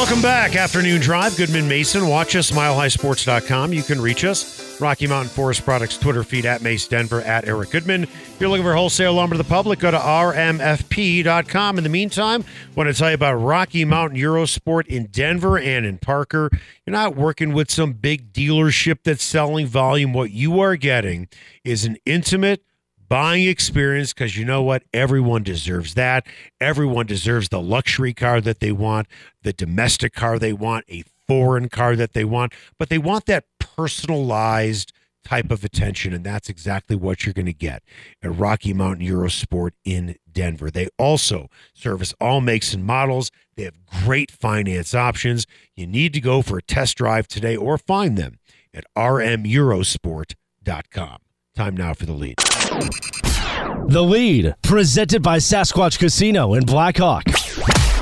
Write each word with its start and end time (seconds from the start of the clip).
Welcome 0.00 0.22
back. 0.22 0.56
Afternoon 0.56 0.98
Drive. 0.98 1.36
Goodman 1.36 1.68
Mason. 1.68 2.08
Watch 2.08 2.34
us, 2.34 2.52
milehighsports.com. 2.52 3.74
You 3.74 3.82
can 3.82 4.00
reach 4.00 4.24
us. 4.24 4.80
Rocky 4.80 5.06
Mountain 5.06 5.28
Forest 5.28 5.62
Products 5.62 5.98
Twitter 5.98 6.24
feed 6.24 6.46
at 6.46 6.62
Mace 6.62 6.88
Denver 6.88 7.20
at 7.20 7.46
Eric 7.46 7.68
Goodman. 7.68 8.04
If 8.04 8.36
you're 8.40 8.48
looking 8.48 8.64
for 8.64 8.72
wholesale 8.72 9.12
lumber 9.12 9.34
to 9.34 9.42
the 9.42 9.46
public, 9.46 9.78
go 9.78 9.90
to 9.90 9.98
rmfp.com. 9.98 11.76
In 11.76 11.84
the 11.84 11.90
meantime, 11.90 12.42
I 12.42 12.74
want 12.74 12.88
to 12.88 12.94
tell 12.94 13.10
you 13.10 13.14
about 13.14 13.34
Rocky 13.34 13.84
Mountain 13.84 14.18
Eurosport 14.18 14.86
in 14.86 15.08
Denver 15.08 15.58
and 15.58 15.84
in 15.84 15.98
Parker. 15.98 16.48
You're 16.86 16.92
not 16.92 17.14
working 17.14 17.52
with 17.52 17.70
some 17.70 17.92
big 17.92 18.32
dealership 18.32 19.00
that's 19.04 19.22
selling 19.22 19.66
volume. 19.66 20.14
What 20.14 20.30
you 20.30 20.60
are 20.60 20.76
getting 20.76 21.28
is 21.62 21.84
an 21.84 21.98
intimate, 22.06 22.62
buying 23.10 23.46
experience 23.46 24.14
because 24.14 24.38
you 24.38 24.46
know 24.46 24.62
what? 24.62 24.84
Everyone 24.94 25.42
deserves 25.42 25.92
that. 25.94 26.24
Everyone 26.60 27.06
deserves 27.06 27.48
the 27.48 27.60
luxury 27.60 28.14
car 28.14 28.40
that 28.40 28.60
they 28.60 28.70
want, 28.72 29.08
the 29.42 29.52
domestic 29.52 30.14
car 30.14 30.38
they 30.38 30.54
want, 30.54 30.86
a 30.88 31.02
foreign 31.28 31.68
car 31.68 31.94
that 31.96 32.14
they 32.14 32.24
want, 32.24 32.54
but 32.78 32.88
they 32.88 32.98
want 32.98 33.26
that 33.26 33.44
personalized 33.58 34.92
type 35.24 35.50
of 35.50 35.64
attention. 35.64 36.14
And 36.14 36.24
that's 36.24 36.48
exactly 36.48 36.96
what 36.96 37.26
you're 37.26 37.34
going 37.34 37.44
to 37.46 37.52
get 37.52 37.82
at 38.22 38.32
Rocky 38.34 38.72
Mountain 38.72 39.06
Eurosport 39.06 39.72
in 39.84 40.16
Denver. 40.30 40.70
They 40.70 40.88
also 40.96 41.48
service 41.74 42.14
all 42.20 42.40
makes 42.40 42.72
and 42.72 42.84
models. 42.84 43.32
They 43.56 43.64
have 43.64 43.74
great 44.04 44.30
finance 44.30 44.94
options. 44.94 45.48
You 45.74 45.88
need 45.88 46.14
to 46.14 46.20
go 46.20 46.42
for 46.42 46.58
a 46.58 46.62
test 46.62 46.96
drive 46.96 47.26
today 47.28 47.56
or 47.56 47.76
find 47.76 48.16
them 48.16 48.38
at 48.72 48.84
rmeurosport.com. 48.96 51.16
Time 51.56 51.76
now 51.76 51.92
for 51.92 52.06
the 52.06 52.12
lead. 52.12 52.36
The 52.70 54.02
lead, 54.02 54.54
presented 54.62 55.22
by 55.22 55.38
Sasquatch 55.38 55.98
Casino 55.98 56.54
in 56.54 56.64
Blackhawk. 56.64 57.24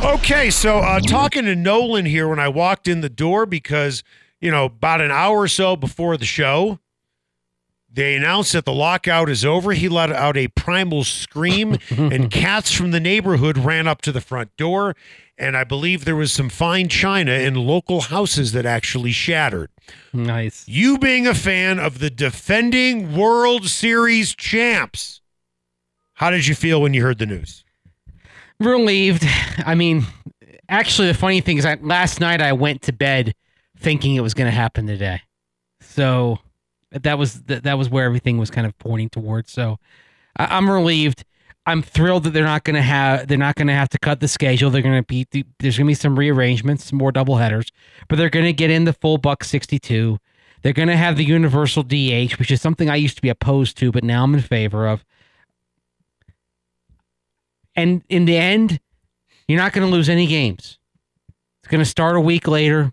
Okay, 0.05 0.51
so 0.51 0.79
uh, 0.79 1.01
talking 1.01 1.45
to 1.47 1.57
Nolan 1.57 2.05
here 2.05 2.29
when 2.29 2.39
I 2.39 2.49
walked 2.49 2.87
in 2.87 3.01
the 3.01 3.09
door 3.09 3.47
because, 3.47 4.03
you 4.41 4.51
know, 4.51 4.67
about 4.67 5.01
an 5.01 5.11
hour 5.11 5.39
or 5.41 5.49
so 5.49 5.75
before 5.77 6.17
the 6.17 6.27
show, 6.27 6.79
they 7.91 8.15
announced 8.15 8.53
that 8.53 8.65
the 8.67 8.73
lockout 8.73 9.31
is 9.31 9.45
over. 9.45 9.73
He 9.73 9.89
let 9.89 10.13
out 10.13 10.37
a 10.37 10.49
primal 10.49 11.05
scream, 11.05 11.79
and 11.91 12.31
cats 12.31 12.71
from 12.71 12.91
the 12.91 13.01
neighborhood 13.01 13.57
ran 13.57 13.89
up 13.89 14.03
to 14.03 14.13
the 14.13 14.21
front 14.21 14.55
door. 14.57 14.95
And 15.39 15.57
I 15.57 15.63
believe 15.63 16.05
there 16.05 16.17
was 16.17 16.33
some 16.33 16.49
fine 16.49 16.89
china 16.89 17.33
in 17.33 17.55
local 17.55 18.01
houses 18.03 18.51
that 18.53 18.67
actually 18.67 19.13
shattered. 19.13 19.71
Nice. 20.13 20.67
You 20.67 20.99
being 20.99 21.29
a 21.29 21.35
fan 21.35 21.79
of 21.79 22.01
the 22.01 22.11
defending 22.11 23.17
World 23.17 23.69
Series 23.69 24.35
champs, 24.35 25.21
how 26.15 26.31
did 26.31 26.49
you 26.49 26.57
feel 26.57 26.83
when 26.83 26.93
you 26.93 27.03
heard 27.03 27.19
the 27.19 27.27
news? 27.27 27.65
Relieved. 28.59 29.25
I 29.65 29.77
mean, 29.77 30.05
actually, 30.69 31.07
the 31.07 31.15
funny 31.15 31.41
thing 31.41 31.59
is 31.59 31.65
that 31.65 31.85
last 31.85 32.19
night 32.19 32.41
I 32.41 32.53
went 32.53 32.83
to 32.83 32.93
bed 32.93 33.33
thinking 33.79 34.17
it 34.17 34.21
was 34.21 34.35
going 34.35 34.51
to 34.51 34.57
happen 34.57 34.89
today. 34.89 35.23
So 35.81 36.41
that 36.91 37.17
was 37.17 37.43
that, 37.43 37.63
that 37.63 37.79
was 37.79 37.89
where 37.89 38.05
everything 38.05 38.39
was 38.39 38.51
kind 38.51 38.67
of 38.67 38.77
pointing 38.79 39.09
towards. 39.11 39.53
So 39.53 39.79
I, 40.37 40.57
I'm 40.57 40.69
relieved. 40.69 41.25
I'm 41.69 41.83
thrilled 41.83 42.25
that 42.25 42.31
they're 42.31 42.45
not 42.45 42.65
going 42.65 42.77
to 42.77 42.83
have 42.83 43.29
they're 43.29 43.37
not 43.37 43.55
going 43.55 43.67
to 43.67 43.75
have 43.75 43.91
to 43.91 43.99
cut 43.99 44.21
the 44.21 44.29
schedule. 44.29 44.71
They're 44.71 44.81
going 44.81 45.03
to 45.03 45.07
be 45.07 45.27
there's 45.59 45.77
going 45.77 45.87
to 45.87 45.91
be 45.91 45.95
some 45.95 46.19
rearrangements, 46.19 46.87
some 46.87 46.99
more 46.99 47.13
double 47.13 47.37
headers, 47.37 47.71
but 48.09 48.17
they're 48.17 48.31
going 48.31 48.47
to 48.47 48.55
get 48.55 48.71
in 48.71 48.85
the 48.85 48.95
full 48.95 49.19
buck 49.19 49.45
62. 49.45 50.19
They're 50.63 50.73
going 50.73 50.89
to 50.89 50.97
have 50.97 51.19
the 51.19 51.25
universal 51.25 51.83
DH, 51.83 52.39
which 52.39 52.51
is 52.51 52.63
something 52.63 52.89
I 52.89 52.97
used 52.97 53.17
to 53.17 53.23
be 53.23 53.29
opposed 53.29 53.77
to, 53.79 53.93
but 53.93 54.03
now 54.03 54.25
I'm 54.25 54.35
in 54.35 54.41
favor 54.41 54.89
of. 54.89 55.05
And 57.77 58.03
in 58.09 58.25
the 58.25 58.39
end, 58.39 58.81
you're 59.47 59.61
not 59.61 59.75
going 59.75 59.87
to 59.87 59.93
lose 59.93 60.09
any 60.09 60.27
games. 60.27 60.79
It's 61.63 61.71
going 61.71 61.85
to 61.85 61.89
start 61.89 62.17
a 62.17 62.21
week 62.21 62.49
later. 62.49 62.93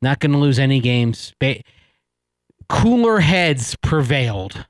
Not 0.00 0.20
going 0.20 0.32
to 0.32 0.38
lose 0.38 0.60
any 0.60 0.78
games. 0.78 1.34
Ba- 1.40 1.62
Cooler 2.68 3.18
heads 3.18 3.76
prevailed 3.82 4.66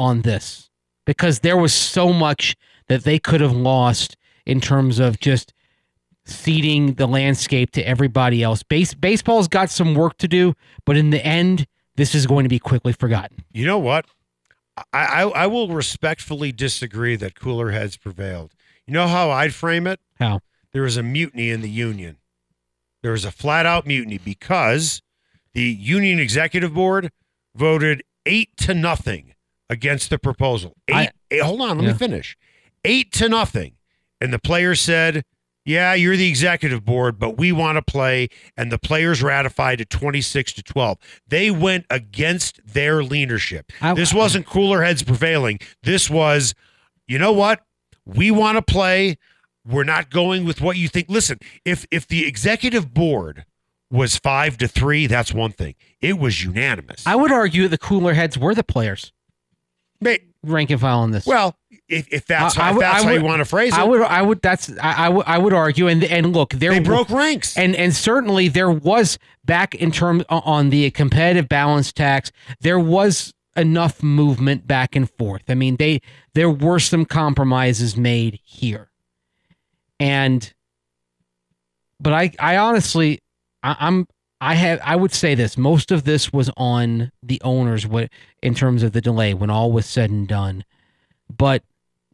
on 0.00 0.22
this 0.22 0.70
because 1.04 1.40
there 1.40 1.58
was 1.58 1.74
so 1.74 2.12
much 2.12 2.56
that 2.88 3.04
they 3.04 3.18
could 3.18 3.40
have 3.40 3.54
lost 3.56 4.16
in 4.44 4.60
terms 4.60 4.98
of 4.98 5.18
just 5.20 5.52
ceding 6.24 6.94
the 6.94 7.06
landscape 7.06 7.70
to 7.72 7.86
everybody 7.86 8.42
else. 8.42 8.62
Base 8.62 8.94
baseball's 8.94 9.48
got 9.48 9.70
some 9.70 9.94
work 9.94 10.18
to 10.18 10.28
do, 10.28 10.54
but 10.84 10.96
in 10.96 11.10
the 11.10 11.24
end, 11.24 11.66
this 11.96 12.14
is 12.14 12.26
going 12.26 12.44
to 12.44 12.48
be 12.48 12.58
quickly 12.58 12.92
forgotten. 12.92 13.44
You 13.52 13.66
know 13.66 13.78
what? 13.78 14.06
I, 14.92 15.04
I, 15.04 15.22
I 15.22 15.46
will 15.46 15.68
respectfully 15.68 16.52
disagree 16.52 17.16
that 17.16 17.34
cooler 17.38 17.70
heads 17.70 17.96
prevailed. 17.96 18.52
You 18.86 18.92
know 18.92 19.06
how 19.06 19.30
I'd 19.30 19.54
frame 19.54 19.86
it? 19.86 20.00
How? 20.18 20.40
There 20.72 20.82
was 20.82 20.96
a 20.96 21.02
mutiny 21.02 21.50
in 21.50 21.60
the 21.62 21.70
union. 21.70 22.18
There 23.02 23.12
was 23.12 23.24
a 23.24 23.30
flat 23.30 23.64
out 23.66 23.86
mutiny 23.86 24.18
because 24.18 25.00
the 25.54 25.62
union 25.62 26.18
executive 26.18 26.74
board 26.74 27.10
voted 27.54 28.02
eight 28.26 28.54
to 28.58 28.74
nothing 28.74 29.32
against 29.70 30.10
the 30.10 30.18
proposal. 30.18 30.74
Eight, 30.88 30.94
I- 30.94 31.10
eight- 31.30 31.42
hold 31.42 31.60
on, 31.62 31.78
let 31.78 31.84
Yeah. 31.86 31.92
me 31.92 31.98
finish. 31.98 32.36
Eight 32.86 33.12
to 33.14 33.28
nothing. 33.28 33.74
And 34.20 34.32
the 34.32 34.38
players 34.38 34.80
said, 34.80 35.24
Yeah, 35.64 35.94
you're 35.94 36.16
the 36.16 36.28
executive 36.28 36.84
board, 36.84 37.18
but 37.18 37.36
we 37.36 37.52
want 37.52 37.76
to 37.76 37.82
play. 37.82 38.28
And 38.56 38.70
the 38.72 38.78
players 38.78 39.22
ratified 39.22 39.80
at 39.80 39.90
26 39.90 40.52
to 40.54 40.62
12. 40.62 40.98
They 41.28 41.50
went 41.50 41.84
against 41.90 42.60
their 42.64 43.02
leadership. 43.02 43.72
I- 43.82 43.94
this 43.94 44.14
wasn't 44.14 44.46
cooler 44.46 44.82
heads 44.82 45.02
prevailing. 45.02 45.58
This 45.82 46.08
was, 46.08 46.54
you 47.08 47.18
know 47.18 47.32
what? 47.32 47.64
We 48.04 48.30
want 48.30 48.56
to 48.56 48.62
play. 48.62 49.18
We're 49.68 49.82
not 49.84 50.10
going 50.10 50.44
with 50.44 50.60
what 50.60 50.76
you 50.76 50.86
think. 50.86 51.08
Listen, 51.08 51.40
if 51.64 51.84
if 51.90 52.06
the 52.06 52.24
executive 52.24 52.94
board 52.94 53.44
was 53.90 54.16
five 54.16 54.56
to 54.58 54.68
three, 54.68 55.08
that's 55.08 55.32
one 55.34 55.50
thing. 55.50 55.74
It 56.00 56.18
was 56.20 56.44
unanimous. 56.44 57.04
I 57.04 57.16
would 57.16 57.32
argue 57.32 57.66
the 57.66 57.76
cooler 57.78 58.14
heads 58.14 58.38
were 58.38 58.54
the 58.54 58.62
players. 58.62 59.12
Rank 60.44 60.70
and 60.70 60.80
file 60.80 61.00
on 61.00 61.10
this. 61.10 61.26
well, 61.26 61.56
if, 61.88 62.08
if 62.12 62.26
that's, 62.26 62.58
I- 62.58 62.62
how, 62.64 62.72
if 62.74 62.80
that's 62.80 63.00
I 63.02 63.04
how 63.04 63.10
you 63.12 63.20
would- 63.22 63.26
want 63.28 63.40
to 63.40 63.44
phrase 63.44 63.72
it, 63.72 63.78
I 63.78 63.84
would, 63.84 64.02
I 64.02 64.22
would, 64.22 64.42
that's, 64.42 64.70
I, 64.80 65.06
I 65.06 65.08
would, 65.08 65.26
I 65.26 65.38
would 65.38 65.52
argue, 65.52 65.86
and 65.88 66.02
and 66.04 66.32
look, 66.34 66.50
there 66.54 66.72
they 66.72 66.80
broke 66.80 67.10
ranks. 67.10 67.56
and 67.56 67.74
and 67.76 67.94
certainly 67.94 68.48
there 68.48 68.70
was 68.70 69.18
back 69.44 69.74
in 69.74 69.90
terms 69.92 70.24
on 70.28 70.70
the 70.70 70.90
competitive 70.90 71.48
balance 71.48 71.92
tax, 71.92 72.32
there 72.60 72.78
was 72.78 73.32
enough 73.56 74.02
movement 74.02 74.66
back 74.66 74.94
and 74.96 75.08
forth. 75.10 75.42
I 75.48 75.54
mean, 75.54 75.76
they 75.76 76.00
there 76.34 76.50
were 76.50 76.78
some 76.80 77.04
compromises 77.04 77.96
made 77.96 78.40
here, 78.44 78.90
and 80.00 80.52
but 82.00 82.12
I, 82.12 82.32
I 82.38 82.56
honestly, 82.56 83.20
I, 83.62 83.76
I'm. 83.80 84.06
I 84.38 84.54
have. 84.54 84.80
I 84.84 84.96
would 84.96 85.12
say 85.14 85.34
this. 85.34 85.56
Most 85.56 85.90
of 85.90 86.04
this 86.04 86.30
was 86.30 86.50
on 86.58 87.10
the 87.22 87.40
owners. 87.42 87.86
What 87.86 88.10
in 88.42 88.54
terms 88.54 88.82
of 88.82 88.92
the 88.92 89.00
delay, 89.00 89.32
when 89.32 89.48
all 89.48 89.72
was 89.72 89.86
said 89.86 90.10
and 90.10 90.28
done, 90.28 90.62
but 91.34 91.62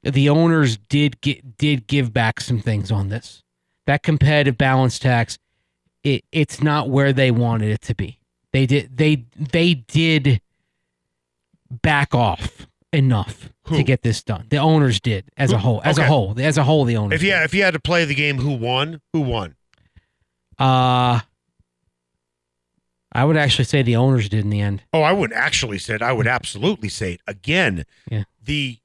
the 0.02 0.28
owners 0.28 0.76
did 0.76 1.20
get 1.20 1.56
did 1.56 1.87
give 1.87 2.12
back 2.12 2.40
some 2.40 2.60
things 2.60 2.90
on 2.90 3.08
this. 3.08 3.43
That 3.87 4.02
competitive 4.02 4.56
balance 4.58 4.99
tax, 4.99 5.38
it 6.04 6.25
it's 6.32 6.62
not 6.62 6.88
where 6.90 7.12
they 7.12 7.31
wanted 7.31 7.70
it 7.70 7.81
to 7.82 7.94
be. 7.94 8.19
They 8.52 8.66
did 8.66 8.96
they 8.96 9.25
they 9.37 9.75
did 9.75 10.40
back 11.70 12.14
off 12.14 12.66
enough 12.93 13.49
Who? 13.64 13.76
to 13.76 13.82
get 13.82 14.02
this 14.02 14.22
done. 14.22 14.46
The 14.50 14.58
owners 14.58 15.00
did 15.00 15.25
as 15.37 15.52
a 15.52 15.58
whole. 15.58 15.81
As 15.84 15.99
Okay. 15.99 16.05
a 16.06 16.08
whole. 16.08 16.34
As 16.38 16.58
a 16.58 16.64
whole, 16.64 16.84
the 16.84 16.96
owners. 16.96 17.16
if 17.16 17.22
you 17.22 17.31
did. 17.32 17.43
if 17.44 17.55
you 17.55 17.62
had 17.62 17.72
to 17.75 17.81
play 17.81 18.05
the 18.05 18.14
game, 18.14 18.38
who 18.38 18.52
won? 18.55 19.00
Who 19.12 19.20
won? 19.22 19.55
uh 20.58 21.20
I 23.14 23.25
would 23.25 23.37
actually 23.37 23.64
say 23.66 23.82
the 23.82 23.96
owners 23.96 24.28
did 24.31 24.40
in 24.44 24.50
the 24.50 24.60
end. 24.60 24.82
Oh, 24.93 25.02
I 25.02 25.12
would 25.12 25.32
actually 25.34 25.78
say 25.78 25.94
it. 25.96 26.02
I 26.02 26.12
would 26.12 26.26
absolutely 26.26 26.88
say 26.88 27.12
it 27.14 27.20
again. 27.26 27.84
Yeah. 28.10 28.25
The 28.43 28.78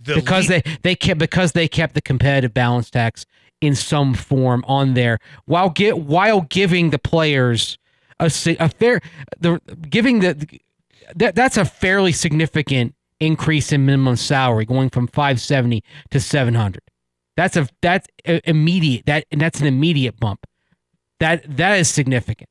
the 0.00 0.14
because 0.14 0.48
lead- 0.48 0.64
they 0.64 0.76
they 0.82 0.94
kept 0.94 1.18
because 1.18 1.52
they 1.52 1.68
kept 1.68 1.94
the 1.94 2.00
competitive 2.00 2.54
balance 2.54 2.90
tax 2.90 3.26
in 3.60 3.74
some 3.74 4.14
form 4.14 4.64
on 4.66 4.94
there 4.94 5.18
while 5.46 5.70
get 5.70 5.98
while 5.98 6.42
giving 6.42 6.90
the 6.90 6.98
players 6.98 7.78
a, 8.20 8.30
a 8.60 8.68
fair 8.68 9.00
the 9.38 9.60
giving 9.88 10.20
the 10.20 10.60
that 11.16 11.34
that's 11.34 11.56
a 11.56 11.64
fairly 11.64 12.12
significant 12.12 12.94
increase 13.20 13.72
in 13.72 13.84
minimum 13.84 14.14
salary 14.14 14.64
going 14.64 14.90
from 14.90 15.08
570 15.08 15.82
to 16.10 16.20
700 16.20 16.82
that's 17.36 17.56
a 17.56 17.68
that's 17.80 18.06
immediate 18.24 19.06
that 19.06 19.24
and 19.32 19.40
that's 19.40 19.60
an 19.60 19.66
immediate 19.66 20.20
bump 20.20 20.46
that 21.18 21.44
that 21.56 21.78
is 21.78 21.88
significant 21.88 22.48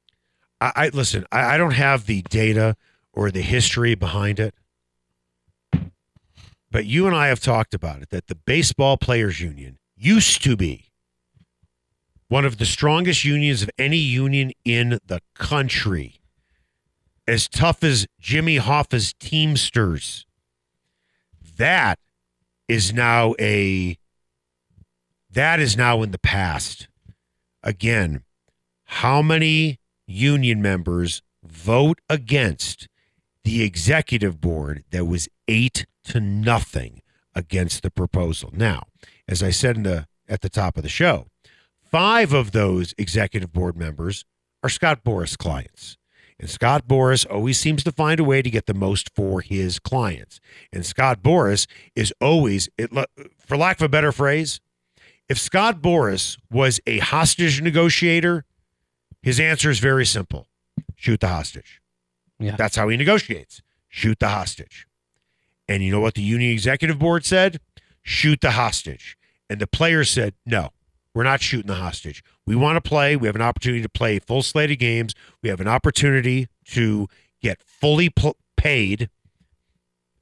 I, 0.61 0.71
I 0.75 0.89
listen. 0.89 1.25
I, 1.31 1.55
I 1.55 1.57
don't 1.57 1.71
have 1.71 2.05
the 2.05 2.21
data 2.23 2.75
or 3.13 3.31
the 3.31 3.41
history 3.41 3.95
behind 3.95 4.39
it, 4.39 4.53
but 6.71 6.85
you 6.85 7.07
and 7.07 7.15
I 7.15 7.27
have 7.27 7.39
talked 7.39 7.73
about 7.73 8.01
it 8.01 8.09
that 8.09 8.27
the 8.27 8.35
baseball 8.35 8.97
players 8.97 9.39
union 9.39 9.79
used 9.95 10.43
to 10.43 10.55
be 10.55 10.87
one 12.27 12.45
of 12.45 12.57
the 12.57 12.65
strongest 12.65 13.23
unions 13.23 13.63
of 13.63 13.69
any 13.77 13.97
union 13.97 14.51
in 14.65 14.99
the 15.05 15.21
country, 15.33 16.19
as 17.27 17.47
tough 17.47 17.83
as 17.83 18.05
Jimmy 18.19 18.57
Hoffa's 18.57 19.13
Teamsters. 19.13 20.25
That 21.57 21.99
is 22.67 22.93
now 22.93 23.33
a 23.39 23.97
that 25.29 25.59
is 25.59 25.77
now 25.77 26.01
in 26.01 26.11
the 26.11 26.19
past. 26.19 26.87
Again, 27.63 28.23
how 28.85 29.21
many 29.21 29.79
union 30.05 30.61
members 30.61 31.21
vote 31.43 31.99
against 32.09 32.87
the 33.43 33.63
executive 33.63 34.41
board 34.41 34.83
that 34.91 35.05
was 35.05 35.27
eight 35.47 35.85
to 36.05 36.19
nothing 36.19 37.01
against 37.35 37.83
the 37.83 37.91
proposal. 37.91 38.49
Now, 38.53 38.83
as 39.27 39.43
I 39.43 39.51
said 39.51 39.77
in 39.77 39.83
the 39.83 40.07
at 40.29 40.41
the 40.41 40.49
top 40.49 40.77
of 40.77 40.83
the 40.83 40.89
show, 40.89 41.27
five 41.81 42.33
of 42.33 42.51
those 42.51 42.93
executive 42.97 43.53
board 43.53 43.77
members 43.77 44.25
are 44.63 44.69
Scott 44.69 45.03
Boras 45.03 45.37
clients. 45.37 45.97
And 46.39 46.49
Scott 46.49 46.87
Boras 46.87 47.25
always 47.29 47.59
seems 47.59 47.83
to 47.83 47.91
find 47.91 48.19
a 48.19 48.23
way 48.23 48.41
to 48.41 48.49
get 48.49 48.67
the 48.67 48.73
most 48.73 49.09
for 49.15 49.41
his 49.41 49.79
clients. 49.79 50.39
And 50.71 50.85
Scott 50.85 51.23
Boras 51.23 51.65
is 51.95 52.13
always, 52.21 52.69
it, 52.77 52.91
for 53.39 53.57
lack 53.57 53.77
of 53.77 53.83
a 53.83 53.89
better 53.89 54.11
phrase, 54.11 54.59
if 55.27 55.39
Scott 55.39 55.81
Boras 55.81 56.37
was 56.51 56.79
a 56.85 56.99
hostage 56.99 57.61
negotiator, 57.61 58.45
his 59.21 59.39
answer 59.39 59.69
is 59.69 59.79
very 59.79 60.05
simple 60.05 60.47
shoot 60.95 61.19
the 61.19 61.27
hostage. 61.27 61.81
Yeah. 62.39 62.55
That's 62.55 62.75
how 62.75 62.87
he 62.89 62.97
negotiates 62.97 63.61
shoot 63.89 64.19
the 64.19 64.29
hostage. 64.29 64.86
And 65.67 65.83
you 65.83 65.91
know 65.91 65.99
what 65.99 66.15
the 66.15 66.21
union 66.21 66.51
executive 66.51 66.99
board 66.99 67.25
said? 67.25 67.59
Shoot 68.01 68.41
the 68.41 68.51
hostage. 68.51 69.17
And 69.49 69.59
the 69.59 69.67
players 69.67 70.09
said, 70.09 70.33
no, 70.45 70.69
we're 71.13 71.23
not 71.23 71.41
shooting 71.41 71.67
the 71.67 71.75
hostage. 71.75 72.23
We 72.45 72.55
want 72.55 72.81
to 72.81 72.87
play. 72.87 73.15
We 73.15 73.27
have 73.27 73.35
an 73.35 73.41
opportunity 73.41 73.81
to 73.81 73.89
play 73.89 74.19
full 74.19 74.43
slate 74.43 74.71
of 74.71 74.77
games. 74.77 75.13
We 75.41 75.49
have 75.49 75.59
an 75.59 75.67
opportunity 75.67 76.47
to 76.69 77.07
get 77.41 77.61
fully 77.63 78.13
paid. 78.55 79.09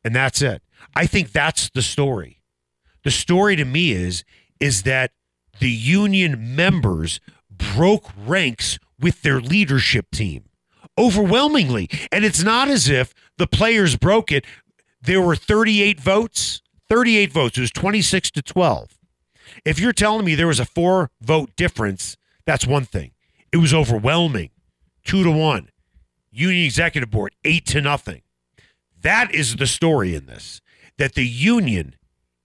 And 0.04 0.16
that's 0.16 0.42
it. 0.42 0.62
I 0.96 1.06
think 1.06 1.32
that's 1.32 1.70
the 1.70 1.82
story. 1.82 2.40
The 3.04 3.12
story 3.12 3.56
to 3.56 3.66
me 3.66 3.92
is 3.92 4.24
is 4.60 4.84
that 4.84 5.12
the 5.60 5.70
union 5.70 6.56
members 6.56 7.20
broke 7.52 8.10
ranks 8.26 8.80
with 9.00 9.22
their 9.22 9.42
leadership 9.42 10.08
team 10.12 10.46
overwhelmingly. 10.98 11.90
And 12.12 12.24
it's 12.24 12.44
not 12.44 12.68
as 12.68 12.90
if 12.90 13.14
the 13.38 13.48
players 13.48 13.96
broke 13.96 14.32
it. 14.32 14.46
There 15.06 15.22
were 15.22 15.36
38 15.36 16.00
votes, 16.00 16.62
38 16.90 17.32
votes. 17.32 17.58
It 17.58 17.62
was 17.62 17.72
26 17.72 18.32
to 18.32 18.42
12. 18.42 18.98
If 19.64 19.80
you're 19.80 19.94
telling 19.94 20.26
me 20.26 20.36
there 20.36 20.48
was 20.48 20.60
a 20.60 20.66
four 20.66 21.12
vote 21.22 21.56
difference, 21.56 22.18
that's 22.46 22.66
one 22.66 22.86
thing. 22.86 23.12
It 23.52 23.58
was 23.58 23.74
overwhelming, 23.74 24.50
two 25.04 25.24
to 25.24 25.32
one. 25.32 25.70
Union 26.32 26.66
executive 26.66 27.12
board, 27.12 27.34
eight 27.46 27.66
to 27.68 27.82
nothing. 27.82 28.24
That 29.00 29.34
is 29.34 29.56
the 29.56 29.68
story 29.68 30.16
in 30.16 30.26
this. 30.26 30.60
That 30.98 31.14
the 31.14 31.28
union 31.28 31.96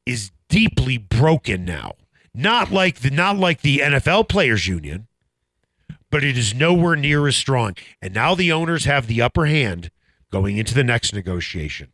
is 0.04 0.30
deeply 0.48 0.98
broken 0.98 1.64
now. 1.64 1.94
Not 2.34 2.70
like 2.70 3.00
the 3.00 3.10
not 3.10 3.38
like 3.38 3.62
the 3.62 3.78
NFL 3.78 4.28
players 4.28 4.66
union, 4.66 5.08
but 6.10 6.22
it 6.22 6.36
is 6.36 6.54
nowhere 6.54 6.94
near 6.96 7.26
as 7.26 7.36
strong. 7.36 7.74
And 8.02 8.14
now 8.14 8.34
the 8.34 8.52
owners 8.52 8.84
have 8.84 9.06
the 9.06 9.22
upper 9.22 9.46
hand 9.46 9.90
going 10.30 10.58
into 10.58 10.74
the 10.74 10.84
next 10.84 11.12
negotiation. 11.12 11.88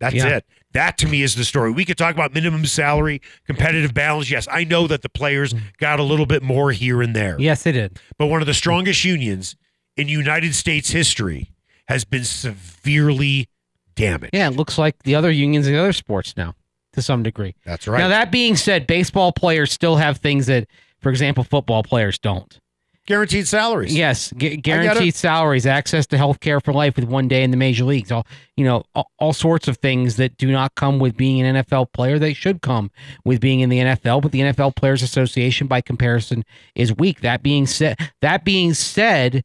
That's 0.00 0.14
Yeah. 0.14 0.36
it. 0.36 0.46
That 0.72 0.98
to 0.98 1.08
me 1.08 1.22
is 1.22 1.34
the 1.34 1.44
story. 1.44 1.70
We 1.70 1.84
could 1.84 1.96
talk 1.96 2.14
about 2.14 2.34
minimum 2.34 2.66
salary, 2.66 3.22
competitive 3.46 3.94
balance. 3.94 4.30
Yes, 4.30 4.46
I 4.50 4.64
know 4.64 4.86
that 4.86 5.02
the 5.02 5.08
players 5.08 5.54
mm. 5.54 5.60
got 5.78 5.98
a 5.98 6.02
little 6.02 6.26
bit 6.26 6.42
more 6.42 6.70
here 6.72 7.00
and 7.00 7.16
there. 7.16 7.36
Yes, 7.38 7.62
they 7.62 7.72
did. 7.72 7.98
But 8.18 8.26
one 8.26 8.42
of 8.42 8.46
the 8.46 8.54
strongest 8.54 9.04
unions 9.04 9.56
in 9.96 10.08
United 10.08 10.54
States 10.54 10.90
history 10.90 11.52
has 11.88 12.04
been 12.04 12.24
severely 12.24 13.48
damaged. 13.94 14.34
Yeah, 14.34 14.48
it 14.48 14.56
looks 14.56 14.76
like 14.76 15.02
the 15.04 15.14
other 15.14 15.30
unions 15.30 15.66
in 15.66 15.72
the 15.72 15.78
other 15.78 15.94
sports 15.94 16.36
now, 16.36 16.54
to 16.92 17.00
some 17.00 17.22
degree. 17.22 17.54
That's 17.64 17.88
right. 17.88 17.98
Now 17.98 18.08
that 18.08 18.30
being 18.30 18.56
said, 18.56 18.86
baseball 18.86 19.32
players 19.32 19.72
still 19.72 19.96
have 19.96 20.18
things 20.18 20.46
that, 20.46 20.68
for 21.00 21.08
example, 21.08 21.42
football 21.44 21.82
players 21.82 22.18
don't. 22.18 22.60
Guaranteed 23.06 23.46
salaries. 23.46 23.96
Yes, 23.96 24.32
gu- 24.32 24.56
guaranteed 24.56 25.14
salaries, 25.14 25.64
access 25.64 26.06
to 26.08 26.18
health 26.18 26.40
care 26.40 26.60
for 26.60 26.72
life 26.72 26.96
with 26.96 27.04
one 27.04 27.28
day 27.28 27.44
in 27.44 27.52
the 27.52 27.56
major 27.56 27.84
leagues, 27.84 28.10
all 28.10 28.26
you 28.56 28.64
know, 28.64 28.82
all, 28.96 29.10
all 29.18 29.32
sorts 29.32 29.68
of 29.68 29.76
things 29.76 30.16
that 30.16 30.36
do 30.36 30.50
not 30.50 30.74
come 30.74 30.98
with 30.98 31.16
being 31.16 31.40
an 31.40 31.64
NFL 31.64 31.92
player. 31.92 32.18
They 32.18 32.34
should 32.34 32.62
come 32.62 32.90
with 33.24 33.40
being 33.40 33.60
in 33.60 33.68
the 33.68 33.78
NFL, 33.78 34.22
but 34.22 34.32
the 34.32 34.40
NFL 34.40 34.74
Players 34.74 35.02
Association, 35.02 35.68
by 35.68 35.80
comparison, 35.80 36.44
is 36.74 36.92
weak. 36.96 37.20
That 37.20 37.44
being 37.44 37.66
said, 37.66 37.96
that 38.22 38.44
being 38.44 38.74
said, 38.74 39.44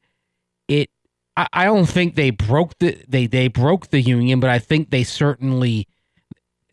it 0.67 0.89
I, 1.37 1.47
I 1.53 1.65
don't 1.65 1.85
think 1.85 2.15
they 2.15 2.31
broke 2.31 2.79
the 2.79 2.97
they 3.07 3.27
they 3.27 3.47
broke 3.47 3.91
the 3.91 4.01
union, 4.01 4.39
but 4.39 4.49
I 4.49 4.57
think 4.57 4.89
they 4.89 5.03
certainly 5.03 5.87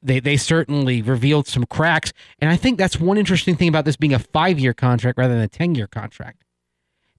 they 0.03 0.21
they 0.21 0.39
certainly 0.39 1.03
revealed 1.03 1.47
some 1.47 1.67
cracks. 1.67 2.15
And 2.39 2.51
I 2.51 2.57
think 2.57 2.79
that's 2.79 2.99
one 2.99 3.19
interesting 3.19 3.57
thing 3.57 3.69
about 3.69 3.85
this 3.85 3.97
being 3.97 4.15
a 4.15 4.19
five 4.19 4.59
year 4.59 4.73
contract 4.73 5.19
rather 5.19 5.35
than 5.35 5.43
a 5.43 5.49
ten 5.49 5.75
year 5.75 5.87
contract 5.87 6.45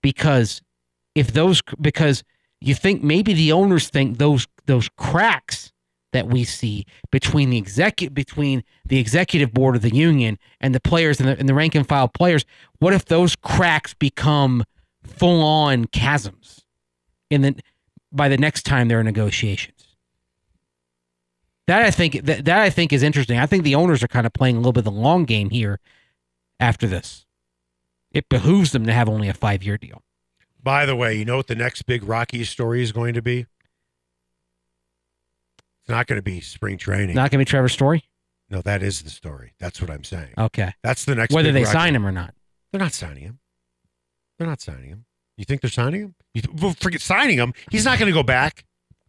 because 0.02 0.62
if 1.16 1.34
those 1.34 1.62
because 1.80 2.24
you 2.62 2.76
think 2.76 3.04
maybe 3.04 3.34
the 3.34 3.52
owners 3.52 3.90
think 3.90 4.18
those 4.18 4.48
those 4.66 4.90
cracks 4.98 5.72
that 6.12 6.28
we 6.28 6.44
see 6.44 6.86
between 7.12 7.50
the 7.50 7.58
executive 7.58 8.14
between 8.14 8.64
the 8.86 8.98
executive 8.98 9.54
board 9.54 9.76
of 9.76 9.82
the 9.82 9.94
union 9.94 10.38
and 10.60 10.74
the 10.74 10.80
players 10.80 11.20
and 11.20 11.30
the, 11.30 11.38
and 11.38 11.48
the 11.48 11.54
rank 11.54 11.76
and 11.76 11.88
file 11.88 12.08
players 12.08 12.46
what 12.80 12.94
if 12.94 13.06
those 13.06 13.36
cracks 13.36 13.94
become 13.94 14.64
full 15.04 15.42
on 15.44 15.86
chasms 15.94 16.66
in 17.30 17.42
the 17.42 17.56
by 18.12 18.28
the 18.28 18.38
next 18.38 18.64
time 18.64 18.88
there 18.88 19.00
are 19.00 19.04
negotiations 19.04 19.90
that 21.70 21.84
I 21.84 21.92
think 21.92 22.26
that, 22.26 22.46
that 22.46 22.60
I 22.60 22.72
think 22.72 22.92
is 22.92 23.04
interesting. 23.04 23.38
I 23.38 23.46
think 23.46 23.64
the 23.64 23.76
owners 23.76 24.02
are 24.02 24.08
kind 24.08 24.26
of 24.26 24.34
playing 24.34 24.56
a 24.56 24.60
little 24.60 24.74
bit 24.74 24.80
of 24.80 24.86
the 24.86 24.92
long 24.92 25.26
game 25.26 25.52
here 25.52 25.80
after 26.60 26.88
this. 26.88 27.28
It 28.12 28.28
behooves 28.30 28.72
them 28.72 28.86
to 28.86 28.94
have 28.94 29.08
only 29.10 29.28
a 29.30 29.34
five 29.34 29.64
year 29.64 29.78
deal. 29.78 30.02
By 30.62 30.86
the 30.86 30.96
way, 30.96 31.16
you 31.16 31.26
know 31.26 31.38
what 31.38 31.48
the 31.48 31.56
next 31.56 31.84
big 31.84 32.04
Rocky 32.04 32.44
story 32.44 32.82
is 32.82 32.92
going 32.92 33.14
to 33.14 33.22
be? 33.22 33.46
It's 35.82 35.90
not 35.90 36.08
going 36.08 36.18
to 36.18 36.24
be 36.24 36.42
spring 36.42 36.78
training. 36.78 37.16
Not 37.16 37.32
going 37.32 37.40
to 37.40 37.46
be 37.46 37.50
Trevor 37.50 37.70
Story. 37.70 38.04
no, 38.50 38.62
that 38.62 38.84
is 38.84 39.02
the 39.04 39.10
story. 39.10 39.54
That's 39.60 39.82
what 39.82 39.90
I'm 39.90 40.04
saying. 40.04 40.34
Okay. 40.38 40.74
That's 40.84 41.06
the 41.06 41.16
next. 41.16 41.34
Whether 41.34 41.52
they 41.52 41.64
Rocky- 41.64 41.72
sign 41.74 41.96
him 41.96 42.06
or 42.06 42.12
not. 42.12 42.34
They're 42.72 42.80
not 42.82 42.94
signing 42.94 43.24
him. 43.24 43.40
They're 44.38 44.48
not 44.48 44.62
signing 44.62 44.90
him. 44.90 45.06
You 45.38 45.46
think 45.46 45.62
they're 45.62 45.70
signing 45.72 46.02
him? 46.02 46.16
You 46.34 46.42
th- 46.44 46.62
well, 46.62 46.76
forget 46.80 47.02
signing 47.02 47.38
him. 47.38 47.54
He's 47.72 47.86
not 47.86 47.98
going 47.98 48.08
to 48.12 48.14
go 48.14 48.24
back. 48.24 48.66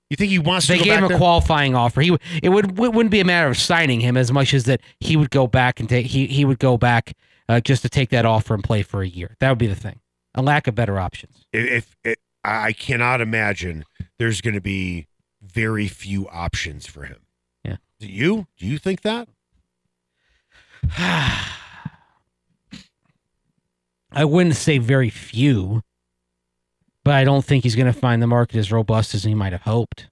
You 0.09 0.16
think 0.16 0.30
he 0.30 0.38
wants 0.38 0.66
to 0.66 0.73
They 0.73 0.78
gave 0.80 0.99
him 0.99 1.04
a 1.04 1.09
there? 1.09 1.19
qualifying 1.19 1.75
offer. 1.75 2.00
He. 2.00 2.16
It 2.42 2.49
would. 2.49 2.78
It 2.78 2.92
wouldn't 2.92 3.11
be 3.11 3.21
a 3.21 3.25
matter 3.25 3.49
of 3.49 3.57
signing 3.57 4.00
him 4.00 4.16
as 4.16 4.33
much 4.33 4.54
as 4.54 4.64
that 4.64 4.80
he 5.00 5.16
would 5.16 5.30
go 5.30 5.47
back 5.47 5.78
and 5.80 5.88
take. 5.88 6.07
He 6.07 6.26
he 6.26 6.45
would 6.45 6.59
go 6.59 6.76
back 6.78 7.12
uh, 7.50 7.61
just 7.61 7.83
to 7.83 7.88
take 7.88 8.11
that 8.11 8.25
offer 8.25 8.54
and 8.54 8.62
play 8.62 8.83
for 8.83 9.02
a 9.02 9.09
year. 9.09 9.37
That 9.40 9.49
would 9.49 9.59
be 9.59 9.66
the 9.66 9.75
thing. 9.75 9.99
A 10.37 10.42
lack 10.42 10.69
of 10.69 10.76
better 10.76 11.00
options. 11.00 11.45
if, 11.52 11.97
if 12.04 12.16
I 12.45 12.73
cannot 12.73 13.21
imagine 13.21 13.85
there's 14.19 14.40
going 14.40 14.54
to 14.54 14.61
be 14.61 15.09
very 15.42 15.88
few 15.88 16.28
options 16.28 16.87
for 16.87 17.02
him. 17.04 17.19
Yeah. 17.64 17.76
Do 17.99 18.07
you? 18.07 18.47
Do 18.57 18.66
you 18.66 18.78
think 18.78 19.02
that? 19.02 19.28
I 24.12 24.25
wouldn't 24.25 24.57
say 24.57 24.78
very 24.78 25.11
few, 25.11 25.83
but 27.04 27.14
I 27.14 27.25
don't 27.25 27.45
think 27.45 27.64
he's 27.64 27.76
going 27.76 27.92
to 27.92 27.99
find 27.99 28.23
the 28.23 28.26
market 28.28 28.59
as 28.59 28.71
robust 28.71 29.12
as 29.14 29.25
he 29.25 29.35
might 29.35 29.52
have 29.52 29.62
hoped. 29.62 30.09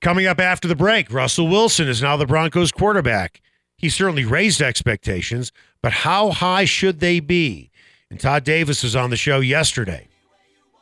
Coming 0.00 0.26
up 0.26 0.40
after 0.40 0.66
the 0.66 0.76
break, 0.76 1.12
Russell 1.12 1.46
Wilson 1.48 1.88
is 1.88 2.02
now 2.02 2.16
the 2.16 2.26
Broncos 2.26 2.72
quarterback. 2.72 3.40
He 3.76 3.88
certainly 3.88 4.24
raised 4.24 4.62
expectations, 4.62 5.52
but 5.82 5.92
how 5.92 6.30
high 6.30 6.64
should 6.64 7.00
they 7.00 7.20
be? 7.20 7.70
And 8.10 8.18
Todd 8.20 8.44
Davis 8.44 8.82
was 8.82 8.94
on 8.96 9.10
the 9.10 9.16
show 9.16 9.40
yesterday. 9.40 10.08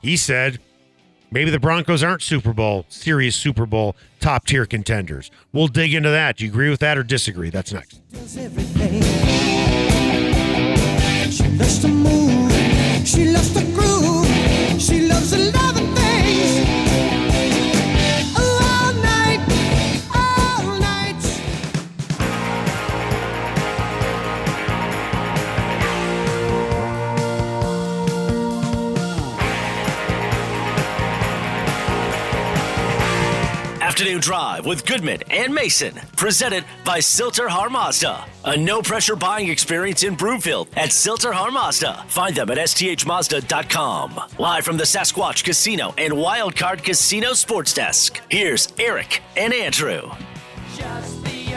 He 0.00 0.16
said 0.16 0.58
maybe 1.30 1.50
the 1.50 1.58
Broncos 1.58 2.02
aren't 2.02 2.22
Super 2.22 2.52
Bowl, 2.52 2.84
serious 2.88 3.34
Super 3.34 3.66
Bowl 3.66 3.96
top 4.20 4.46
tier 4.46 4.66
contenders. 4.66 5.30
We'll 5.52 5.68
dig 5.68 5.94
into 5.94 6.10
that. 6.10 6.36
Do 6.36 6.44
you 6.44 6.50
agree 6.50 6.70
with 6.70 6.80
that 6.80 6.98
or 6.98 7.02
disagree? 7.02 7.50
That's 7.50 7.72
next. 7.72 8.00
She 11.32 11.48
loves 11.48 11.78
to 11.80 11.88
move, 11.88 12.52
she 13.08 13.24
loves 13.32 13.54
to 13.54 13.64
groove, 13.72 13.91
Afternoon 34.02 34.20
Drive 34.20 34.66
with 34.66 34.84
Goodman 34.84 35.22
and 35.30 35.54
Mason, 35.54 35.94
presented 36.16 36.64
by 36.84 36.98
Sill-TerHar 36.98 37.70
Mazda. 37.70 38.24
A 38.46 38.56
no 38.56 38.82
pressure 38.82 39.14
buying 39.14 39.48
experience 39.48 40.02
in 40.02 40.16
Broomfield 40.16 40.66
at 40.74 40.90
Sill-TerHar 40.90 41.52
Mazda. 41.52 42.04
Find 42.08 42.34
them 42.34 42.50
at 42.50 42.58
sthmazda.com. 42.58 44.20
Live 44.40 44.64
from 44.64 44.76
the 44.76 44.82
Sasquatch 44.82 45.44
Casino 45.44 45.94
and 45.98 46.14
Wildcard 46.14 46.82
Casino 46.82 47.32
Sports 47.32 47.74
Desk. 47.74 48.20
Here's 48.28 48.72
Eric 48.76 49.22
and 49.36 49.54
Andrew. 49.54 50.10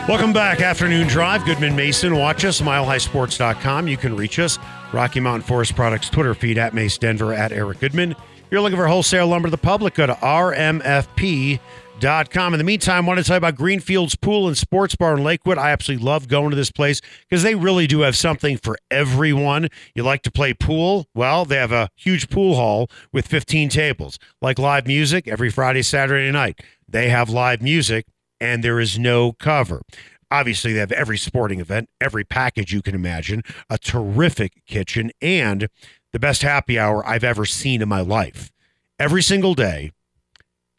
Welcome 0.08 0.32
back, 0.32 0.62
Afternoon 0.62 1.08
Drive. 1.08 1.46
Goodman 1.46 1.76
Mason. 1.76 2.16
Watch 2.16 2.46
us, 2.46 2.62
milehighsports.com. 2.62 3.88
You 3.88 3.98
can 3.98 4.16
reach 4.16 4.38
us, 4.38 4.60
Rocky 4.94 5.20
Mountain 5.20 5.48
Forest 5.48 5.76
Products 5.76 6.12
Twitter 6.12 6.36
feed 6.36 6.60
at 6.60 6.76
Mace 6.76 7.00
Denver 7.00 7.34
at 7.34 7.52
Eric 7.52 7.80
Goodman. 7.80 8.12
If 8.12 8.52
you're 8.52 8.62
looking 8.62 8.78
for 8.78 8.86
wholesale 8.86 9.26
lumber 9.26 9.48
to 9.48 9.52
the 9.52 9.58
public, 9.58 9.96
go 9.96 10.06
to 10.06 10.14
rmfp.com. 10.14 11.60
In 12.04 12.58
the 12.58 12.64
meantime, 12.64 13.06
I 13.06 13.08
want 13.08 13.18
to 13.20 13.24
tell 13.24 13.36
you 13.36 13.38
about 13.38 13.56
Greenfields 13.56 14.16
Pool 14.16 14.48
and 14.48 14.58
Sports 14.58 14.96
Bar 14.96 15.18
in 15.18 15.24
Lakewood. 15.24 15.58
I 15.58 15.72
absolutely 15.72 16.06
love 16.06 16.28
going 16.28 16.52
to 16.52 16.56
this 16.56 16.72
place 16.72 17.02
because 17.22 17.42
they 17.42 17.56
really 17.56 17.88
do 17.88 18.02
have 18.02 18.16
something 18.16 18.58
for 18.58 18.78
everyone. 18.92 19.70
You 19.96 20.04
like 20.04 20.22
to 20.24 20.32
play 20.32 20.54
pool? 20.54 21.08
Well, 21.16 21.46
they 21.46 21.56
have 21.56 21.72
a 21.72 21.90
huge 21.96 22.30
pool 22.30 22.56
hall 22.56 22.90
with 23.12 23.28
15 23.28 23.70
tables. 23.70 24.20
Like 24.42 24.60
live 24.60 24.86
music 24.86 25.28
every 25.28 25.50
Friday, 25.50 25.82
Saturday 25.82 26.32
night. 26.32 26.62
They 26.88 27.10
have 27.10 27.30
live 27.30 27.62
music 27.62 28.06
and 28.40 28.64
there 28.64 28.80
is 28.80 29.00
no 29.00 29.32
cover. 29.32 29.82
Obviously, 30.30 30.74
they 30.74 30.80
have 30.80 30.92
every 30.92 31.18
sporting 31.18 31.60
event, 31.60 31.90
every 32.02 32.24
package 32.24 32.74
you 32.74 32.82
can 32.82 32.94
imagine, 32.94 33.42
a 33.70 33.78
terrific 33.78 34.66
kitchen, 34.68 35.12
and 35.22 35.70
the 36.12 36.20
best 36.20 36.42
happy 36.42 36.78
hour 36.78 37.08
I've 37.08 37.24
ever 37.24 37.46
seen 37.46 37.82
in 37.82 37.90
my 37.90 38.02
life. 38.02 38.52
Every 39.00 39.24
single 39.24 39.56
day 39.56 39.92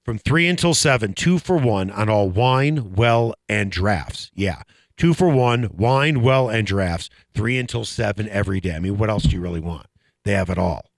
from 0.07 0.19
3 0.19 0.47
until 0.47 0.73
7, 0.73 1.15
two 1.15 1.41
for 1.41 1.57
one 1.57 1.91
on 1.91 2.09
all 2.09 2.31
wine, 2.31 2.95
well, 2.95 3.35
and 3.49 3.73
drafts. 3.73 4.31
Yeah, 4.35 4.63
two 4.97 5.13
for 5.13 5.29
one, 5.29 5.69
wine, 5.77 6.23
well, 6.23 6.49
and 6.49 6.65
drafts, 6.65 7.11
3 7.35 7.59
until 7.59 7.85
7 7.85 8.29
every 8.29 8.61
day. 8.61 8.77
I 8.77 8.79
mean, 8.79 8.99
what 8.99 9.11
else 9.11 9.25
do 9.25 9.31
you 9.31 9.43
really 9.43 9.61
want? 9.61 9.89
They 10.25 10.33
have 10.33 10.49
it 10.49 10.59
all. 10.59 10.93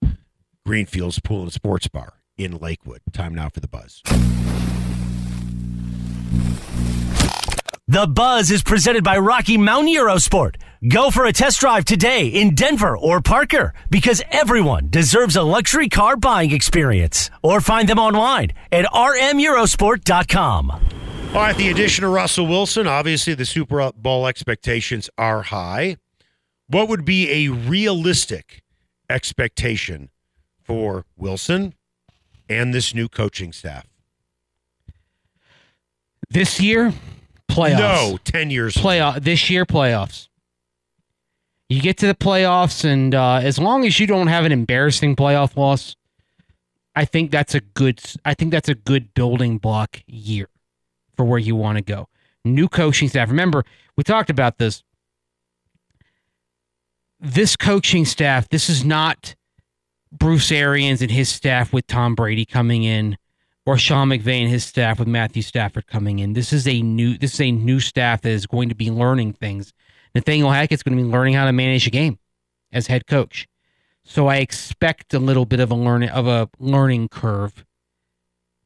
Greenfields 0.66 1.20
Pool 1.20 1.42
and 1.42 1.52
Sports 1.52 1.88
Bar 1.88 2.20
in 2.36 2.58
Lakewood. 2.58 3.00
Time 3.14 3.34
now 3.34 3.48
for 3.48 3.60
the 3.60 3.68
buzz. 3.68 4.02
The 7.90 8.06
Buzz 8.06 8.50
is 8.50 8.62
presented 8.62 9.02
by 9.02 9.16
Rocky 9.16 9.56
Mountain 9.56 9.94
Eurosport. 9.94 10.56
Go 10.90 11.10
for 11.10 11.24
a 11.24 11.32
test 11.32 11.58
drive 11.58 11.86
today 11.86 12.26
in 12.26 12.54
Denver 12.54 12.98
or 12.98 13.22
Parker 13.22 13.72
because 13.88 14.20
everyone 14.30 14.90
deserves 14.90 15.36
a 15.36 15.42
luxury 15.42 15.88
car 15.88 16.18
buying 16.18 16.52
experience. 16.52 17.30
Or 17.42 17.62
find 17.62 17.88
them 17.88 17.98
online 17.98 18.52
at 18.70 18.84
rmeurosport.com. 18.84 20.70
All 20.70 21.34
right, 21.34 21.56
the 21.56 21.70
addition 21.70 22.04
of 22.04 22.12
Russell 22.12 22.46
Wilson. 22.46 22.86
Obviously, 22.86 23.32
the 23.32 23.46
Super 23.46 23.90
Bowl 23.92 24.26
expectations 24.26 25.08
are 25.16 25.40
high. 25.40 25.96
What 26.66 26.90
would 26.90 27.06
be 27.06 27.46
a 27.46 27.48
realistic 27.48 28.62
expectation 29.08 30.10
for 30.62 31.06
Wilson 31.16 31.72
and 32.50 32.74
this 32.74 32.92
new 32.92 33.08
coaching 33.08 33.50
staff? 33.50 33.86
This 36.28 36.60
year, 36.60 36.92
playoffs. 37.50 38.10
No, 38.10 38.18
10 38.24 38.50
years. 38.50 38.74
playoff 38.74 39.22
this 39.22 39.50
year 39.50 39.64
playoffs. 39.64 40.28
You 41.68 41.82
get 41.82 41.98
to 41.98 42.06
the 42.06 42.14
playoffs, 42.14 42.84
and 42.84 43.14
uh, 43.14 43.40
as 43.42 43.58
long 43.58 43.84
as 43.84 44.00
you 44.00 44.06
don't 44.06 44.28
have 44.28 44.46
an 44.46 44.52
embarrassing 44.52 45.16
playoff 45.16 45.54
loss, 45.56 45.96
I 46.96 47.04
think 47.04 47.30
that's 47.30 47.54
a 47.54 47.60
good. 47.60 48.00
I 48.24 48.34
think 48.34 48.52
that's 48.52 48.70
a 48.70 48.74
good 48.74 49.12
building 49.12 49.58
block 49.58 50.00
year 50.06 50.48
for 51.14 51.24
where 51.24 51.38
you 51.38 51.54
want 51.54 51.76
to 51.76 51.84
go. 51.84 52.08
New 52.44 52.68
coaching 52.68 53.08
staff. 53.08 53.28
Remember, 53.28 53.64
we 53.96 54.04
talked 54.04 54.30
about 54.30 54.56
this. 54.56 54.82
This 57.20 57.54
coaching 57.54 58.06
staff. 58.06 58.48
This 58.48 58.70
is 58.70 58.84
not 58.84 59.34
Bruce 60.10 60.50
Arians 60.50 61.02
and 61.02 61.10
his 61.10 61.28
staff 61.28 61.72
with 61.72 61.86
Tom 61.86 62.14
Brady 62.14 62.46
coming 62.46 62.84
in 62.84 63.18
or 63.68 63.76
Sean 63.76 64.08
McVay 64.08 64.40
and 64.40 64.48
his 64.48 64.64
staff 64.64 64.98
with 64.98 65.06
Matthew 65.06 65.42
Stafford 65.42 65.86
coming 65.86 66.20
in. 66.20 66.32
This 66.32 66.54
is 66.54 66.66
a 66.66 66.80
new 66.80 67.18
this 67.18 67.34
is 67.34 67.40
a 67.42 67.50
new 67.52 67.80
staff 67.80 68.22
that 68.22 68.30
is 68.30 68.46
going 68.46 68.70
to 68.70 68.74
be 68.74 68.90
learning 68.90 69.34
things. 69.34 69.74
Nathaniel 70.14 70.50
Hackett's 70.50 70.82
going 70.82 70.96
to 70.96 71.04
be 71.04 71.06
learning 71.06 71.34
how 71.34 71.44
to 71.44 71.52
manage 71.52 71.86
a 71.86 71.90
game 71.90 72.18
as 72.72 72.86
head 72.86 73.06
coach. 73.06 73.46
So 74.04 74.26
I 74.26 74.36
expect 74.36 75.12
a 75.12 75.18
little 75.18 75.44
bit 75.44 75.60
of 75.60 75.70
a 75.70 75.74
learning 75.74 76.08
of 76.08 76.26
a 76.26 76.48
learning 76.58 77.08
curve. 77.08 77.66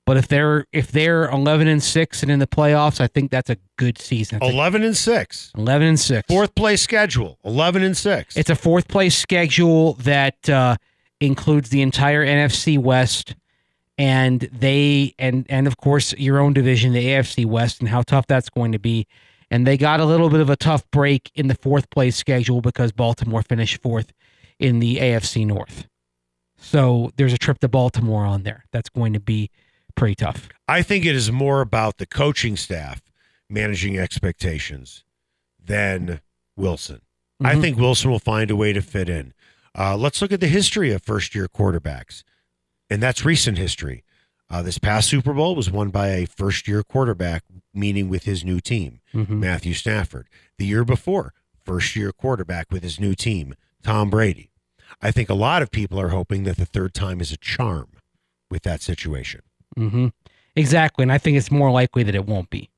But 0.07 0.19
if 0.19 0.29
they're 0.29 0.67
if 0.71 0.93
they're 0.93 1.29
eleven 1.29 1.67
and 1.67 1.83
six 1.83 2.23
and 2.23 2.31
in 2.31 2.39
the 2.39 2.47
playoffs, 2.47 3.01
I 3.01 3.09
think 3.09 3.33
that's 3.33 3.51
a 3.51 3.57
good 3.79 3.99
season. 3.99 4.39
That's 4.39 4.53
a- 4.53 4.55
11 4.55 4.85
and 4.85 4.97
6. 4.97 5.51
eleven 5.59 5.89
and 5.89 5.99
six. 5.99 6.29
Fourth 6.29 6.55
place 6.55 6.81
schedule, 6.81 7.41
11 7.45 7.83
and 7.83 7.97
6. 7.97 8.37
It's 8.37 8.51
a 8.51 8.55
fourth 8.55 8.87
place 8.87 9.17
schedule 9.17 9.95
that 9.95 10.49
uh, 10.49 10.77
includes 11.21 11.71
the 11.71 11.83
entire 11.83 12.25
NFC 12.25 12.79
West, 12.79 13.35
and 13.99 14.41
they 14.53 15.15
and 15.19 15.47
and 15.49 15.67
of 15.67 15.77
course 15.77 16.13
your 16.15 16.39
own 16.39 16.53
division, 16.53 16.93
the 16.93 17.07
AFC 17.07 17.45
West, 17.47 17.81
and 17.81 17.89
how 17.89 18.03
tough 18.03 18.27
that's 18.27 18.49
going 18.49 18.73
to 18.73 18.79
be. 18.79 19.07
And 19.51 19.67
they 19.67 19.77
got 19.77 20.01
a 20.01 20.05
little 20.07 20.31
bit 20.31 20.41
of 20.41 20.49
a 20.49 20.57
tough 20.57 20.91
break 20.91 21.31
in 21.35 21.49
the 21.49 21.55
fourth 21.55 21.91
place 21.91 22.17
schedule 22.17 22.63
because 22.63 22.91
Baltimore 22.91 23.43
finished 23.43 23.83
fourth 23.83 24.13
in 24.59 24.79
the 24.79 24.97
AFC 24.97 25.47
North. 25.47 25.87
So 26.57 27.11
there's 27.17 27.33
a 27.35 27.39
trip 27.39 27.59
to 27.59 27.69
Baltimore 27.69 28.25
on 28.25 28.45
there. 28.45 28.65
That's 28.73 28.89
going 28.89 29.13
to 29.13 29.21
be 29.21 29.51
pretty 29.95 30.15
tough. 30.15 30.49
I 30.69 30.83
think 30.83 31.05
it 31.05 31.15
is 31.15 31.31
more 31.31 31.61
about 31.61 31.99
the 31.99 32.07
coaching 32.07 32.57
staff 32.57 33.03
managing 33.51 33.99
expectations 33.99 35.05
than 35.63 36.21
Wilson. 36.57 37.03
I 37.45 37.55
Mhm. 37.57 37.61
think 37.61 37.79
Wilson 37.79 38.11
will 38.11 38.19
find 38.21 38.51
a 38.51 38.57
way 38.57 38.73
to 38.73 38.81
fit 38.81 39.09
in. 39.09 39.35
Uh, 39.77 39.97
let's 39.97 40.23
look 40.23 40.33
at 40.33 40.41
the 40.41 40.49
history 40.49 40.93
of 40.93 41.03
first 41.03 41.35
year 41.35 41.49
quarterbacks, 41.49 42.23
and 42.93 43.03
that's 43.03 43.25
recent 43.25 43.57
history. 43.59 44.05
Uh, 44.51 44.61
this 44.63 44.77
past 44.79 45.09
Super 45.09 45.33
Bowl 45.33 45.57
was 45.57 45.71
won 45.71 45.89
by 45.89 46.09
a 46.09 46.27
first 46.27 46.69
year 46.69 46.83
quarterback, 46.83 47.43
meaning 47.73 48.09
with 48.11 48.25
his 48.25 48.45
new 48.45 48.61
team, 48.61 49.01
Mhm. 49.15 49.31
Matthew 49.39 49.73
Stafford. 49.73 50.29
The 50.59 50.67
year 50.67 50.85
before, 50.85 51.33
first 51.65 51.97
year 51.97 52.13
quarterback 52.13 52.71
with 52.71 52.83
his 52.83 53.01
new 53.01 53.15
team, 53.15 53.55
Tom 53.83 54.11
Brady. 54.11 54.51
I 55.01 55.11
think 55.11 55.31
a 55.31 55.35
lot 55.35 55.63
of 55.63 55.71
people 55.71 55.99
are 55.99 56.11
hoping 56.11 56.45
that 56.45 56.59
the 56.59 56.67
third 56.67 56.93
time 56.93 57.21
is 57.23 57.33
a 57.33 57.39
charm 57.39 57.93
with 58.51 58.63
that 58.65 58.83
situation. 58.83 59.41
hmm 59.75 60.09
Exactly, 60.55 61.03
and 61.03 61.11
I 61.11 61.17
think 61.17 61.39
it's 61.39 61.51
more 61.51 61.71
likely 61.71 62.03
that 62.03 62.15
it 62.15 62.27
won't 62.27 62.51
be. 62.51 62.69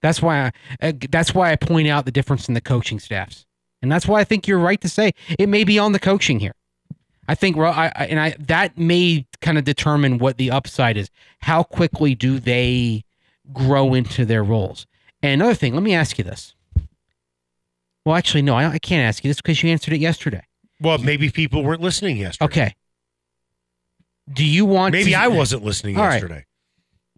That's 0.00 0.22
why 0.22 0.46
I, 0.80 0.88
uh, 0.88 0.92
that's 1.10 1.34
why 1.34 1.52
I 1.52 1.56
point 1.56 1.88
out 1.88 2.06
the 2.06 2.10
difference 2.10 2.48
in 2.48 2.54
the 2.54 2.60
coaching 2.62 2.98
staffs, 2.98 3.44
and 3.82 3.92
that's 3.92 4.06
why 4.08 4.20
I 4.20 4.24
think 4.24 4.48
you're 4.48 4.58
right 4.58 4.80
to 4.80 4.88
say 4.88 5.12
it 5.38 5.50
may 5.50 5.62
be 5.62 5.78
on 5.78 5.92
the 5.92 5.98
coaching 5.98 6.40
here. 6.40 6.54
I 7.32 7.34
think, 7.34 7.56
I, 7.56 7.90
I- 7.96 8.06
and 8.06 8.20
I 8.20 8.36
that 8.38 8.76
may 8.76 9.26
kind 9.40 9.56
of 9.56 9.64
determine 9.64 10.18
what 10.18 10.36
the 10.36 10.50
upside 10.50 10.98
is. 10.98 11.08
How 11.40 11.62
quickly 11.62 12.14
do 12.14 12.38
they 12.38 13.04
grow 13.54 13.94
into 13.94 14.26
their 14.26 14.44
roles? 14.44 14.86
And 15.22 15.40
another 15.40 15.54
thing, 15.54 15.72
let 15.72 15.82
me 15.82 15.94
ask 15.94 16.18
you 16.18 16.24
this. 16.24 16.54
Well, 18.04 18.16
actually, 18.16 18.42
no, 18.42 18.54
I, 18.54 18.66
I 18.72 18.78
can't 18.78 19.06
ask 19.08 19.24
you 19.24 19.30
this 19.30 19.38
because 19.40 19.62
you 19.62 19.70
answered 19.70 19.94
it 19.94 20.00
yesterday. 20.00 20.42
Well, 20.80 20.98
maybe 20.98 21.30
people 21.30 21.62
weren't 21.64 21.80
listening 21.80 22.18
yesterday. 22.18 22.44
Okay. 22.44 22.74
Do 24.32 24.44
you 24.44 24.64
want? 24.66 24.92
Maybe 24.92 25.12
to- 25.12 25.18
I 25.18 25.28
wasn't 25.28 25.64
listening 25.64 25.96
All 25.96 26.04
right. 26.04 26.14
yesterday. 26.14 26.44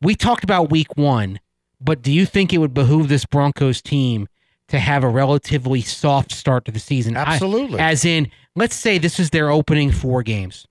we 0.00 0.14
talked 0.14 0.44
about 0.44 0.70
week 0.70 0.96
one, 0.96 1.40
but 1.80 2.02
do 2.02 2.12
you 2.12 2.24
think 2.24 2.52
it 2.52 2.58
would 2.58 2.74
behoove 2.74 3.08
this 3.08 3.24
Broncos 3.26 3.82
team 3.82 4.28
to 4.68 4.78
have 4.78 5.04
a 5.04 5.08
relatively 5.08 5.80
soft 5.82 6.32
start 6.32 6.64
to 6.66 6.72
the 6.72 6.78
season? 6.80 7.16
I- 7.16 7.22
Absolutely. 7.34 7.78
as 7.80 8.04
in, 8.04 8.30
let's 8.56 8.74
say 8.76 8.98
this 8.98 9.18
is 9.20 9.30
their 9.30 9.50
opening 9.50 9.90
four 9.92 10.22
games 10.22 10.66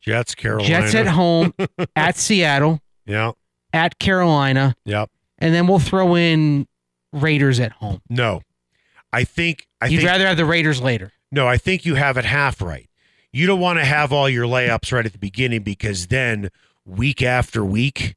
Jets, 0.00 0.34
Carolina. 0.34 0.68
Jets 0.68 0.94
at 0.94 1.06
home, 1.08 1.52
at 1.96 2.16
Seattle, 2.16 2.80
Yeah. 3.06 3.32
at 3.72 3.98
Carolina, 3.98 4.76
Yep. 4.84 5.10
and 5.38 5.52
then 5.54 5.66
we'll 5.66 5.78
throw 5.80 6.14
in 6.16 6.66
Raiders 7.12 7.58
at 7.60 7.72
home. 7.72 8.00
No. 8.08 8.42
I 9.12 9.24
think 9.24 9.66
I 9.80 9.86
You'd 9.86 9.98
think 9.98 10.08
rather 10.10 10.26
have 10.26 10.36
the 10.36 10.44
Raiders 10.44 10.80
later. 10.80 11.12
no, 11.32 11.48
I 11.48 11.56
think 11.56 11.84
you 11.86 11.94
have 11.96 12.16
it 12.16 12.24
half 12.24 12.60
right. 12.60 12.88
You 13.32 13.46
don't 13.46 13.60
want 13.60 13.78
to 13.78 13.84
have 13.84 14.12
all 14.12 14.28
your 14.28 14.46
layups 14.46 14.92
right 14.92 15.04
at 15.04 15.12
the 15.12 15.18
beginning 15.18 15.62
because 15.62 16.06
then 16.08 16.50
week 16.84 17.22
after 17.22 17.64
week, 17.64 18.14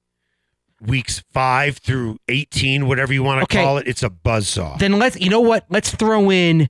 weeks 0.81 1.23
5 1.31 1.77
through 1.77 2.17
18, 2.27 2.87
whatever 2.87 3.13
you 3.13 3.23
want 3.23 3.39
to 3.39 3.43
Okay. 3.43 3.63
call 3.63 3.77
it, 3.77 3.87
it's 3.87 4.03
a 4.03 4.09
buzzsaw. 4.09 4.77
Then 4.79 4.93
let's, 4.99 5.19
you 5.19 5.29
know 5.29 5.41
what? 5.41 5.65
Let's 5.69 5.93
throw 5.93 6.31
in 6.31 6.69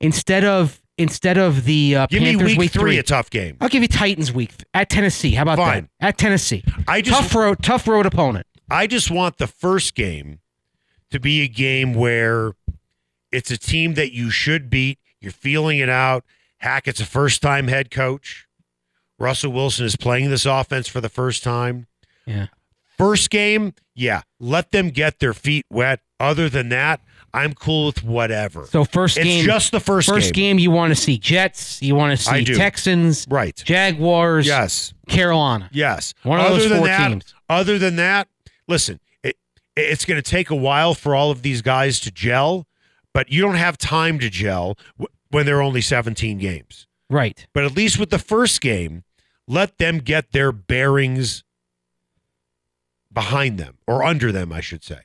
instead 0.00 0.44
of 0.44 0.80
instead 0.98 1.38
of 1.38 1.64
the 1.64 1.96
uh, 1.96 2.06
Give 2.08 2.20
me 2.22 2.30
Panthers 2.32 2.46
week, 2.48 2.58
week, 2.58 2.70
3 2.72 2.80
three. 2.82 2.98
a 2.98 3.02
tough 3.02 3.30
game. 3.30 3.56
I'll 3.60 3.70
give 3.70 3.80
you 3.82 3.88
Titans 3.88 4.32
week 4.32 4.50
th- 4.50 4.64
at 4.74 4.90
Tennessee. 4.90 5.32
How 5.32 5.42
about 5.42 5.56
Fine. 5.58 5.88
that? 6.00 6.08
At 6.08 6.18
Tennessee, 6.18 6.62
I 6.86 7.00
just 7.00 7.18
tough 7.22 7.34
road, 7.34 7.62
tough 7.62 7.88
road 7.88 8.04
opponent. 8.06 8.46
I 8.70 8.86
just 8.86 9.10
want 9.10 9.38
the 9.38 9.46
first 9.46 9.94
game 9.94 10.40
to 11.10 11.18
be 11.18 11.40
a 11.42 11.48
game 11.48 11.94
where 11.94 12.52
it's 13.32 13.50
a 13.50 13.56
team 13.58 13.94
that 13.94 14.12
you 14.12 14.30
should 14.30 14.68
beat. 14.70 14.98
You're 15.20 15.32
feeling 15.32 15.78
it 15.78 15.88
out. 15.88 16.24
Hackett's 16.58 17.00
a 17.00 17.06
first 17.06 17.40
time 17.40 17.68
head 17.68 17.90
coach. 17.90 18.46
Russell 19.18 19.52
Wilson 19.52 19.86
is 19.86 19.96
playing 19.96 20.30
this 20.30 20.44
offense 20.46 20.86
for 20.88 21.00
the 21.00 21.08
first 21.08 21.42
time. 21.42 21.86
Yeah. 22.26 22.46
First 23.00 23.30
game, 23.30 23.74
yeah, 23.94 24.22
let 24.38 24.70
them 24.70 24.90
get 24.90 25.18
their 25.18 25.32
feet 25.32 25.64
wet. 25.70 26.00
Other 26.18 26.48
than 26.50 26.68
that, 26.68 27.00
I'm 27.32 27.54
cool 27.54 27.86
with 27.86 28.02
whatever. 28.04 28.66
So 28.66 28.84
first 28.84 29.16
it's 29.16 29.24
game, 29.24 29.44
just 29.44 29.72
the 29.72 29.80
first, 29.80 30.08
first 30.08 30.34
game. 30.34 30.58
you 30.58 30.70
want 30.70 30.90
to 30.94 31.00
see 31.00 31.16
Jets, 31.16 31.80
you 31.80 31.94
want 31.94 32.18
to 32.18 32.22
see. 32.22 32.44
Texans, 32.44 33.26
Right. 33.30 33.56
Jaguars, 33.64 34.46
Yes. 34.46 34.92
Carolina. 35.08 35.70
Yes. 35.72 36.12
One 36.24 36.40
of 36.40 36.46
other 36.46 36.56
those 36.58 36.68
than 36.68 36.78
four 36.78 36.86
that, 36.88 37.08
teams. 37.08 37.34
Other 37.48 37.78
than 37.78 37.96
that, 37.96 38.28
listen, 38.68 39.00
it, 39.22 39.36
it's 39.76 40.04
going 40.04 40.20
to 40.22 40.30
take 40.30 40.50
a 40.50 40.56
while 40.56 40.92
for 40.94 41.14
all 41.14 41.30
of 41.30 41.42
these 41.42 41.62
guys 41.62 42.00
to 42.00 42.10
gel, 42.10 42.66
but 43.14 43.30
you 43.32 43.40
don't 43.40 43.54
have 43.54 43.78
time 43.78 44.18
to 44.18 44.28
gel 44.28 44.76
when 45.30 45.46
there 45.46 45.58
are 45.58 45.62
only 45.62 45.80
17 45.80 46.38
games. 46.38 46.86
Right. 47.08 47.46
But 47.54 47.64
at 47.64 47.74
least 47.74 47.98
with 47.98 48.10
the 48.10 48.18
first 48.18 48.60
game, 48.60 49.04
let 49.48 49.78
them 49.78 49.98
get 49.98 50.32
their 50.32 50.52
bearings 50.52 51.44
behind 53.12 53.58
them 53.58 53.78
or 53.86 54.02
under 54.02 54.32
them, 54.32 54.52
I 54.52 54.60
should 54.60 54.82
say. 54.84 55.00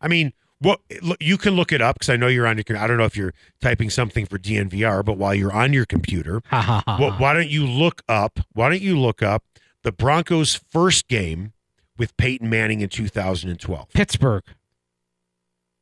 I 0.00 0.08
mean, 0.08 0.32
what 0.60 0.80
look, 1.02 1.18
you 1.20 1.38
can 1.38 1.54
look 1.54 1.72
it 1.72 1.80
up 1.80 1.96
because 1.96 2.08
I 2.08 2.16
know 2.16 2.26
you're 2.26 2.46
on 2.46 2.56
your. 2.66 2.76
I 2.76 2.86
don't 2.86 2.96
know 2.98 3.04
if 3.04 3.16
you're 3.16 3.34
typing 3.60 3.90
something 3.90 4.26
for 4.26 4.38
DNVR, 4.38 5.04
but 5.04 5.16
while 5.16 5.34
you're 5.34 5.52
on 5.52 5.72
your 5.72 5.86
computer, 5.86 6.42
well, 6.52 7.14
why 7.18 7.32
don't 7.32 7.48
you 7.48 7.64
look 7.66 8.02
up? 8.08 8.40
Why 8.54 8.68
don't 8.68 8.82
you 8.82 8.98
look 8.98 9.22
up 9.22 9.44
the 9.82 9.92
Broncos' 9.92 10.54
first 10.54 11.06
game 11.08 11.52
with 11.96 12.16
Peyton 12.16 12.50
Manning 12.50 12.80
in 12.80 12.88
2012? 12.88 13.88
Pittsburgh 13.92 14.42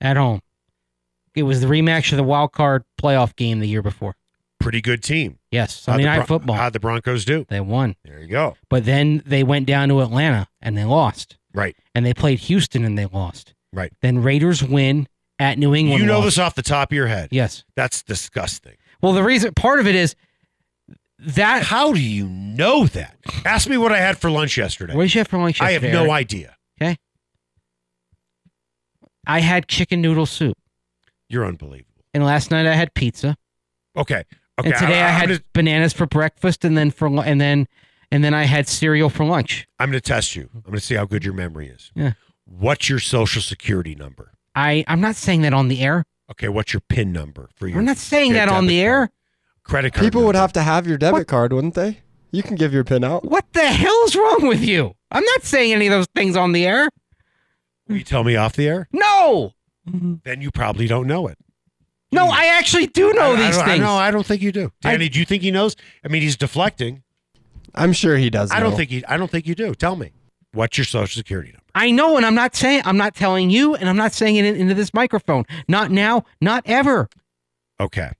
at 0.00 0.16
home. 0.16 0.40
It 1.34 1.42
was 1.44 1.60
the 1.60 1.66
rematch 1.66 2.12
of 2.12 2.16
the 2.16 2.22
wild 2.22 2.52
card 2.52 2.84
playoff 3.00 3.36
game 3.36 3.60
the 3.60 3.68
year 3.68 3.82
before. 3.82 4.14
Pretty 4.58 4.80
good 4.80 5.02
team. 5.02 5.38
Yes, 5.50 5.74
Sunday 5.78 6.02
the 6.04 6.08
night 6.08 6.16
Bron- 6.16 6.26
football. 6.26 6.56
How'd 6.56 6.72
the 6.72 6.80
Broncos 6.80 7.24
do? 7.26 7.44
They 7.48 7.60
won, 7.60 7.96
There 8.04 8.20
you 8.20 8.28
go. 8.28 8.56
but 8.70 8.84
then 8.86 9.22
they 9.26 9.42
went 9.42 9.66
down 9.66 9.88
to 9.90 10.00
Atlanta 10.00 10.48
and 10.62 10.76
they 10.76 10.84
lost. 10.84 11.36
Right, 11.56 11.74
And 11.94 12.04
they 12.06 12.12
played 12.14 12.38
Houston 12.40 12.84
and 12.84 12.96
they 12.98 13.06
lost. 13.06 13.54
right. 13.72 13.92
Then 14.02 14.22
Raiders 14.22 14.62
win 14.62 15.08
at 15.38 15.58
New 15.58 15.74
England. 15.74 16.00
You 16.00 16.06
know 16.06 16.16
lost. 16.20 16.26
this 16.26 16.38
off 16.38 16.54
the 16.54 16.62
top 16.62 16.92
of 16.92 16.96
your 16.96 17.06
head. 17.08 17.28
Yes. 17.32 17.64
That's 17.74 18.02
disgusting. 18.02 18.74
Well, 19.02 19.12
the 19.14 19.22
reason 19.22 19.52
part 19.54 19.80
of 19.80 19.86
it 19.86 19.94
is 19.94 20.14
that. 21.18 21.62
How 21.64 21.92
do 21.94 22.00
you 22.00 22.28
know 22.28 22.86
that? 22.88 23.16
Ask 23.44 23.68
me 23.68 23.76
what 23.78 23.90
I 23.92 23.98
had 23.98 24.18
for 24.18 24.30
lunch 24.30 24.56
yesterday. 24.58 24.94
What 24.94 25.02
did 25.04 25.14
you 25.14 25.20
have 25.20 25.28
for 25.28 25.38
lunch 25.38 25.60
I 25.62 25.72
have 25.72 25.82
yesterday, 25.82 25.92
no 25.92 26.02
Eric? 26.12 26.12
idea. 26.12 26.56
Okay. 26.80 26.96
I 29.26 29.40
had 29.40 29.66
chicken 29.68 30.00
noodle 30.00 30.26
soup, 30.26 30.56
You're 31.28 31.44
unbelievable. 31.46 32.04
and 32.14 32.24
last 32.24 32.50
night 32.50 32.66
I 32.66 32.74
had 32.74 32.94
pizza, 32.94 33.36
Okay. 33.96 34.24
Okay. 34.58 34.70
and 34.70 34.74
today 34.78 35.00
I, 35.02 35.08
I'm 35.20 35.28
had 35.30 35.42
bananas 35.52 35.92
for 35.92 36.06
breakfast, 36.06 36.64
and 36.64 36.76
then 36.78 36.90
for 36.90 37.10
lu- 37.10 37.20
and 37.22 37.40
then 37.40 37.66
and 38.10 38.22
then 38.24 38.34
I 38.34 38.44
had 38.44 38.68
cereal 38.68 39.08
for 39.10 39.24
lunch. 39.24 39.66
I'm 39.78 39.90
going 39.90 40.00
to 40.00 40.06
test 40.06 40.36
you. 40.36 40.48
I'm 40.54 40.60
going 40.60 40.74
to 40.74 40.80
see 40.80 40.94
how 40.94 41.04
good 41.04 41.24
your 41.24 41.34
memory 41.34 41.68
is. 41.68 41.90
Yeah. 41.94 42.12
What's 42.44 42.88
your 42.88 42.98
social 43.00 43.42
security 43.42 43.94
number? 43.94 44.32
I 44.54 44.84
I'm 44.88 45.00
not 45.00 45.16
saying 45.16 45.42
that 45.42 45.52
on 45.52 45.68
the 45.68 45.80
air. 45.82 46.04
Okay. 46.30 46.48
What's 46.48 46.72
your 46.72 46.80
PIN 46.88 47.12
number 47.12 47.48
for 47.56 47.66
your? 47.66 47.76
We're 47.76 47.82
not 47.82 47.96
saying 47.98 48.32
that 48.34 48.48
on 48.48 48.64
debit 48.64 48.68
the 48.68 48.80
air. 48.80 48.98
card? 48.98 49.10
Credit 49.64 49.92
card. 49.94 50.04
People 50.06 50.24
would 50.24 50.36
have 50.36 50.52
to 50.54 50.62
have 50.62 50.86
your 50.86 50.96
debit 50.98 51.26
card, 51.26 51.52
wouldn't 51.52 51.74
they? 51.74 52.00
You 52.30 52.42
can 52.42 52.56
give 52.56 52.72
your 52.72 52.84
pin 52.84 53.02
out. 53.04 53.24
What 53.24 53.44
the 53.52 53.66
hell's 53.66 54.14
wrong 54.16 54.46
with 54.46 54.60
you? 54.62 54.94
I'm 55.10 55.24
not 55.24 55.42
saying 55.44 55.72
any 55.72 55.86
of 55.86 55.92
those 55.92 56.06
things 56.14 56.36
on 56.36 56.52
the 56.52 56.66
air. 56.66 56.88
Will 57.88 57.96
you 57.96 58.04
tell 58.04 58.24
me 58.24 58.36
off 58.36 58.54
the 58.54 58.66
air? 58.68 58.88
No, 58.92 59.52
Then 59.86 60.40
you 60.40 60.50
probably 60.50 60.86
don't 60.88 61.06
know 61.06 61.28
it. 61.28 61.38
no, 62.12 62.26
I 62.26 62.46
actually 62.46 62.88
do 62.88 63.12
know 63.12 63.32
I- 63.32 63.36
I 63.38 63.46
these 63.46 63.58
I 63.58 63.64
things. 63.66 63.80
No, 63.80 63.94
I 63.94 64.10
don't 64.10 64.26
think 64.26 64.42
you 64.42 64.50
do. 64.52 64.72
I- 64.84 64.92
Danny, 64.92 65.08
do 65.08 65.18
you 65.20 65.24
think 65.24 65.42
he 65.44 65.50
knows? 65.52 65.76
I 66.04 66.08
mean, 66.08 66.22
he's 66.22 66.36
deflecting. 66.36 67.02
I'm 67.76 67.92
sure 67.92 68.16
he 68.16 68.30
does. 68.30 68.50
I 68.50 68.60
don't 68.60 68.70
know. 68.70 68.76
think 68.76 68.90
he. 68.90 69.04
I 69.06 69.16
don't 69.16 69.30
think 69.30 69.46
you 69.46 69.54
do. 69.54 69.74
Tell 69.74 69.96
me. 69.96 70.12
What's 70.52 70.78
your 70.78 70.86
social 70.86 71.18
security 71.18 71.50
number? 71.50 71.64
I 71.74 71.90
know, 71.90 72.16
and 72.16 72.24
I'm 72.24 72.34
not 72.34 72.56
saying 72.56 72.82
I'm 72.86 72.96
not 72.96 73.14
telling 73.14 73.50
you, 73.50 73.74
and 73.74 73.90
I'm 73.90 73.96
not 73.96 74.12
saying 74.12 74.36
it 74.36 74.44
into 74.44 74.72
this 74.72 74.94
microphone. 74.94 75.44
Not 75.68 75.90
now, 75.90 76.24
not 76.40 76.62
ever. 76.64 77.10
Okay. 77.78 78.10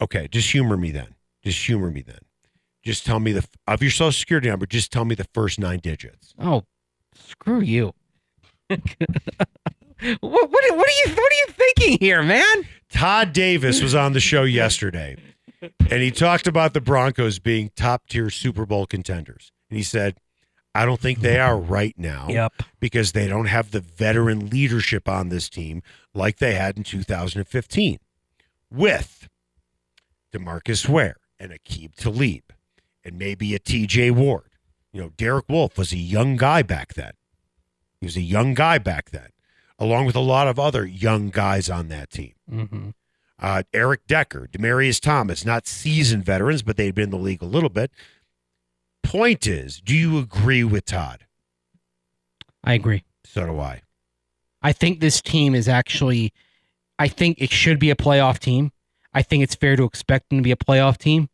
Okay. 0.00 0.28
Just 0.28 0.50
humor 0.50 0.76
me 0.76 0.90
then. 0.90 1.14
Just 1.44 1.64
humor 1.64 1.90
me 1.90 2.02
then. 2.02 2.18
Just 2.82 3.06
tell 3.06 3.20
me 3.20 3.30
the 3.32 3.46
of 3.68 3.80
your 3.80 3.92
social 3.92 4.12
security 4.12 4.48
number. 4.48 4.66
Just 4.66 4.90
tell 4.90 5.04
me 5.04 5.14
the 5.14 5.26
first 5.32 5.60
nine 5.60 5.78
digits. 5.78 6.34
Oh, 6.38 6.64
screw 7.14 7.60
you. 7.60 7.94
what, 8.68 8.80
what, 10.20 10.50
what 10.50 10.64
are 10.64 10.66
you 10.66 11.14
what 11.14 11.32
are 11.32 11.36
you 11.36 11.46
thinking 11.52 11.98
here, 12.00 12.22
man? 12.22 12.64
Todd 12.90 13.32
Davis 13.32 13.80
was 13.80 13.94
on 13.94 14.12
the 14.12 14.20
show 14.20 14.42
yesterday, 14.42 15.16
and 15.62 16.02
he 16.02 16.10
talked 16.10 16.46
about 16.46 16.74
the 16.74 16.80
Broncos 16.80 17.38
being 17.38 17.70
top 17.76 18.08
tier 18.08 18.30
Super 18.30 18.66
Bowl 18.66 18.86
contenders. 18.86 19.52
And 19.70 19.76
he 19.76 19.82
said, 19.82 20.18
"I 20.74 20.84
don't 20.84 21.00
think 21.00 21.20
they 21.20 21.38
are 21.38 21.58
right 21.58 21.94
now 21.96 22.26
yep. 22.28 22.52
because 22.80 23.12
they 23.12 23.28
don't 23.28 23.46
have 23.46 23.70
the 23.70 23.80
veteran 23.80 24.48
leadership 24.48 25.08
on 25.08 25.28
this 25.28 25.48
team 25.48 25.82
like 26.14 26.38
they 26.38 26.54
had 26.54 26.76
in 26.76 26.84
2015 26.84 27.98
with 28.70 29.28
Demarcus 30.32 30.88
Ware 30.88 31.16
and 31.38 31.52
Aqib 31.52 31.94
Talib 31.94 32.52
and 33.04 33.18
maybe 33.18 33.54
a 33.54 33.58
TJ 33.58 34.10
Ward. 34.12 34.50
You 34.92 35.02
know, 35.02 35.12
Derek 35.16 35.48
Wolfe 35.48 35.78
was 35.78 35.92
a 35.92 35.98
young 35.98 36.36
guy 36.36 36.62
back 36.62 36.94
then. 36.94 37.12
He 38.00 38.06
was 38.06 38.16
a 38.16 38.22
young 38.22 38.54
guy 38.54 38.78
back 38.78 39.10
then, 39.10 39.28
along 39.78 40.06
with 40.06 40.16
a 40.16 40.20
lot 40.20 40.48
of 40.48 40.58
other 40.58 40.84
young 40.84 41.30
guys 41.30 41.70
on 41.70 41.88
that 41.88 42.10
team. 42.10 42.34
Mm-hmm. 42.50 42.90
Uh, 43.42 43.64
Eric 43.74 44.06
Decker, 44.06 44.48
Demaryius 44.52 45.00
Thomas, 45.00 45.44
not 45.44 45.66
seasoned 45.66 46.24
veterans, 46.24 46.62
but 46.62 46.76
they've 46.76 46.94
been 46.94 47.04
in 47.04 47.10
the 47.10 47.18
league 47.18 47.42
a 47.42 47.46
little 47.46 47.68
bit. 47.68 47.90
Point 49.02 49.48
is, 49.48 49.80
do 49.80 49.96
you 49.96 50.16
agree 50.18 50.62
with 50.62 50.84
Todd? 50.84 51.26
I 52.62 52.74
agree. 52.74 53.02
So 53.24 53.44
do 53.44 53.58
I. 53.58 53.82
I 54.62 54.72
think 54.72 55.00
this 55.00 55.20
team 55.20 55.56
is 55.56 55.68
actually. 55.68 56.32
I 57.00 57.08
think 57.08 57.38
it 57.40 57.50
should 57.50 57.80
be 57.80 57.90
a 57.90 57.96
playoff 57.96 58.38
team. 58.38 58.70
I 59.12 59.22
think 59.22 59.42
it's 59.42 59.56
fair 59.56 59.74
to 59.74 59.82
expect 59.82 60.28
them 60.28 60.38
to 60.38 60.42
be 60.42 60.52
a 60.52 60.56
playoff 60.56 60.96
team, 60.96 61.28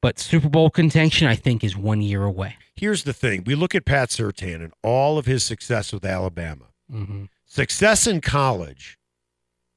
but 0.00 0.18
Super 0.18 0.48
Bowl 0.48 0.70
contention, 0.70 1.28
I 1.28 1.34
think, 1.34 1.62
is 1.62 1.76
one 1.76 2.00
year 2.00 2.24
away. 2.24 2.56
Here's 2.74 3.04
the 3.04 3.12
thing: 3.12 3.44
we 3.44 3.54
look 3.54 3.74
at 3.74 3.84
Pat 3.84 4.08
Surtain 4.08 4.62
and 4.62 4.72
all 4.82 5.18
of 5.18 5.26
his 5.26 5.44
success 5.44 5.92
with 5.92 6.06
Alabama. 6.06 6.66
Mm-hmm. 6.90 7.24
Success 7.44 8.06
in 8.06 8.22
college 8.22 8.97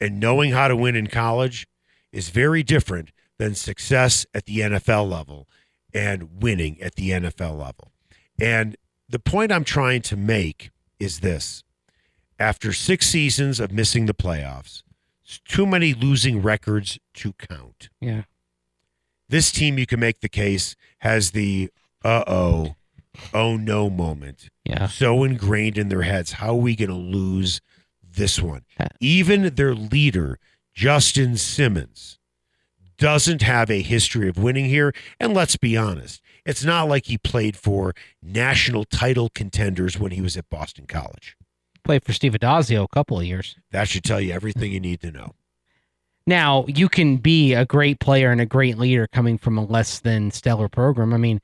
and 0.02 0.20
knowing 0.20 0.52
how 0.52 0.68
to 0.68 0.76
win 0.76 0.96
in 0.98 1.08
college 1.08 1.66
is 2.12 2.30
very 2.30 2.64
different 2.64 3.12
than 3.38 3.56
success 3.56 4.26
at 4.34 4.46
the 4.46 4.60
NFL 4.60 5.10
level 5.10 5.48
and 5.94 6.42
winning 6.44 6.82
at 6.82 6.96
the 6.96 7.12
NFL 7.12 7.58
level. 7.58 7.92
And 8.40 8.76
the 9.08 9.20
point 9.20 9.52
I'm 9.52 9.64
trying 9.64 10.02
to 10.04 10.18
make 10.18 10.72
is 11.00 11.20
this 11.22 11.64
after 12.40 12.74
six 12.74 13.08
seasons 13.08 13.60
of 13.60 13.72
missing 13.72 14.08
the 14.08 14.14
playoffs, 14.14 14.84
it's 15.24 15.40
too 15.40 15.66
many 15.66 15.94
losing 15.94 16.42
records 16.42 16.98
to 17.16 17.34
count. 17.34 17.90
Yeah. 18.02 18.24
This 19.30 19.52
team, 19.52 19.78
you 19.80 19.86
can 19.86 20.00
make 20.00 20.20
the 20.20 20.30
case, 20.30 20.76
has 21.00 21.32
the 21.32 21.70
uh 22.04 22.24
oh, 22.28 22.76
oh 23.34 23.56
no 23.58 23.90
moment 23.90 24.50
Yeah. 24.66 24.88
so 24.88 25.24
ingrained 25.24 25.78
in 25.78 25.90
their 25.90 26.02
heads. 26.02 26.34
How 26.34 26.50
are 26.50 26.56
we 26.56 26.76
going 26.76 26.90
to 26.90 26.96
lose 26.96 27.62
this 28.13 28.41
one? 28.41 28.63
Even 29.00 29.56
their 29.56 29.76
leader, 29.76 30.39
Justin 30.74 31.38
Simmons, 31.38 32.19
doesn't 32.97 33.41
have 33.41 33.71
a 33.71 33.82
history 33.82 34.30
of 34.30 34.38
winning 34.38 34.65
here. 34.65 34.93
And 35.19 35.34
let's 35.34 35.58
be 35.58 35.76
honest, 35.76 36.21
it's 36.45 36.63
not 36.63 36.88
like 36.88 37.06
he 37.06 37.17
played 37.17 37.56
for 37.58 37.93
national 38.21 38.86
title 38.86 39.30
contenders 39.30 40.00
when 40.00 40.12
he 40.12 40.21
was 40.21 40.38
at 40.38 40.50
Boston 40.50 40.86
College. 40.88 41.36
Played 41.84 42.06
for 42.06 42.13
Steve 42.13 42.34
Addazio 42.34 42.84
a 42.84 42.88
couple 42.88 43.19
of 43.19 43.26
years. 43.26 43.56
That 43.71 43.88
should 43.88 44.04
tell 44.04 44.21
you 44.21 44.32
everything 44.32 44.71
you 44.71 44.80
need 44.80 45.02
to 45.02 45.12
know. 45.12 45.34
Now, 46.28 46.65
you 46.67 46.88
can 46.88 47.17
be 47.17 47.54
a 47.54 47.65
great 47.65 48.00
player 48.00 48.32
and 48.32 48.39
a 48.39 48.45
great 48.45 48.78
leader 48.78 49.08
coming 49.08 49.39
from 49.39 49.58
a 49.58 49.65
less 49.65 50.00
than 50.00 50.30
stellar 50.30 50.69
program. 50.69 51.13
I 51.13 51.17
mean, 51.17 51.41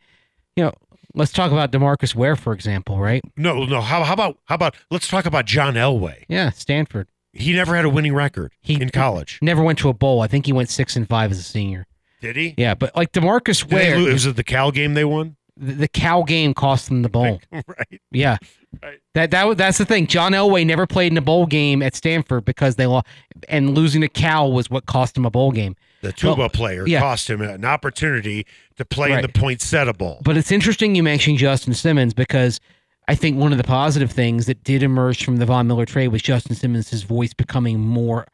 you 0.56 0.64
know, 0.64 0.74
let's 1.14 1.32
talk 1.32 1.52
about 1.52 1.72
Demarcus 1.72 2.16
Ware, 2.16 2.36
for 2.36 2.54
example, 2.54 3.00
right? 3.00 3.22
No, 3.36 3.66
no. 3.66 3.82
How, 3.82 4.04
how 4.04 4.14
about 4.14 4.38
how 4.46 4.56
about 4.56 4.76
let's 4.92 5.08
talk 5.08 5.26
about 5.26 5.46
John 5.46 5.74
Elway. 5.76 6.24
Yeah, 6.28 6.50
Stanford. 6.52 7.08
He 7.34 7.54
never 7.54 7.76
had 7.76 7.86
a 7.86 7.90
winning 7.90 8.14
record 8.16 8.52
He- 8.62 8.82
in 8.82 8.90
college, 8.90 9.38
Never 9.42 9.62
went 9.62 9.78
to 9.80 9.90
a 9.90 9.94
bowl. 9.94 10.22
I 10.22 10.28
think 10.28 10.46
he 10.48 10.54
went 10.54 10.70
six 10.70 10.96
and 10.96 11.08
five 11.08 11.30
as 11.32 11.38
a 11.38 11.44
senior. 11.44 11.86
did 12.22 12.36
he? 12.36 12.56
Yeah, 12.58 12.74
but 12.74 12.96
like 12.96 13.12
Demarcus 13.12 13.62
Did 13.64 13.72
Ware, 13.74 13.98
lose? 14.00 14.14
Was 14.14 14.26
it 14.28 14.36
the 14.38 14.44
Cal 14.44 14.72
game 14.72 14.94
they 14.96 15.06
won? 15.06 15.36
the, 15.56 15.74
the 15.74 15.88
Cal 15.88 16.24
game 16.24 16.54
cost 16.54 16.88
them 16.88 17.02
the 17.02 17.10
bowl. 17.10 17.40
right. 17.52 18.02
Yeah. 18.12 18.38
Right. 18.84 19.00
That 19.16 19.32
that 19.32 19.58
that's 19.58 19.78
the 19.78 19.86
thing. 19.86 20.08
John 20.08 20.32
Elway 20.34 20.66
never 20.66 20.86
played 20.88 21.12
in 21.12 21.18
a 21.18 21.22
bowl 21.22 21.46
game 21.46 21.82
at 21.82 21.96
Stanford 21.96 22.46
because 22.46 22.76
they 22.76 22.86
lost, 22.86 23.08
and 23.50 23.74
losing 23.76 24.02
to 24.02 24.08
Cal 24.08 24.52
was 24.52 24.70
what 24.70 24.86
cost 24.86 25.18
him 25.18 25.26
a 25.26 25.32
bowl 25.32 25.52
game. 25.52 25.76
The 26.02 26.12
tuba 26.14 26.36
Well, 26.36 26.50
player 26.50 26.88
yeah. 26.88 27.00
cost 27.00 27.30
him 27.30 27.42
an 27.42 27.66
opportunity 27.66 28.46
to 28.78 28.86
play 28.86 29.12
in 29.12 29.22
the 29.22 29.30
poinsettia 29.30 29.94
bowl. 29.94 30.20
But 30.24 30.38
it's 30.38 30.52
interesting 30.52 30.96
you 30.96 31.04
mentioned 31.04 31.38
Justin 31.38 31.74
Simmons 31.74 32.14
because 32.14 32.60
I 33.08 33.16
think 33.16 33.38
one 33.38 33.52
of 33.52 33.58
the 33.58 33.64
positive 33.64 34.12
things 34.12 34.46
that 34.48 34.64
did 34.64 34.84
emerge 34.84 35.24
from 35.24 35.38
the 35.38 35.46
Von 35.46 35.68
Miller 35.68 35.86
trade 35.86 36.10
was 36.10 36.22
Justin 36.22 36.56
Simmons' 36.56 37.04
voice 37.04 37.34
becoming 37.34 37.80
more 37.80 38.28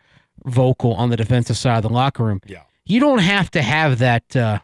vocal 0.46 0.94
on 0.96 1.10
the 1.10 1.16
defensive 1.18 1.58
side 1.58 1.78
of 1.78 1.84
the 1.84 1.90
locker 1.90 2.24
room. 2.24 2.40
Yeah. 2.46 2.64
You 2.86 3.00
don't 3.00 3.20
have 3.20 3.50
to 3.52 3.62
have 3.62 4.00
that. 4.00 4.36
Uh, 4.36 4.60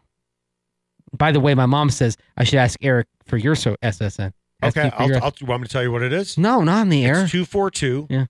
by 1.18 1.32
the 1.32 1.40
way, 1.40 1.56
my 1.56 1.66
mom 1.66 1.90
says 1.90 2.18
I 2.38 2.44
should 2.44 2.60
ask 2.60 2.78
Eric 2.82 3.08
for 3.26 3.38
your 3.38 3.56
so 3.56 3.76
SSN. 3.82 4.34
Ask 4.62 4.76
Okay, 4.78 4.92
I'll, 4.98 5.08
your- 5.08 5.24
I'll, 5.24 5.34
you 5.40 5.48
want 5.48 5.62
me 5.62 5.68
to 5.68 5.72
tell 5.72 5.84
you 5.84 5.92
what 5.92 6.02
it 6.02 6.12
is? 6.12 6.38
no, 6.38 6.62
not 6.64 6.82
on 6.82 6.90
the 6.90 7.06
air. 7.06 7.22
It's 7.24 7.32
242 7.32 8.08
Yeah. 8.10 8.26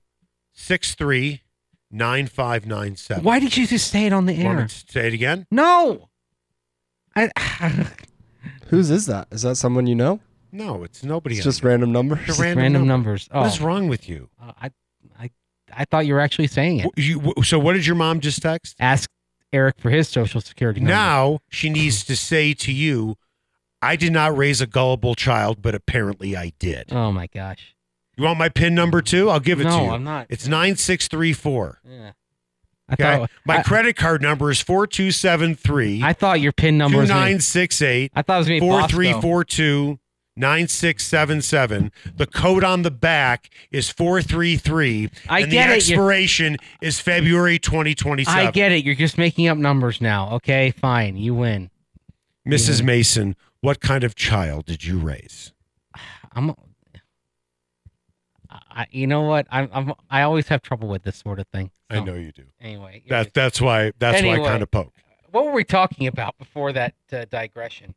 63 0.54 1.42
9597. 1.92 3.24
Why 3.24 3.40
did 3.40 3.58
you 3.58 3.66
just 3.66 3.90
say 3.90 4.06
it 4.06 4.14
on 4.14 4.26
the 4.28 4.36
air? 4.36 4.68
to 4.68 4.92
say 4.92 5.08
it 5.08 5.14
again? 5.14 5.48
No. 5.50 6.09
I, 7.20 7.86
Whose 8.68 8.90
is 8.90 9.06
that? 9.08 9.28
Is 9.32 9.42
that 9.42 9.56
someone 9.56 9.88
you 9.88 9.96
know? 9.96 10.20
No, 10.52 10.84
it's 10.84 11.04
nobody. 11.04 11.36
It's 11.38 11.46
on 11.46 11.50
just 11.50 11.62
here. 11.62 11.70
random 11.70 11.92
numbers. 11.92 12.20
It's 12.28 12.40
random, 12.40 12.64
random 12.64 12.88
number. 12.88 13.10
numbers. 13.10 13.30
Oh, 13.32 13.42
What 13.42 13.48
is 13.48 13.62
wrong 13.62 13.88
with 13.88 14.08
you? 14.10 14.30
uh, 14.42 14.54
I, 14.62 14.72
I, 15.20 15.30
I 15.76 15.86
thought 15.86 16.06
you 16.06 16.14
were 16.14 16.20
actually 16.20 16.48
saying 16.48 16.80
it. 16.80 16.86
Wh- 16.86 17.00
you 17.00 17.20
wh- 17.38 17.44
so, 17.46 17.60
what 17.60 17.74
did 17.74 17.86
your 17.86 17.96
mom 17.96 18.20
just 18.20 18.42
text? 18.42 18.76
Ask 18.80 19.10
Eric 19.54 19.76
for 19.80 19.90
his 19.90 20.08
social 20.08 20.42
security 20.42 20.80
number. 20.80 20.94
Now 20.94 21.40
she 21.50 21.70
needs 21.70 22.04
to 22.06 22.16
say 22.16 22.54
to 22.56 22.72
you, 22.72 23.16
I 23.82 23.96
did 23.96 24.12
not 24.12 24.36
raise 24.36 24.60
a 24.62 24.68
gullible 24.68 25.16
child, 25.16 25.62
but 25.62 25.74
apparently 25.76 26.36
I 26.36 26.54
did. 26.60 26.92
Oh 26.92 27.12
my 27.12 27.28
gosh. 27.28 27.76
You 28.18 28.26
want 28.26 28.38
my 28.38 28.50
PIN 28.50 28.76
number 28.76 29.02
too? 29.02 29.30
I'll 29.30 29.40
give 29.40 29.62
it 29.62 29.64
no, 29.66 29.78
to 29.78 29.84
you. 29.86 29.90
I'm 29.92 30.04
not. 30.04 30.28
It's 30.30 30.48
9634. 30.48 31.80
Yeah. 31.90 32.12
Okay. 32.94 33.04
thought 33.04 33.32
my 33.46 33.58
I, 33.58 33.64
credit 33.64 33.96
card 33.96 34.22
number 34.22 34.50
is 34.52 34.62
4273 34.62 36.02
I 36.04 36.14
thought 36.14 36.42
your 36.42 36.52
pin 36.52 36.78
number 36.78 36.98
was. 37.00 37.10
gonna- 37.10 37.20
2968 37.32 38.12
I 38.16 38.22
thought 38.22 38.36
it 38.48 38.50
was 38.54 38.60
4342 38.60 40.00
9677. 40.36 41.92
The 42.16 42.26
code 42.26 42.64
on 42.64 42.84
the 42.84 42.92
back 42.92 43.50
is 43.72 43.90
433. 43.90 45.10
I 45.28 45.42
and 45.42 45.52
get 45.52 45.68
the 45.68 45.74
it. 45.74 45.78
Expiration 45.78 46.58
is 46.82 47.00
February 47.00 47.60
2027. 47.60 48.48
I 48.48 48.52
get 48.52 48.72
it. 48.72 48.86
You're 48.86 48.96
just 48.96 49.18
making 49.18 49.48
up 49.48 49.58
numbers 49.58 50.00
now. 50.00 50.32
Okay, 50.36 50.72
fine. 50.72 51.18
You 51.18 51.36
win. 51.36 51.70
Mrs. 52.48 52.82
Mason, 52.82 53.36
what 53.60 53.82
kind 53.82 54.04
of 54.06 54.16
child 54.16 54.66
did 54.66 54.86
you 54.86 54.98
raise? 54.98 55.52
I'm. 56.32 56.56
I, 58.80 58.88
you 58.92 59.08
know 59.08 59.22
what? 59.24 59.46
I'm, 59.52 59.70
I'm. 59.74 59.94
I 60.10 60.22
always 60.22 60.48
have 60.48 60.62
trouble 60.62 60.88
with 60.88 61.04
this 61.04 61.18
sort 61.18 61.40
of 61.40 61.48
thing. 61.48 61.70
I 61.90 62.00
know 62.00 62.14
you 62.14 62.32
do. 62.32 62.46
Anyway, 62.62 63.04
That 63.10 63.34
that's 63.34 63.60
why 63.60 63.92
that's 64.00 64.22
why 64.24 64.36
I 64.36 64.40
kind 64.40 64.64
of 64.64 64.72
poke. 64.72 64.94
what 65.32 65.46
were 65.46 65.52
we 65.52 65.64
talking 65.66 66.08
about 66.08 66.38
before 66.38 66.72
that 66.74 66.94
uh, 67.12 67.26
digression? 67.30 67.94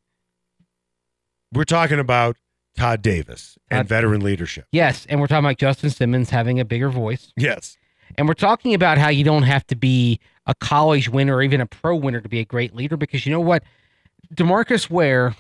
We're 1.53 1.65
talking 1.65 1.99
about 2.01 2.37
Todd 2.77 3.01
Davis 3.03 3.59
and 3.71 3.87
veteran 3.87 4.23
leadership. 4.23 4.67
Yes, 4.73 5.07
and 5.09 5.21
we're 5.21 5.27
talking 5.27 5.45
about 5.45 5.59
Justin 5.59 5.91
Simmons 5.91 6.31
having 6.31 6.59
a 6.59 6.65
bigger 6.65 6.89
voice, 6.89 7.33
Yes. 7.37 7.77
and 8.17 8.27
we're 8.27 8.35
talking 8.35 8.75
about 8.75 8.99
how 8.99 9.09
you 9.11 9.23
don't 9.25 9.43
have 9.43 9.67
to 9.69 9.77
be 9.77 10.19
a 10.47 10.55
college 10.55 11.09
winner 11.11 11.37
or 11.37 11.43
even 11.43 11.61
a 11.61 11.67
pro 11.67 11.95
winner 11.95 12.21
to 12.21 12.29
be 12.29 12.41
a 12.41 12.45
great 12.45 12.75
leader 12.75 12.97
because 12.97 13.25
you 13.27 13.31
know 13.33 13.41
what, 13.41 13.63
Demarcus 14.35 14.89
Ware 14.91 15.37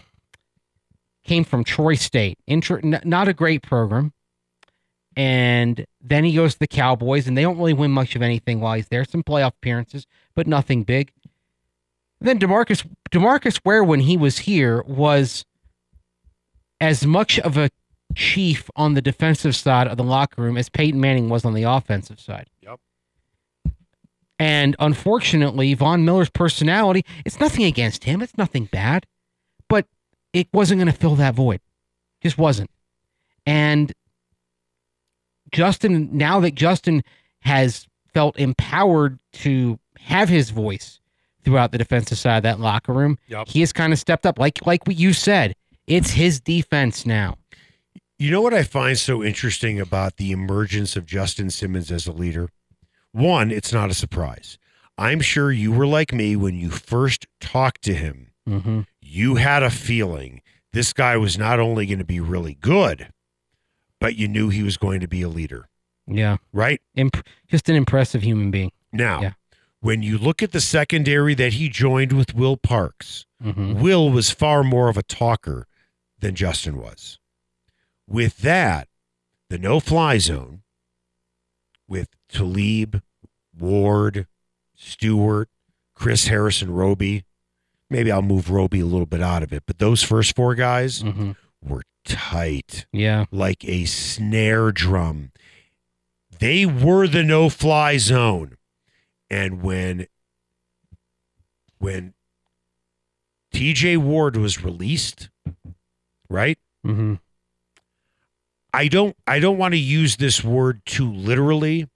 came 1.24 1.44
from 1.44 1.64
Troy 1.64 1.94
State, 1.94 2.38
not 2.46 3.26
a 3.28 3.32
great 3.32 3.62
program, 3.62 4.12
and 5.16 5.86
then 6.00 6.24
he 6.24 6.34
goes 6.34 6.54
to 6.54 6.60
the 6.60 6.66
Cowboys, 6.66 7.26
and 7.26 7.36
they 7.36 7.42
don't 7.42 7.58
really 7.58 7.72
win 7.72 7.90
much 7.90 8.16
of 8.16 8.22
anything 8.22 8.60
while 8.60 8.74
he's 8.74 8.88
there. 8.88 9.04
Some 9.04 9.22
playoff 9.22 9.48
appearances, 9.48 10.06
but 10.34 10.46
nothing 10.46 10.82
big. 10.82 11.12
Then 12.20 12.38
Demarcus 12.38 12.86
Demarcus 13.10 13.60
Ware, 13.64 13.84
when 13.84 14.00
he 14.00 14.16
was 14.16 14.38
here, 14.38 14.82
was 14.82 15.44
as 16.80 17.06
much 17.06 17.38
of 17.40 17.56
a 17.56 17.70
chief 18.14 18.70
on 18.76 18.94
the 18.94 19.02
defensive 19.02 19.56
side 19.56 19.86
of 19.86 19.96
the 19.96 20.04
locker 20.04 20.42
room 20.42 20.56
as 20.56 20.68
Peyton 20.68 21.00
Manning 21.00 21.28
was 21.28 21.44
on 21.44 21.54
the 21.54 21.62
offensive 21.62 22.20
side. 22.20 22.48
Yep. 22.60 22.80
And 24.38 24.74
unfortunately, 24.78 25.74
Von 25.74 26.04
Miller's 26.04 26.30
personality, 26.30 27.04
it's 27.24 27.38
nothing 27.38 27.64
against 27.64 28.04
him. 28.04 28.20
It's 28.20 28.36
nothing 28.36 28.64
bad. 28.66 29.06
But 29.68 29.86
it 30.32 30.48
wasn't 30.52 30.80
going 30.80 30.92
to 30.92 30.98
fill 30.98 31.14
that 31.16 31.34
void. 31.34 31.60
Just 32.20 32.38
wasn't. 32.38 32.70
And 33.46 33.92
Justin, 35.52 36.08
now 36.16 36.40
that 36.40 36.54
Justin 36.54 37.02
has 37.40 37.86
felt 38.12 38.38
empowered 38.38 39.18
to 39.32 39.78
have 39.98 40.28
his 40.28 40.50
voice 40.50 41.00
throughout 41.44 41.72
the 41.72 41.78
defensive 41.78 42.18
side 42.18 42.38
of 42.38 42.42
that 42.44 42.60
locker 42.60 42.92
room, 42.92 43.18
Yep. 43.28 43.48
he 43.48 43.60
has 43.60 43.72
kind 43.72 43.92
of 43.92 43.98
stepped 43.98 44.26
up. 44.26 44.38
Like 44.38 44.64
like 44.66 44.86
what 44.86 44.96
you 44.96 45.12
said, 45.12 45.54
it's 45.86 46.10
his 46.12 46.40
defense 46.40 47.04
now. 47.06 47.36
You 48.18 48.30
know 48.30 48.40
what 48.40 48.54
I 48.54 48.62
find 48.62 48.96
so 48.98 49.22
interesting 49.22 49.80
about 49.80 50.16
the 50.16 50.30
emergence 50.30 50.94
of 50.96 51.06
Justin 51.06 51.50
Simmons 51.50 51.90
as 51.90 52.06
a 52.06 52.12
leader? 52.12 52.48
One, 53.10 53.50
it's 53.50 53.72
not 53.72 53.90
a 53.90 53.94
surprise. 53.94 54.58
I'm 54.96 55.20
sure 55.20 55.50
you 55.50 55.72
were 55.72 55.86
like 55.86 56.12
me 56.12 56.36
when 56.36 56.54
you 56.54 56.70
first 56.70 57.26
talked 57.40 57.82
to 57.82 57.94
him. 57.94 58.30
Mm-hmm. 58.48 58.80
You 59.00 59.34
had 59.36 59.62
a 59.62 59.70
feeling 59.70 60.40
this 60.72 60.92
guy 60.92 61.16
was 61.16 61.36
not 61.36 61.58
only 61.58 61.84
going 61.86 61.98
to 61.98 62.04
be 62.04 62.20
really 62.20 62.54
good, 62.60 63.08
but 64.02 64.16
you 64.16 64.28
knew 64.28 64.48
he 64.50 64.62
was 64.62 64.76
going 64.76 65.00
to 65.00 65.08
be 65.08 65.22
a 65.22 65.28
leader, 65.28 65.68
Yeah, 66.06 66.36
right? 66.52 66.80
Imp- 66.94 67.24
just 67.48 67.68
an 67.68 67.76
impressive 67.76 68.22
human 68.22 68.50
being. 68.50 68.72
Now, 68.92 69.22
Yeah. 69.22 69.32
when 69.80 70.02
you 70.02 70.18
look 70.18 70.42
at 70.42 70.52
the 70.52 70.60
secondary 70.60 71.34
that 71.34 71.54
he 71.54 71.68
joined 71.68 72.12
with 72.12 72.34
Will 72.34 72.56
Parks, 72.56 73.24
Mm-hmm. 73.42 73.80
Will 73.80 74.08
was 74.10 74.30
far 74.30 74.62
more 74.62 74.88
of 74.88 74.96
a 74.96 75.02
talker 75.02 75.66
than 76.20 76.34
Justin 76.36 76.76
was. 76.78 77.18
With 78.06 78.38
that, 78.38 78.86
the 79.50 79.58
no 79.58 79.80
fly 79.80 80.18
zone 80.18 80.62
with 81.88 82.08
Talib, 82.28 83.02
Ward, 83.58 84.26
Stewart, 84.76 85.48
Chris 85.94 86.28
Harrison, 86.28 86.72
Roby. 86.72 87.24
Maybe 87.90 88.10
I'll 88.12 88.22
move 88.22 88.48
Roby 88.50 88.78
a 88.80 88.86
little 88.86 89.06
bit 89.06 89.20
out 89.22 89.42
of 89.42 89.52
it, 89.52 89.64
but 89.66 89.78
those 89.78 90.02
first 90.02 90.34
four 90.36 90.54
guys 90.54 91.02
Mm-hmm. 91.02 91.32
were 91.62 91.82
tight 92.04 92.86
Yeah, 92.92 93.26
like 93.30 93.64
a 93.64 93.84
snare 93.84 94.72
drum. 94.72 95.32
They 96.38 96.66
were 96.66 97.06
the 97.06 97.22
no 97.22 97.48
fly 97.48 97.98
zone. 97.98 98.56
And 99.30 99.62
when 99.62 100.06
when 101.78 102.14
TJ 103.52 103.98
Ward 103.98 104.36
was 104.36 104.64
released, 104.64 105.30
right? 106.28 106.58
mm-hmm. 106.86 107.14
I 108.74 108.88
don't 108.88 109.16
I 109.26 109.38
don't 109.38 109.58
want 109.58 109.72
to 109.74 109.78
use 109.78 110.16
this 110.16 110.42
word 110.42 110.82
too 110.86 111.12
literally, 111.12 111.88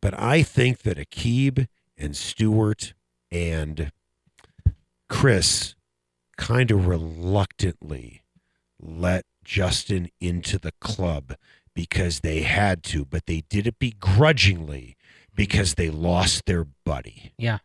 but 0.00 0.18
I 0.18 0.42
think 0.42 0.82
that 0.82 0.96
Aqib 0.96 1.68
and 1.98 2.16
Stewart 2.16 2.94
and 3.30 3.92
Chris 5.08 5.74
kind 6.36 6.70
of 6.70 6.86
reluctantly 6.86 8.22
let 8.80 9.24
Justin 9.46 10.10
into 10.20 10.58
the 10.58 10.72
club 10.80 11.36
because 11.74 12.20
they 12.20 12.40
had 12.42 12.82
to, 12.84 13.04
but 13.04 13.26
they 13.26 13.42
did 13.48 13.66
it 13.66 13.78
begrudgingly 13.78 14.96
because 15.34 15.74
they 15.74 15.88
lost 15.90 16.44
their 16.46 16.66
buddy. 16.84 17.32
Yeah. 17.38 17.58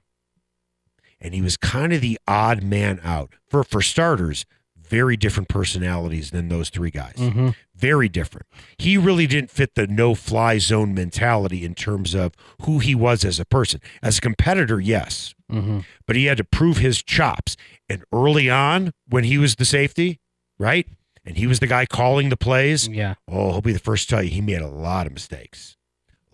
And 1.20 1.34
he 1.34 1.42
was 1.42 1.58
kind 1.58 1.94
of 1.94 2.02
the 2.02 2.18
odd 2.28 2.64
man 2.64 3.00
out. 3.04 3.34
For 3.50 3.64
for 3.64 3.82
starters, 3.82 4.46
very 4.78 5.16
different 5.16 5.48
personalities 5.50 6.32
than 6.32 6.50
those 6.50 6.70
three 6.70 6.92
guys 6.92 7.14
Mm-hmm. 7.18 7.50
very 7.74 8.10
different. 8.10 8.46
He 8.78 8.98
really 8.98 9.26
didn't 9.26 9.50
fit 9.50 9.76
the 9.76 9.88
no 9.88 10.14
fly 10.16 10.58
zone 10.58 10.94
mentality 10.94 11.64
in 11.64 11.74
terms 11.76 12.14
of 12.14 12.34
who 12.64 12.80
he 12.80 12.94
was 12.94 13.24
as 13.24 13.40
a 13.40 13.46
person. 13.46 13.80
As 14.04 14.18
a 14.18 14.22
competitor, 14.22 14.80
yes, 14.80 15.34
Mm-hmm. 15.52 15.80
but 16.08 16.16
he 16.16 16.26
had 16.26 16.38
to 16.38 16.44
prove 16.44 16.78
his 16.78 17.02
chops. 17.04 17.56
And 17.90 18.04
early 18.14 18.50
on, 18.50 18.92
when 19.08 19.24
he 19.26 19.38
was 19.38 19.56
the 19.56 19.66
safety, 19.66 20.20
right? 20.60 20.88
And 21.26 21.38
he 21.38 21.46
was 21.48 21.60
the 21.60 21.68
guy 21.68 21.86
calling 21.86 22.30
the 22.30 22.38
plays. 22.38 22.88
Yeah. 22.88 23.16
Oh, 23.28 23.52
he'll 23.52 23.62
be 23.62 23.74
the 23.74 23.80
first 23.80 24.10
to 24.10 24.16
tell 24.16 24.24
you 24.24 24.30
he 24.32 24.42
made 24.42 24.62
a 24.62 24.68
lot 24.68 25.06
of 25.08 25.14
mistakes, 25.14 25.78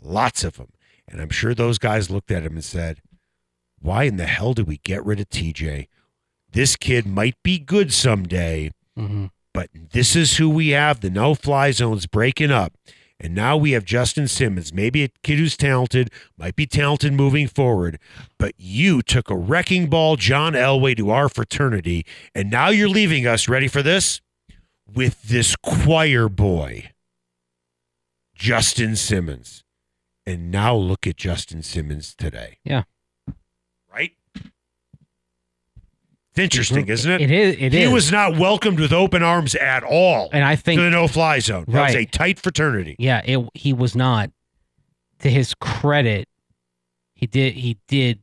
lots 0.01 0.43
of 0.43 0.57
them. 0.57 0.69
And 1.09 1.21
I'm 1.21 1.29
sure 1.29 1.53
those 1.53 1.77
guys 1.77 2.09
looked 2.09 2.31
at 2.31 2.43
him 2.43 2.53
and 2.53 2.63
said, 2.63 2.99
Why 3.79 4.03
in 4.03 4.17
the 4.17 4.25
hell 4.25 4.53
did 4.53 4.67
we 4.67 4.77
get 4.77 5.05
rid 5.05 5.19
of 5.19 5.29
TJ? 5.29 5.87
This 6.51 6.75
kid 6.75 7.05
might 7.05 7.35
be 7.43 7.59
good 7.59 7.93
someday, 7.93 8.71
Mm-hmm. 8.97 9.25
but 9.53 9.69
this 9.73 10.15
is 10.15 10.37
who 10.37 10.49
we 10.49 10.69
have. 10.69 11.01
The 11.01 11.09
no 11.11 11.35
fly 11.35 11.69
zone's 11.71 12.07
breaking 12.07 12.49
up. 12.51 12.73
And 13.19 13.33
now 13.35 13.55
we 13.57 13.71
have 13.71 13.83
Justin 13.85 14.27
Simmons, 14.27 14.73
maybe 14.73 15.03
a 15.03 15.09
kid 15.23 15.37
who's 15.39 15.57
talented, 15.57 16.09
might 16.37 16.55
be 16.55 16.65
talented 16.65 17.13
moving 17.13 17.47
forward, 17.47 17.99
but 18.39 18.53
you 18.57 19.01
took 19.01 19.29
a 19.29 19.35
wrecking 19.35 19.87
ball, 19.89 20.15
John 20.17 20.53
Elway, 20.53 20.95
to 20.97 21.09
our 21.11 21.27
fraternity, 21.29 22.05
and 22.35 22.49
now 22.51 22.69
you're 22.69 22.87
leaving 22.89 23.25
us, 23.27 23.47
ready 23.47 23.67
for 23.67 23.81
this? 23.83 24.21
With 24.93 25.21
this 25.23 25.55
choir 25.55 26.29
boy, 26.29 26.91
Justin 28.35 28.95
Simmons. 28.95 29.63
And 30.25 30.51
now 30.51 30.75
look 30.75 31.07
at 31.07 31.15
Justin 31.15 31.63
Simmons 31.63 32.13
today. 32.13 32.57
Yeah. 32.65 32.83
Right? 33.91 34.11
It's 36.31 36.39
interesting, 36.39 36.83
mm-hmm. 36.83 36.91
isn't 36.91 37.11
it? 37.11 37.21
It 37.21 37.31
is. 37.31 37.55
It 37.57 37.73
he 37.73 37.81
is. 37.83 37.93
was 37.93 38.11
not 38.11 38.37
welcomed 38.37 38.79
with 38.79 38.91
open 38.91 39.23
arms 39.23 39.55
at 39.55 39.83
all 39.83 40.29
and 40.33 40.43
I 40.43 40.55
think 40.55 40.79
to 40.79 40.83
the 40.83 40.89
no 40.89 41.07
fly 41.07 41.39
zone. 41.39 41.65
That 41.67 41.87
was 41.87 41.95
a 41.95 42.05
tight 42.05 42.39
fraternity. 42.39 42.95
Yeah, 42.99 43.21
it, 43.25 43.47
he 43.53 43.73
was 43.73 43.95
not. 43.95 44.31
To 45.19 45.31
his 45.31 45.55
credit, 45.55 46.27
he 47.15 47.25
did 47.25 47.55
he 47.55 47.79
did 47.87 48.19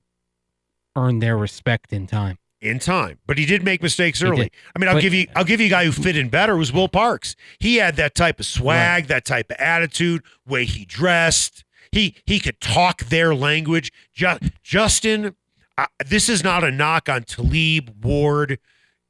earn 0.94 1.18
their 1.18 1.36
respect 1.36 1.92
in 1.92 2.06
time. 2.06 2.38
In 2.64 2.78
time, 2.78 3.18
but 3.26 3.36
he 3.38 3.44
did 3.46 3.62
make 3.62 3.82
mistakes 3.82 4.22
early. 4.22 4.50
I 4.74 4.78
mean, 4.78 4.88
I'll 4.88 4.94
But- 4.94 5.02
give 5.02 5.14
you 5.14 5.26
I'll 5.36 5.44
give 5.44 5.60
you 5.60 5.66
a 5.66 5.70
guy 5.70 5.84
who 5.84 5.92
fit 5.92 6.16
in 6.16 6.28
better 6.28 6.56
was 6.56 6.72
Will 6.72 6.88
Parks. 6.88 7.36
He 7.58 7.76
had 7.76 7.96
that 7.96 8.14
type 8.14 8.40
of 8.40 8.46
swag, 8.46 9.06
that 9.08 9.24
type 9.24 9.50
of 9.50 9.56
attitude, 9.58 10.22
way 10.46 10.64
he 10.64 10.84
dressed. 10.84 11.64
He 11.92 12.14
he 12.26 12.40
could 12.40 12.60
talk 12.60 13.04
their 13.04 13.34
language. 13.34 13.92
Ju- 14.14 14.38
Justin, 14.62 15.34
uh, 15.78 15.86
this 16.06 16.28
is 16.28 16.42
not 16.42 16.64
a 16.64 16.70
knock 16.70 17.08
on 17.08 17.22
Talib 17.24 18.04
Ward 18.04 18.58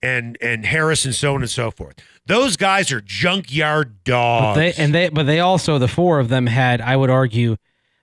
and 0.02 0.36
and 0.42 0.66
Harris 0.66 1.04
and 1.04 1.14
so 1.14 1.34
on 1.34 1.40
and 1.42 1.50
so 1.50 1.70
forth. 1.70 1.94
Those 2.26 2.56
guys 2.56 2.90
are 2.92 3.00
junkyard 3.00 3.96
But 4.04 4.10
dogs. 4.10 4.56
they 4.58 4.72
and 4.74 4.94
they 4.94 5.08
but 5.08 5.26
they 5.26 5.40
also 5.40 5.78
the 5.78 5.88
four 5.88 6.18
of 6.18 6.28
them 6.28 6.46
had, 6.46 6.80
I 6.80 6.96
would 6.96 7.10
argue, 7.10 7.56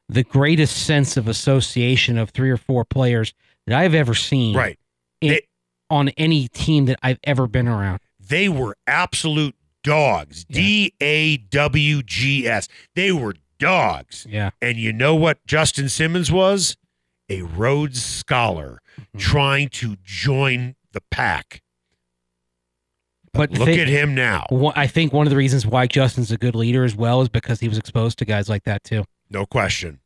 the 0.09 0.23
greatest 0.23 0.85
sense 0.85 1.17
of 1.17 1.27
association 1.27 2.17
of 2.17 2.29
three 2.31 2.49
or 2.49 2.57
four 2.57 2.83
players 2.85 3.33
that 3.67 3.77
I've 3.77 3.93
ever 3.93 4.13
seen 4.15 4.55
right. 4.55 4.77
In- 5.21 5.29
They- 5.29 5.47
on 5.89 6.09
any 6.09 6.47
team 6.47 6.85
that 6.85 6.99
I've 7.03 7.19
ever 7.23 7.47
been 7.47 7.67
around. 7.67 7.99
They 8.19 8.47
were 8.49 8.75
absolute 8.87 9.55
dogs. 9.83 10.45
Yeah. 10.47 10.55
D 10.61 10.93
A 11.01 11.37
W 11.37 12.01
G 12.03 12.47
S. 12.47 12.67
They 12.95 13.11
were 13.11 13.35
dogs. 13.59 14.25
Yeah. 14.29 14.51
And 14.61 14.77
you 14.77 14.93
know 14.93 15.15
what 15.15 15.45
Justin 15.45 15.89
Simmons 15.89 16.31
was? 16.31 16.77
A 17.29 17.41
Rhodes 17.43 18.03
Scholar 18.03 18.79
Mm-hmm. 18.99 19.19
trying 19.19 19.69
to 19.69 19.95
join 20.03 20.75
the 20.91 21.01
pack. 21.11 21.61
But 23.33 23.51
Look 23.51 23.67
thi- 23.69 23.79
at 23.79 23.87
him 23.87 24.13
now. 24.13 24.45
I 24.75 24.85
think 24.87 25.13
one 25.13 25.25
of 25.25 25.31
the 25.31 25.37
reasons 25.37 25.65
why 25.65 25.87
Justin's 25.87 26.31
a 26.31 26.37
good 26.37 26.55
leader 26.55 26.83
as 26.83 26.95
well 26.95 27.21
is 27.21 27.29
because 27.29 27.61
he 27.61 27.69
was 27.69 27.77
exposed 27.77 28.17
to 28.19 28.25
guys 28.25 28.49
like 28.49 28.63
that 28.65 28.83
too. 28.83 29.05
No 29.29 29.45
question. 29.45 29.99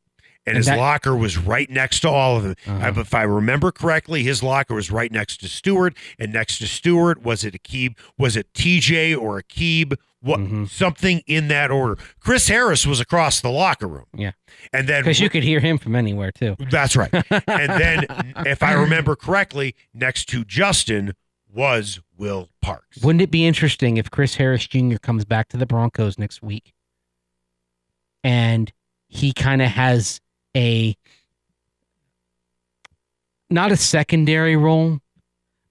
And, 0.47 0.51
And 0.53 0.57
his 0.57 0.65
that- 0.67 0.77
locker 0.77 1.15
was 1.15 1.37
right 1.37 1.69
next 1.69 2.01
to 2.01 2.09
all 2.09 2.37
of 2.37 2.43
them. 2.43 2.55
Uh-huh. 2.67 2.87
Uh, 2.97 3.01
If 3.01 3.13
I 3.15 3.23
remember 3.23 3.71
correctly, 3.71 4.21
his 4.23 4.43
locker 4.43 4.75
was 4.75 4.91
right 4.91 5.11
next 5.11 5.37
to 5.41 5.47
Stewart, 5.47 5.95
and 6.19 6.31
next 6.33 6.59
to 6.59 6.67
Stewart 6.67 7.23
was 7.23 7.43
it 7.43 7.53
Aqib? 7.55 7.97
Was 8.17 8.35
it 8.37 8.53
TJ 8.53 9.15
or 9.15 9.41
Aqib? 9.41 9.95
What 10.21 10.39
Mhm. 10.39 10.69
something 10.69 11.21
in 11.27 11.47
that 11.49 11.69
order? 11.71 11.97
Chris 12.19 12.47
Harris 12.47 12.85
was 12.87 12.99
across 12.99 13.41
the 13.41 13.49
locker 13.51 13.87
room, 13.87 14.05
Yeah, 14.15 14.31
and 14.73 14.87
then 14.89 15.01
because 15.03 15.19
you 15.19 15.29
could 15.29 15.43
hear 15.43 15.59
him 15.59 15.77
from 15.77 15.95
anywhere 15.95 16.31
too. 16.31 16.55
That's 16.71 16.95
right. 16.95 17.11
and 17.47 17.69
then, 17.79 18.05
if 18.45 18.63
I 18.63 18.73
remember 18.73 19.15
correctly, 19.15 19.75
next 19.93 20.25
to 20.29 20.43
Justin 20.43 21.13
was 21.47 21.99
Will 22.17 22.49
Parks. 22.61 23.01
Wouldn't 23.03 23.21
it 23.21 23.29
be 23.31 23.45
interesting 23.45 23.97
if 23.97 24.09
Chris 24.09 24.35
Harris 24.35 24.65
Jr. 24.67 24.97
comes 24.97 25.25
back 25.25 25.47
to 25.49 25.57
the 25.57 25.65
Broncos 25.67 26.17
next 26.17 26.41
week 26.41 26.73
and 28.23 28.71
he 29.07 29.31
kind 29.33 29.61
of 29.61 29.69
has 29.69 30.21
a 30.55 30.95
not 33.49 33.71
a 33.71 33.77
secondary 33.77 34.55
role, 34.55 34.99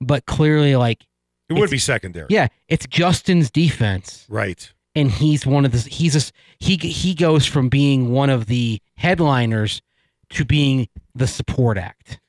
but 0.01 0.27
clearly 0.27 0.77
like 0.77 1.05
it 1.49 1.55
would 1.55 1.70
be 1.70 1.79
secondary. 1.79 2.27
yeah, 2.31 2.49
it's 2.68 2.87
Justin's 2.87 3.51
defense. 3.51 4.27
Right. 4.29 4.73
and 4.94 5.11
he's 5.11 5.44
one 5.47 5.64
of 5.64 5.73
the 5.73 5.79
he's 5.79 6.14
a 6.16 6.33
he 6.59 6.77
he 6.77 7.14
goes 7.14 7.47
from 7.47 7.68
being 7.68 8.11
one 8.12 8.31
of 8.31 8.47
the 8.47 8.81
headliners 8.97 9.83
to 10.31 10.44
being 10.44 10.88
the 11.14 11.27
support 11.27 11.77
act. 11.77 12.20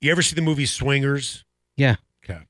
You 0.00 0.10
ever 0.12 0.22
see 0.22 0.34
the 0.34 0.42
movie 0.42 0.66
Swingers? 0.66 1.44
Yeah. 1.76 1.96
Okay. 2.24 2.40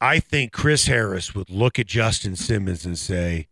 I 0.00 0.20
think 0.20 0.52
Chris 0.52 0.86
Harris 0.86 1.34
would 1.34 1.50
look 1.50 1.78
at 1.78 1.86
Justin 1.86 2.36
Simmons 2.36 2.86
and 2.86 2.96
say, 2.96 3.47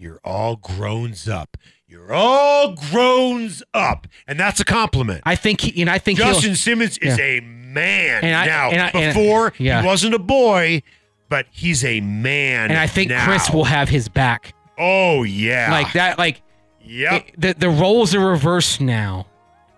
You're 0.00 0.20
all 0.24 0.56
grown 0.56 1.12
up. 1.30 1.58
You're 1.86 2.10
all 2.14 2.72
grown 2.90 3.50
up. 3.74 4.06
And 4.26 4.40
that's 4.40 4.58
a 4.58 4.64
compliment. 4.64 5.20
I 5.26 5.36
think 5.36 5.60
he, 5.60 5.82
and 5.82 5.90
I 5.90 5.98
think 5.98 6.18
Justin 6.18 6.56
Simmons 6.56 6.96
is 6.98 7.18
Yeah. 7.18 7.24
a 7.24 7.40
man 7.40 8.24
And 8.24 8.34
I- 8.34 8.46
now. 8.46 8.70
and 8.70 8.80
I- 8.80 8.90
and- 8.94 9.14
Before, 9.14 9.52
yeah. 9.58 9.82
he 9.82 9.86
wasn't 9.86 10.14
a 10.14 10.18
boy, 10.18 10.82
but 11.28 11.44
he's 11.50 11.84
a 11.84 12.00
man. 12.00 12.70
and 12.70 12.78
I 12.78 12.86
think 12.86 13.10
now. 13.10 13.26
Chris 13.26 13.50
will 13.50 13.64
have 13.64 13.90
his 13.90 14.08
back 14.08 14.54
Oh, 14.78 15.22
yeah. 15.22 15.68
like 15.70 15.92
that. 15.92 16.18
Like 16.18 16.40
Yep. 16.82 17.12
it- 17.28 17.34
the 17.40 17.54
the 17.58 17.68
roles 17.68 18.14
are 18.14 18.20
reversed 18.26 18.80
now, 18.80 19.26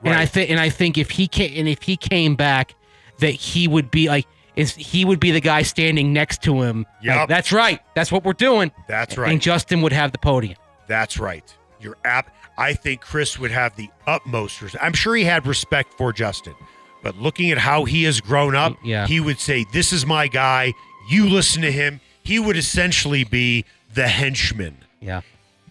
and 0.04 0.14
I 0.14 0.24
think 0.24 0.50
and 0.50 0.60
I 0.60 0.68
think 0.68 0.96
if 0.96 1.10
he 1.10 1.26
came 1.26 1.52
and 1.56 1.68
if 1.68 1.82
he 1.82 1.96
came 1.96 2.36
back, 2.36 2.74
that 3.18 3.32
he 3.32 3.66
would 3.66 3.90
be 3.90 4.06
like 4.08 4.26
is 4.56 4.74
he 4.74 5.04
would 5.04 5.20
be 5.20 5.30
the 5.30 5.40
guy 5.40 5.62
standing 5.62 6.12
next 6.12 6.42
to 6.42 6.62
him. 6.62 6.86
like, 7.04 7.28
that's 7.28 7.52
right. 7.52 7.80
That's 7.94 8.12
what 8.12 8.24
we're 8.24 8.32
doing. 8.34 8.70
That's 8.88 9.16
right. 9.16 9.32
And 9.32 9.40
Justin 9.40 9.80
would 9.82 9.92
have 9.92 10.12
the 10.12 10.18
podium. 10.18 10.56
That's 10.88 11.18
right. 11.18 11.44
You're 11.80 11.96
app. 12.04 12.34
I 12.58 12.74
think 12.74 13.00
Chris 13.00 13.38
would 13.38 13.50
have 13.50 13.74
the 13.76 13.88
utmost. 14.06 14.60
res- 14.60 14.76
I'm 14.80 14.92
sure 14.92 15.14
he 15.16 15.24
had 15.24 15.46
respect 15.46 15.94
for 15.94 16.12
Justin, 16.12 16.54
but 17.02 17.16
looking 17.16 17.50
at 17.50 17.58
how 17.58 17.84
he 17.86 18.04
has 18.04 18.20
grown 18.20 18.54
up, 18.54 18.76
Yeah. 18.84 19.06
he 19.06 19.20
would 19.20 19.40
say, 19.40 19.64
"This 19.72 19.92
is 19.92 20.04
my 20.04 20.28
guy. 20.28 20.72
You 21.08 21.28
listen 21.28 21.62
to 21.62 21.72
him." 21.72 22.00
He 22.22 22.38
would 22.38 22.56
essentially 22.56 23.24
be 23.24 23.64
the 23.92 24.06
henchman. 24.06 24.76
Yeah. 25.00 25.22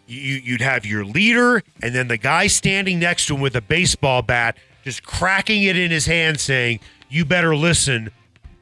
You, 0.08 0.41
you'd 0.44 0.60
have 0.62 0.86
your 0.86 1.06
leader, 1.06 1.63
and 1.82 1.96
then 1.96 2.08
the 2.10 2.17
guy 2.17 2.48
standing 2.48 3.00
next 3.00 3.28
to 3.28 3.36
him 3.36 3.41
with 3.41 3.56
a 3.56 3.62
baseball 3.62 4.22
bat, 4.22 4.58
just 4.84 5.04
cracking 5.04 5.63
it 5.63 5.78
in 5.78 5.91
his 5.91 6.08
hand, 6.08 6.39
saying, 6.41 6.80
"You 7.10 7.24
better 7.24 7.56
listen, 7.56 8.10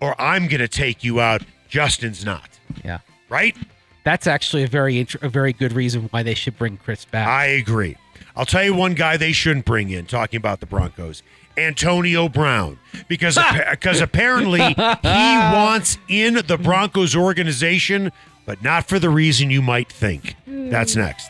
or 0.02 0.20
I'm 0.22 0.48
going 0.48 0.62
to 0.62 0.68
take 0.68 1.04
you 1.04 1.20
out." 1.22 1.42
Justin's 1.70 2.26
not 2.26 2.50
Yeah. 2.84 3.00
right. 3.30 3.56
That's 4.04 4.26
actually 4.28 4.64
a 4.64 4.68
very 4.68 4.98
int- 5.00 5.22
a 5.22 5.30
very 5.30 5.54
good 5.54 5.74
reason 5.74 6.08
why 6.12 6.24
they 6.24 6.34
should 6.34 6.58
bring 6.58 6.78
Chris 6.78 7.06
back. 7.06 7.28
I 7.28 7.46
agree. 7.46 7.96
I'll 8.36 8.46
tell 8.46 8.64
you 8.64 8.74
one 8.74 8.94
guy 8.96 9.18
they 9.18 9.32
shouldn't 9.34 9.66
bring 9.66 9.90
in 9.90 10.06
talking 10.06 10.38
about 10.38 10.62
the 10.62 10.66
Broncos. 10.66 11.22
Antonio 11.58 12.30
Brown 12.30 12.80
because 13.10 13.38
because 13.70 14.00
apparently 14.02 14.62
he 14.74 14.74
wants 15.04 15.98
in 16.08 16.36
the 16.48 16.58
Broncos 16.58 17.16
organization 17.16 18.12
but 18.46 18.64
not 18.64 18.88
for 18.88 18.98
the 18.98 19.10
reason 19.10 19.52
you 19.52 19.62
might 19.62 19.92
think. 19.92 20.36
That's 20.48 20.96
next. 20.96 21.30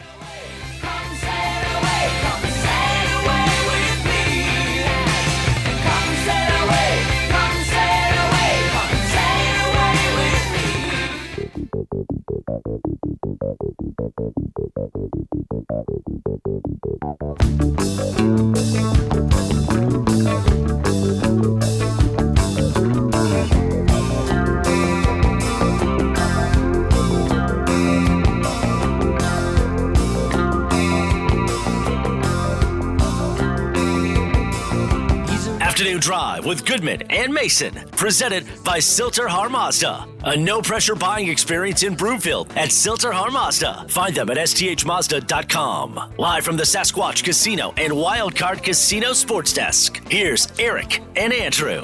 Afternoon 35.62 35.99
Drive 36.01 36.45
with 36.45 36.65
Goodman 36.65 37.03
and 37.03 37.33
Mason, 37.33 37.73
presented 37.91 38.45
by 38.65 38.79
Sill-TerHar 38.79 39.49
Mazda. 39.49 40.09
A 40.25 40.36
no 40.36 40.62
pressure 40.62 40.95
buying 40.95 41.29
experience 41.29 41.84
in 41.84 41.95
Broomfield 41.95 42.51
at 42.58 42.73
Sill-TerHar 42.73 43.32
Mazda. 43.32 43.86
Find 43.88 44.13
them 44.13 44.29
at 44.29 44.36
sthmazda.com. 44.36 46.13
Live 46.17 46.43
from 46.43 46.58
the 46.58 46.63
Sasquatch 46.63 47.23
Casino 47.23 47.73
and 47.77 47.93
Wildcard 47.93 48.62
Casino 48.62 49.13
Sports 49.13 49.53
Desk. 49.53 50.01
Here's 50.12 50.49
Eric 50.60 51.01
and 51.15 51.32
Andrew. 51.32 51.84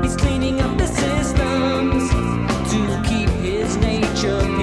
He's 0.00 0.14
cleaning 0.14 0.60
up 0.60 0.78
the 0.78 0.86
systems 0.86 2.08
to 2.70 3.02
keep 3.08 3.28
his 3.42 3.76
nature 3.78 4.53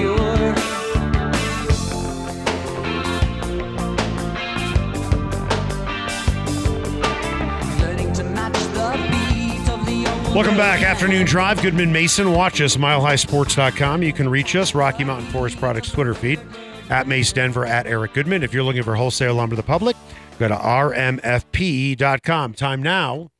Welcome 10.34 10.56
back. 10.56 10.82
Afternoon 10.82 11.26
Drive. 11.26 11.60
Goodman 11.60 11.92
Mason. 11.92 12.32
Watch 12.32 12.62
us, 12.62 12.78
milehighsports.com. 12.78 14.02
You 14.02 14.14
can 14.14 14.30
reach 14.30 14.56
us, 14.56 14.74
Rocky 14.74 15.04
Mountain 15.04 15.30
Forest 15.30 15.58
Products 15.58 15.90
Twitter 15.90 16.14
feed, 16.14 16.40
at 16.88 17.06
Mace 17.06 17.34
Denver, 17.34 17.66
at 17.66 17.86
Eric 17.86 18.14
Goodman. 18.14 18.42
If 18.42 18.54
you're 18.54 18.62
looking 18.62 18.82
for 18.82 18.96
wholesale 18.96 19.34
lumber 19.34 19.56
to 19.56 19.60
the 19.60 19.66
public, 19.66 19.94
go 20.38 20.48
to 20.48 20.54
rmfp.com. 20.54 22.54
Time 22.54 22.82
now 22.82 23.30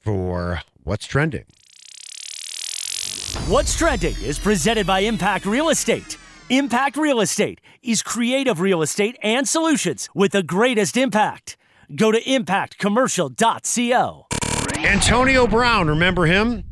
for 0.00 0.62
What's 0.82 1.06
Trending. 1.06 1.44
What's 3.46 3.76
Trending 3.76 4.16
is 4.20 4.40
presented 4.40 4.88
by 4.88 4.98
Impact 5.00 5.46
Real 5.46 5.68
Estate. 5.68 6.18
Impact 6.50 6.96
Real 6.96 7.20
Estate 7.20 7.60
is 7.80 8.02
creative 8.02 8.58
real 8.58 8.82
estate 8.82 9.16
and 9.22 9.48
solutions 9.48 10.08
with 10.14 10.32
the 10.32 10.42
greatest 10.42 10.96
impact. 10.96 11.56
Go 11.94 12.10
to 12.10 12.20
impactcommercial.co. 12.20 14.26
Antonio 14.84 15.46
Brown, 15.46 15.88
remember 15.88 16.26
him? 16.26 16.64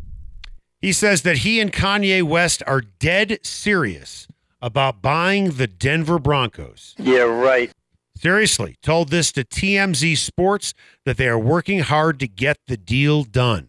He 0.80 0.92
says 0.92 1.22
that 1.22 1.38
he 1.38 1.60
and 1.60 1.72
Kanye 1.72 2.22
West 2.22 2.62
are 2.66 2.80
dead 2.80 3.38
serious 3.44 4.28
about 4.60 5.02
buying 5.02 5.50
the 5.52 5.66
Denver 5.66 6.18
Broncos. 6.18 6.94
Yeah, 6.98 7.22
right. 7.22 7.70
Seriously, 8.16 8.76
told 8.82 9.08
this 9.08 9.32
to 9.32 9.44
TMZ 9.44 10.16
Sports 10.18 10.74
that 11.04 11.16
they 11.16 11.26
are 11.28 11.38
working 11.38 11.80
hard 11.80 12.20
to 12.20 12.28
get 12.28 12.58
the 12.66 12.76
deal 12.76 13.24
done. 13.24 13.68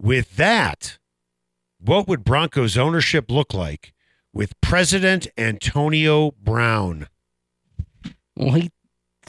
with 0.00 0.36
that, 0.36 0.98
what 1.80 2.06
would 2.08 2.24
Broncos 2.24 2.76
ownership 2.76 3.30
look 3.30 3.54
like 3.54 3.92
with 4.32 4.60
President 4.60 5.26
Antonio 5.38 6.32
Brown? 6.32 7.08
Well, 8.36 8.52
he 8.54 8.70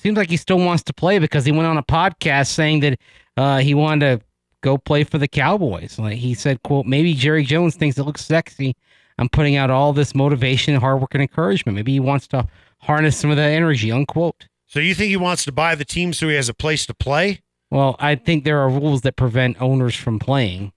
seems 0.06 0.18
like 0.18 0.30
he 0.30 0.38
still 0.38 0.60
wants 0.60 0.84
to 0.84 0.94
play 0.94 1.18
because 1.18 1.46
he 1.46 1.52
went 1.52 1.66
on 1.66 1.78
a 1.78 1.84
podcast 1.84 2.48
saying 2.50 2.82
that 2.82 3.00
uh, 3.38 3.58
he 3.58 3.74
wanted 3.74 4.20
to 4.20 4.26
go 4.62 4.78
play 4.78 5.04
for 5.04 5.18
the 5.18 5.28
Cowboys. 5.28 5.98
Like 5.98 6.18
he 6.18 6.36
said, 6.36 6.62
"quote 6.62 6.86
Maybe 6.86 7.16
Jerry 7.16 7.44
Jones 7.44 7.76
thinks 7.76 7.98
it 7.98 8.04
looks 8.04 8.24
sexy. 8.24 8.76
I'm 9.18 9.30
putting 9.30 9.56
out 9.56 9.72
all 9.72 9.94
this 9.94 10.14
motivation, 10.14 10.76
hard 10.76 11.02
work, 11.02 11.16
and 11.16 11.22
encouragement. 11.24 11.76
Maybe 11.76 11.94
he 11.94 12.00
wants 12.00 12.28
to 12.28 12.48
harness 12.82 13.18
some 13.18 13.32
of 13.32 13.38
that 13.38 13.50
energy." 13.52 13.92
Unquote. 13.92 14.48
So 14.68 14.80
you 14.80 14.94
think 14.94 15.10
he 15.10 15.18
wants 15.18 15.44
to 15.46 15.52
buy 15.52 15.74
the 15.74 15.86
team 15.86 16.14
so 16.14 16.28
he 16.30 16.36
has 16.36 16.50
a 16.50 16.54
place 16.54 16.86
to 16.86 16.94
play? 16.94 17.42
Well, 17.72 17.96
I 18.00 18.14
think 18.14 18.44
there 18.44 18.60
are 18.60 18.70
rules 18.70 19.02
that 19.02 19.16
prevent 19.16 19.60
owners 19.60 19.96
from 19.96 20.20
playing. 20.20 20.72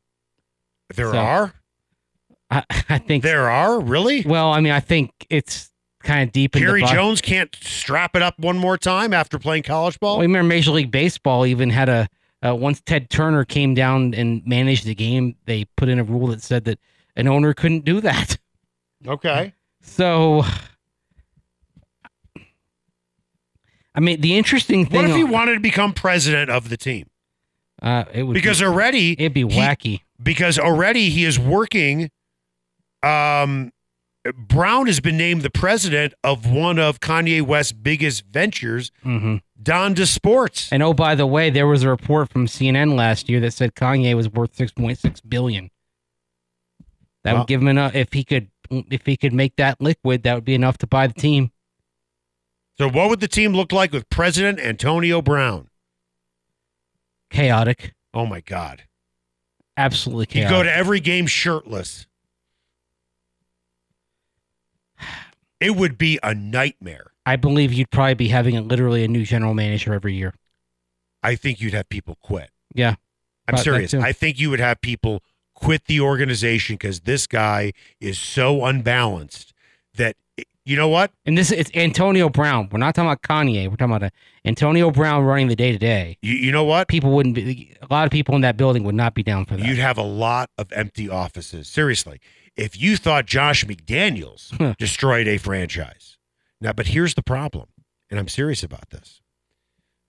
There 0.94 1.10
So- 1.12 1.18
are. 1.18 1.54
I, 2.50 2.64
I 2.88 2.96
think. 2.98 3.22
There 3.24 3.50
are 3.50 3.78
really. 3.78 4.22
Well, 4.22 4.52
I 4.52 4.60
mean, 4.60 4.72
I 4.72 4.80
think 4.80 5.10
it's 5.28 5.70
kind 6.02 6.28
of 6.28 6.32
deep 6.32 6.54
in 6.56 6.62
Jerry 6.62 6.82
Jones 6.84 7.20
can't 7.20 7.54
strap 7.60 8.14
it 8.16 8.22
up 8.22 8.38
one 8.38 8.56
more 8.58 8.78
time 8.78 9.12
after 9.12 9.38
playing 9.38 9.64
college 9.64 9.98
ball. 10.00 10.18
Well, 10.18 10.22
remember 10.26 10.48
Major 10.48 10.70
League 10.70 10.90
Baseball 10.90 11.44
even 11.46 11.70
had 11.70 11.88
a 11.88 12.08
uh, 12.46 12.54
once 12.54 12.80
Ted 12.80 13.10
Turner 13.10 13.44
came 13.44 13.74
down 13.74 14.14
and 14.14 14.46
managed 14.46 14.84
the 14.84 14.94
game, 14.94 15.34
they 15.46 15.64
put 15.76 15.88
in 15.88 15.98
a 15.98 16.04
rule 16.04 16.28
that 16.28 16.40
said 16.42 16.64
that 16.66 16.78
an 17.16 17.26
owner 17.26 17.52
couldn't 17.54 17.84
do 17.84 18.00
that. 18.00 18.36
Okay. 19.06 19.54
So, 19.80 20.42
I 23.94 24.00
mean, 24.00 24.20
the 24.20 24.36
interesting 24.36 24.86
thing. 24.86 25.02
What 25.02 25.10
if 25.10 25.16
he 25.16 25.24
wanted 25.24 25.54
to 25.54 25.60
become 25.60 25.92
president 25.92 26.50
of 26.50 26.68
the 26.68 26.76
team? 26.76 27.06
Uh, 27.80 28.04
it 28.12 28.22
would 28.24 28.34
Because 28.34 28.60
be, 28.60 28.66
already 28.66 29.12
it'd 29.12 29.34
be 29.34 29.42
he- 29.46 29.60
wacky. 29.60 30.00
because 30.22 30.58
already 30.58 31.10
he 31.10 31.24
is 31.24 31.38
working. 31.38 32.10
Um, 33.02 33.72
Brown 34.36 34.86
has 34.86 35.00
been 35.00 35.16
named 35.16 35.42
the 35.42 35.50
president 35.50 36.14
of 36.24 36.50
one 36.50 36.78
of 36.78 37.00
Kanye 37.00 37.42
West's 37.42 37.72
biggest 37.72 38.24
ventures, 38.26 38.90
hmm 39.02 39.36
Donda 39.60 40.06
Sports. 40.06 40.68
And 40.72 40.82
oh, 40.82 40.94
by 40.94 41.14
the 41.14 41.26
way, 41.26 41.50
there 41.50 41.66
was 41.66 41.82
a 41.82 41.88
report 41.88 42.30
from 42.30 42.46
CNN 42.46 42.94
last 42.96 43.28
year 43.28 43.40
that 43.40 43.52
said 43.52 43.74
Kanye 43.74 44.14
was 44.14 44.28
worth 44.30 44.54
six 44.54 44.70
point 44.72 44.98
six 44.98 45.20
billion. 45.20 45.70
That 47.24 47.32
Wow. 47.34 47.38
would 47.40 47.48
give 47.48 47.60
him 47.60 47.68
enough 47.68 47.94
if 47.94 48.12
he 48.12 48.22
could 48.24 48.48
if 48.70 49.04
he 49.06 49.16
could 49.16 49.32
make 49.32 49.56
that 49.56 49.80
liquid. 49.80 50.22
That 50.22 50.34
would 50.34 50.44
be 50.44 50.54
enough 50.54 50.78
to 50.78 50.86
buy 50.86 51.06
the 51.08 51.14
team. 51.14 51.50
So, 52.78 52.88
what 52.88 53.08
would 53.10 53.18
the 53.20 53.28
team 53.28 53.52
look 53.52 53.72
like 53.72 53.92
with 53.92 54.08
President 54.08 54.60
Antonio 54.60 55.20
Brown? 55.20 55.68
Chaotic, 57.30 57.94
Oh 58.14 58.24
my 58.26 58.40
God! 58.40 58.84
absolutely 59.76 60.40
You 60.42 60.48
go 60.48 60.62
to 60.62 60.72
every 60.74 60.98
game 61.00 61.26
shirtless. 61.26 62.06
It 65.60 65.76
would 65.76 65.98
be 65.98 66.18
a 66.22 66.34
nightmare. 66.34 67.12
I 67.26 67.36
believe 67.36 67.72
you'd 67.72 67.90
probably 67.90 68.14
be 68.14 68.28
having 68.28 68.56
a, 68.56 68.62
literally 68.62 69.04
a 69.04 69.08
new 69.08 69.24
general 69.24 69.54
manager 69.54 69.92
every 69.92 70.14
year. 70.14 70.34
I 71.22 71.34
think 71.34 71.60
you'd 71.60 71.74
have 71.74 71.88
people 71.88 72.16
quit. 72.22 72.50
Yeah. 72.74 72.94
I'm 73.48 73.56
serious. 73.56 73.94
I 73.94 74.12
think 74.12 74.38
you 74.38 74.50
would 74.50 74.60
have 74.60 74.80
people 74.80 75.22
quit 75.54 75.86
the 75.86 76.00
organization 76.00 76.76
because 76.76 77.00
this 77.00 77.26
guy 77.26 77.72
is 78.00 78.18
so 78.18 78.64
unbalanced 78.64 79.52
that 79.94 80.16
you 80.68 80.76
know 80.76 80.88
what? 80.88 81.10
And 81.24 81.38
this 81.38 81.50
is 81.50 81.60
it's 81.60 81.70
Antonio 81.74 82.28
Brown. 82.28 82.68
We're 82.70 82.78
not 82.78 82.94
talking 82.94 83.08
about 83.08 83.22
Kanye. 83.22 83.70
We're 83.70 83.76
talking 83.76 83.96
about 83.96 84.12
Antonio 84.44 84.90
Brown 84.90 85.24
running 85.24 85.48
the 85.48 85.56
day 85.56 85.72
to 85.72 85.78
day. 85.78 86.18
You, 86.20 86.34
you 86.34 86.52
know 86.52 86.64
what? 86.64 86.88
People 86.88 87.10
wouldn't 87.12 87.34
be. 87.34 87.74
A 87.80 87.86
lot 87.90 88.04
of 88.04 88.10
people 88.10 88.34
in 88.34 88.42
that 88.42 88.58
building 88.58 88.84
would 88.84 88.94
not 88.94 89.14
be 89.14 89.22
down 89.22 89.46
for 89.46 89.56
that. 89.56 89.64
You'd 89.64 89.78
have 89.78 89.96
a 89.96 90.02
lot 90.02 90.50
of 90.58 90.70
empty 90.72 91.08
offices. 91.08 91.68
Seriously, 91.68 92.20
if 92.54 92.78
you 92.78 92.98
thought 92.98 93.24
Josh 93.24 93.64
McDaniels 93.64 94.76
destroyed 94.78 95.26
a 95.26 95.38
franchise, 95.38 96.18
now, 96.60 96.74
but 96.74 96.88
here's 96.88 97.14
the 97.14 97.22
problem, 97.22 97.68
and 98.10 98.20
I'm 98.20 98.28
serious 98.28 98.62
about 98.62 98.90
this: 98.90 99.22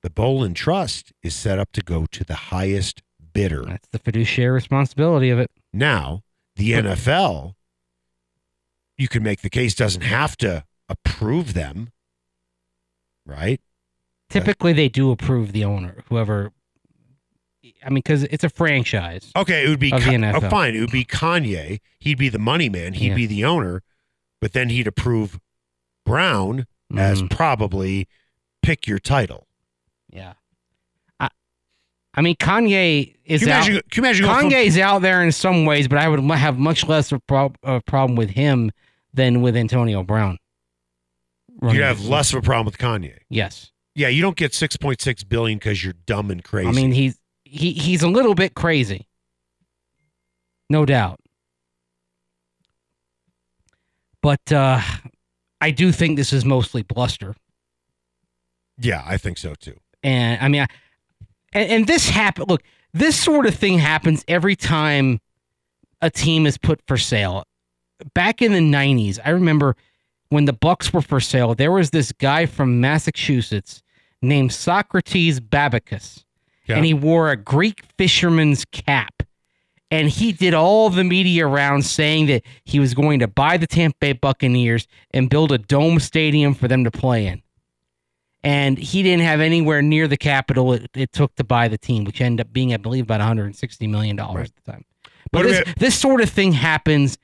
the 0.04 0.10
Bowlen 0.10 0.54
Trust 0.54 1.14
is 1.24 1.34
set 1.36 1.58
up 1.58 1.72
to 1.72 1.82
go 1.82 2.06
to 2.08 2.26
the 2.26 2.36
highest 2.36 3.02
bidder. 3.32 3.64
That's 3.64 3.88
the 3.94 4.00
fiduciary 4.00 4.52
responsibility 4.52 5.30
of 5.30 5.40
it. 5.40 5.52
Now, 5.72 6.24
the 6.58 6.74
NFL, 6.74 7.54
you 9.00 9.08
can 9.08 9.24
make 9.24 9.42
the 9.42 9.50
case 9.50 9.74
doesn't 9.74 10.02
have 10.02 10.36
to 10.38 10.64
approve 10.90 11.54
them, 11.54 11.92
right? 13.26 13.62
Typically, 14.30 14.74
they 14.74 14.90
do 14.90 15.10
approve 15.12 15.54
the 15.54 15.64
owner, 15.66 16.04
whoever. 16.10 16.52
I 17.84 17.90
mean, 17.90 17.96
because 17.96 18.24
it's 18.24 18.44
a 18.44 18.50
franchise. 18.50 19.32
Okay, 19.36 19.66
it 19.66 19.70
would 19.70 19.80
be 19.80 19.92
NFL. 19.92 20.44
oh, 20.44 20.50
fine. 20.50 20.76
It 20.76 20.82
would 20.82 20.92
be 20.92 21.06
Kanye. 21.06 21.80
He'd 22.00 22.18
be 22.18 22.30
the 22.30 22.40
money 22.40 22.68
man. 22.70 22.94
He'd 22.94 23.10
Yeah. 23.10 23.16
be 23.16 23.26
the 23.26 23.46
owner, 23.46 23.82
but 24.42 24.54
then 24.54 24.70
he'd 24.70 24.86
approve 24.88 25.40
Brown 26.06 26.66
as 26.96 27.22
Mhm. 27.22 27.30
probably 27.30 28.08
pick 28.62 28.86
your 28.88 29.00
title. 29.00 29.48
Yeah. 30.12 30.34
I, 31.20 31.30
I 32.16 32.22
mean, 32.22 32.36
Kanye 32.36 33.16
is 33.26 33.42
Can 33.44 33.48
you 33.72 33.78
out. 33.78 33.90
can 33.92 34.04
imagine 34.04 34.26
from- 34.26 34.50
Kanye's 34.50 34.78
out 34.78 35.02
there 35.02 35.24
in 35.24 35.32
some 35.32 35.66
ways, 35.66 35.88
but 35.88 36.00
I 36.00 36.08
would 36.10 36.20
have 36.20 36.58
much 36.58 36.86
less 36.88 37.12
of 37.12 37.18
a 37.18 37.22
prob- 37.22 37.58
a 37.64 37.82
problem 37.82 38.16
with 38.16 38.32
him 38.32 38.72
than 39.14 39.42
with 39.42 39.56
Antonio 39.56 40.04
Brown. 40.04 40.38
you'd 41.62 41.82
have 41.82 42.06
less 42.06 42.32
of 42.34 42.40
a 42.40 42.42
problem 42.42 42.66
with 42.66 42.78
Kanye. 42.78 43.18
Yes. 43.30 43.72
Yeah, 43.96 44.08
you 44.08 44.22
don't 44.22 44.38
get 44.38 44.54
six 44.54 44.78
point 44.78 45.02
six 45.02 45.24
billion 45.24 45.58
because 45.58 45.84
you're 45.84 45.94
dumb 46.06 46.32
and 46.32 46.44
crazy. 46.44 46.70
I 46.70 46.72
mean, 46.72 46.92
he's 46.92 47.20
he 47.44 47.74
he's 47.74 48.02
a 48.04 48.08
little 48.08 48.36
bit 48.36 48.54
crazy, 48.54 49.08
no 50.70 50.86
doubt. 50.86 51.20
But 54.22 54.52
uh, 54.52 54.82
I 55.60 55.72
do 55.72 55.92
think 55.92 56.18
this 56.18 56.32
is 56.32 56.46
mostly 56.46 56.84
bluster, 56.84 57.36
yeah, 58.80 59.04
I 59.06 59.18
think 59.18 59.38
so 59.38 59.56
too. 59.56 59.78
and 60.04 60.42
I 60.42 60.48
mean, 60.48 60.62
I, 60.62 60.68
and, 61.54 61.72
and 61.72 61.88
this 61.88 62.10
happen. 62.10 62.46
Look, 62.48 62.64
this 62.94 63.20
sort 63.20 63.46
of 63.46 63.56
thing 63.56 63.80
happens 63.80 64.24
every 64.28 64.56
time 64.56 65.20
a 66.02 66.10
team 66.10 66.46
is 66.46 66.58
put 66.58 66.82
for 66.88 66.98
sale. 66.98 67.44
Back 68.14 68.42
in 68.42 68.54
the 68.54 68.60
'90s, 68.60 69.20
I 69.26 69.30
remember 69.32 69.76
when 70.30 70.46
the 70.46 70.54
Bucks 70.54 70.94
were 70.94 71.02
for 71.02 71.20
sale. 71.20 71.56
There 71.56 71.72
was 71.72 71.90
this 71.92 72.12
guy 72.12 72.46
from 72.46 72.80
Massachusetts 72.80 73.82
named 74.22 74.52
Socrates 74.54 75.40
Babacus. 75.40 76.24
Yeah. 76.68 76.76
and 76.76 76.86
he 76.86 76.94
wore 76.94 77.32
a 77.32 77.36
Greek 77.36 77.82
fisherman's 77.98 78.64
cap. 78.66 79.24
And 79.90 80.08
he 80.08 80.32
did 80.32 80.54
all 80.54 80.92
the 80.92 81.04
media 81.04 81.48
rounds 81.48 81.90
saying 81.90 82.28
that 82.28 82.44
he 82.64 82.80
was 82.80 82.94
going 82.94 83.18
to 83.22 83.28
buy 83.28 83.58
the 83.58 83.66
Tampa 83.66 83.98
Bay 84.00 84.14
Buccaneers 84.14 84.86
and 85.12 85.32
build 85.32 85.52
a 85.52 85.58
dome 85.58 86.00
stadium 86.00 86.54
for 86.54 86.68
them 86.68 86.84
to 86.84 86.92
play 86.92 87.26
in. 87.26 87.42
And 88.44 88.78
he 88.78 89.02
didn't 89.02 89.24
have 89.26 89.40
anywhere 89.40 89.82
near 89.82 90.08
the 90.08 90.16
capital 90.16 90.74
it, 90.74 90.92
it 90.94 91.12
took 91.12 91.34
to 91.38 91.44
buy 91.44 91.68
the 91.70 91.78
team, 91.80 92.04
which 92.04 92.22
ended 92.22 92.46
up 92.46 92.54
being, 92.54 92.72
I 92.72 92.78
believe, 92.78 93.04
about 93.06 93.20
$160 93.20 93.90
million 93.90 94.16
Right. 94.16 94.46
at 94.46 94.52
the 94.64 94.72
time. 94.72 94.86
But 95.32 95.44
this, 95.44 95.74
this 95.78 95.96
sort 96.00 96.22
of 96.22 96.30
thing 96.30 96.52
happens 96.54 97.18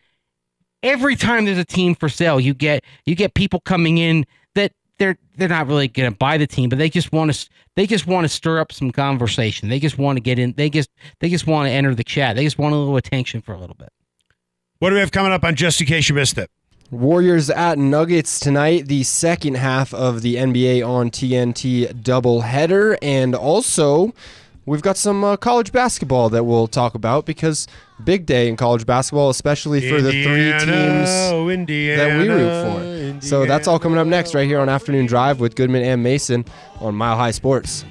every 0.86 1.16
time 1.16 1.44
there's 1.44 1.58
a 1.58 1.66
team 1.66 1.96
for 1.96 2.08
sale. 2.08 2.40
You 2.40 2.54
get 2.54 2.84
you 3.06 3.16
get 3.16 3.34
people 3.34 3.60
coming 3.60 3.98
in 3.98 4.26
that 4.54 4.72
they're 4.98 5.18
they're 5.36 5.50
not 5.50 5.68
really 5.68 5.90
going 5.90 6.10
to 6.10 6.16
buy 6.16 6.38
the 6.38 6.48
team, 6.48 6.70
but 6.70 6.78
they 6.78 6.90
just 6.90 7.12
want 7.12 7.34
to 7.34 7.50
they 7.76 7.86
just 7.86 8.08
want 8.08 8.24
to 8.24 8.30
stir 8.30 8.60
up 8.60 8.72
some 8.72 8.92
conversation. 8.92 9.68
They 9.68 9.80
just 9.80 9.98
want 9.98 10.16
to 10.18 10.22
get 10.22 10.40
in. 10.40 10.54
They 10.54 10.70
just 10.70 10.90
they 11.20 11.30
just 11.30 11.48
want 11.48 11.68
to 11.68 11.72
enter 11.72 11.94
the 11.94 12.04
chat. 12.04 12.38
They 12.38 12.44
just 12.44 12.58
want 12.58 12.74
a 12.74 12.78
little 12.78 12.96
attention 12.96 13.42
for 13.42 13.54
a 13.54 13.60
little 13.60 13.76
bit. 13.76 13.90
What 14.80 14.90
do 14.90 14.96
we 14.96 15.00
have 15.00 15.12
coming 15.12 15.32
up 15.32 15.44
on 15.44 15.56
just 15.56 15.82
in 15.82 15.88
case 15.88 16.08
you 16.08 16.16
missed 16.16 16.38
it? 16.38 16.50
Warriors 16.92 17.50
at 17.50 17.80
Nuggets 17.80 18.40
tonight, 18.40 18.88
the 18.88 19.02
second 19.04 19.56
half 19.56 19.92
of 19.94 20.22
the 20.22 20.36
NBA 20.36 20.88
on 20.88 21.10
TNT 21.10 21.92
doubleheader. 22.04 22.96
And 23.02 23.34
also, 23.34 24.14
we've 24.66 24.82
got 24.82 24.98
some 24.98 25.24
uh, 25.24 25.38
college 25.38 25.72
basketball 25.72 26.30
that 26.30 26.44
we'll 26.44 26.68
talk 26.68 26.96
about 26.96 27.26
because 27.26 27.68
big 28.04 28.26
day 28.26 28.48
in 28.48 28.56
college 28.58 28.86
basketball, 28.86 29.30
especially 29.30 29.88
for 29.90 30.02
the 30.02 30.12
three 30.12 30.52
teams 30.52 31.10
Indiana, 31.50 31.98
that 31.98 32.20
we 32.20 32.28
root 32.30 33.20
for. 33.22 33.26
So 33.26 33.46
that's 33.46 33.68
all 33.68 33.80
coming 33.80 33.98
up 33.98 34.08
next 34.08 34.36
right 34.36 34.48
here 34.48 34.60
on 34.60 34.70
Afternoon 34.70 35.06
Drive 35.06 35.40
with 35.40 35.56
Goodman 35.56 35.84
and 35.84 36.04
Mason 36.04 36.46
on 36.80 36.96
Mile 36.96 37.16
High 37.16 37.32
Sports. 37.32 37.86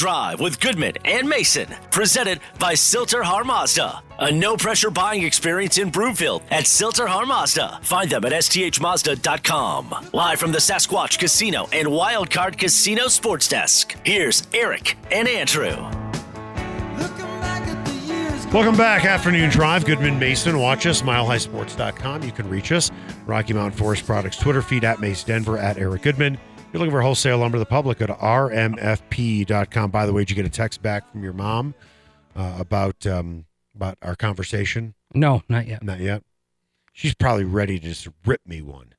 Drive 0.00 0.40
with 0.40 0.60
Goodman 0.60 0.94
and 1.04 1.28
Mason, 1.28 1.66
presented 1.90 2.40
by 2.58 2.72
Sill-TerHar 2.72 3.44
Mazda. 3.44 4.02
A 4.18 4.32
no 4.32 4.56
pressure 4.56 4.88
buying 4.88 5.22
experience 5.22 5.76
in 5.76 5.90
Broomfield 5.90 6.42
at 6.50 6.66
Sill-TerHar 6.66 7.26
Mazda. 7.26 7.80
Find 7.82 8.08
them 8.08 8.24
at 8.24 8.32
sthmazda.com. 8.32 10.08
Live 10.14 10.38
from 10.38 10.52
the 10.52 10.58
Sasquatch 10.58 11.18
Casino 11.18 11.68
and 11.74 11.86
Wildcard 11.86 12.56
Casino 12.56 13.08
Sports 13.08 13.46
Desk. 13.46 13.94
Here's 14.02 14.48
Eric 14.54 14.96
and 15.12 15.28
Andrew. 15.28 15.76
Welcome 18.50 18.78
back, 18.78 19.04
Afternoon 19.04 19.50
Drive. 19.50 19.84
Goodman 19.84 20.18
Mason. 20.18 20.58
Watch 20.58 20.86
us, 20.86 21.02
milehighsports.com. 21.02 22.22
You 22.22 22.32
can 22.32 22.48
reach 22.48 22.72
us. 22.72 22.90
Rocky 23.26 23.52
Mountain 23.52 23.78
Forest 23.78 24.06
Products 24.06 24.38
Twitter 24.38 24.62
feed 24.62 24.82
at 24.82 24.98
Mace 24.98 25.22
Denver 25.24 25.58
at 25.58 25.76
Eric 25.76 26.02
Goodman. 26.02 26.38
You're 26.72 26.78
looking 26.78 26.92
for 26.92 27.02
wholesale 27.02 27.38
lumber 27.38 27.56
to 27.56 27.58
the 27.58 27.66
public, 27.66 27.98
go 27.98 28.06
to 28.06 28.14
rmfp.com. 28.14 29.90
By 29.90 30.06
the 30.06 30.12
way, 30.12 30.22
did 30.22 30.30
you 30.30 30.36
get 30.36 30.46
a 30.46 30.50
text 30.50 30.82
back 30.82 31.10
from 31.10 31.24
your 31.24 31.32
mom 31.32 31.74
uh, 32.36 32.56
about 32.60 33.04
um, 33.08 33.46
about 33.74 33.98
our 34.02 34.14
conversation? 34.14 34.94
No, 35.12 35.42
not 35.48 35.66
yet. 35.66 35.82
Not 35.82 35.98
yet. 35.98 36.22
She's 36.92 37.14
probably 37.14 37.42
ready 37.44 37.80
to 37.80 37.88
just 37.88 38.06
rip 38.24 38.40
me 38.46 38.62
one. 38.62 38.94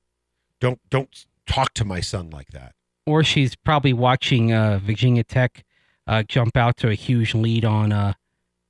Don't 0.59 0.81
don't 0.89 1.25
talk 1.47 1.73
to 1.75 1.85
my 1.85 2.01
son 2.01 2.29
like 2.29 2.47
that. 2.49 2.75
Or 3.05 3.23
she's 3.23 3.55
probably 3.55 3.93
watching 3.93 4.51
uh, 4.51 4.79
Virginia 4.83 5.23
Tech 5.23 5.63
uh, 6.07 6.23
jump 6.23 6.57
out 6.57 6.75
to 6.77 6.89
a 6.89 6.93
huge 6.93 7.33
lead 7.33 7.63
on 7.63 7.93
uh, 7.93 8.13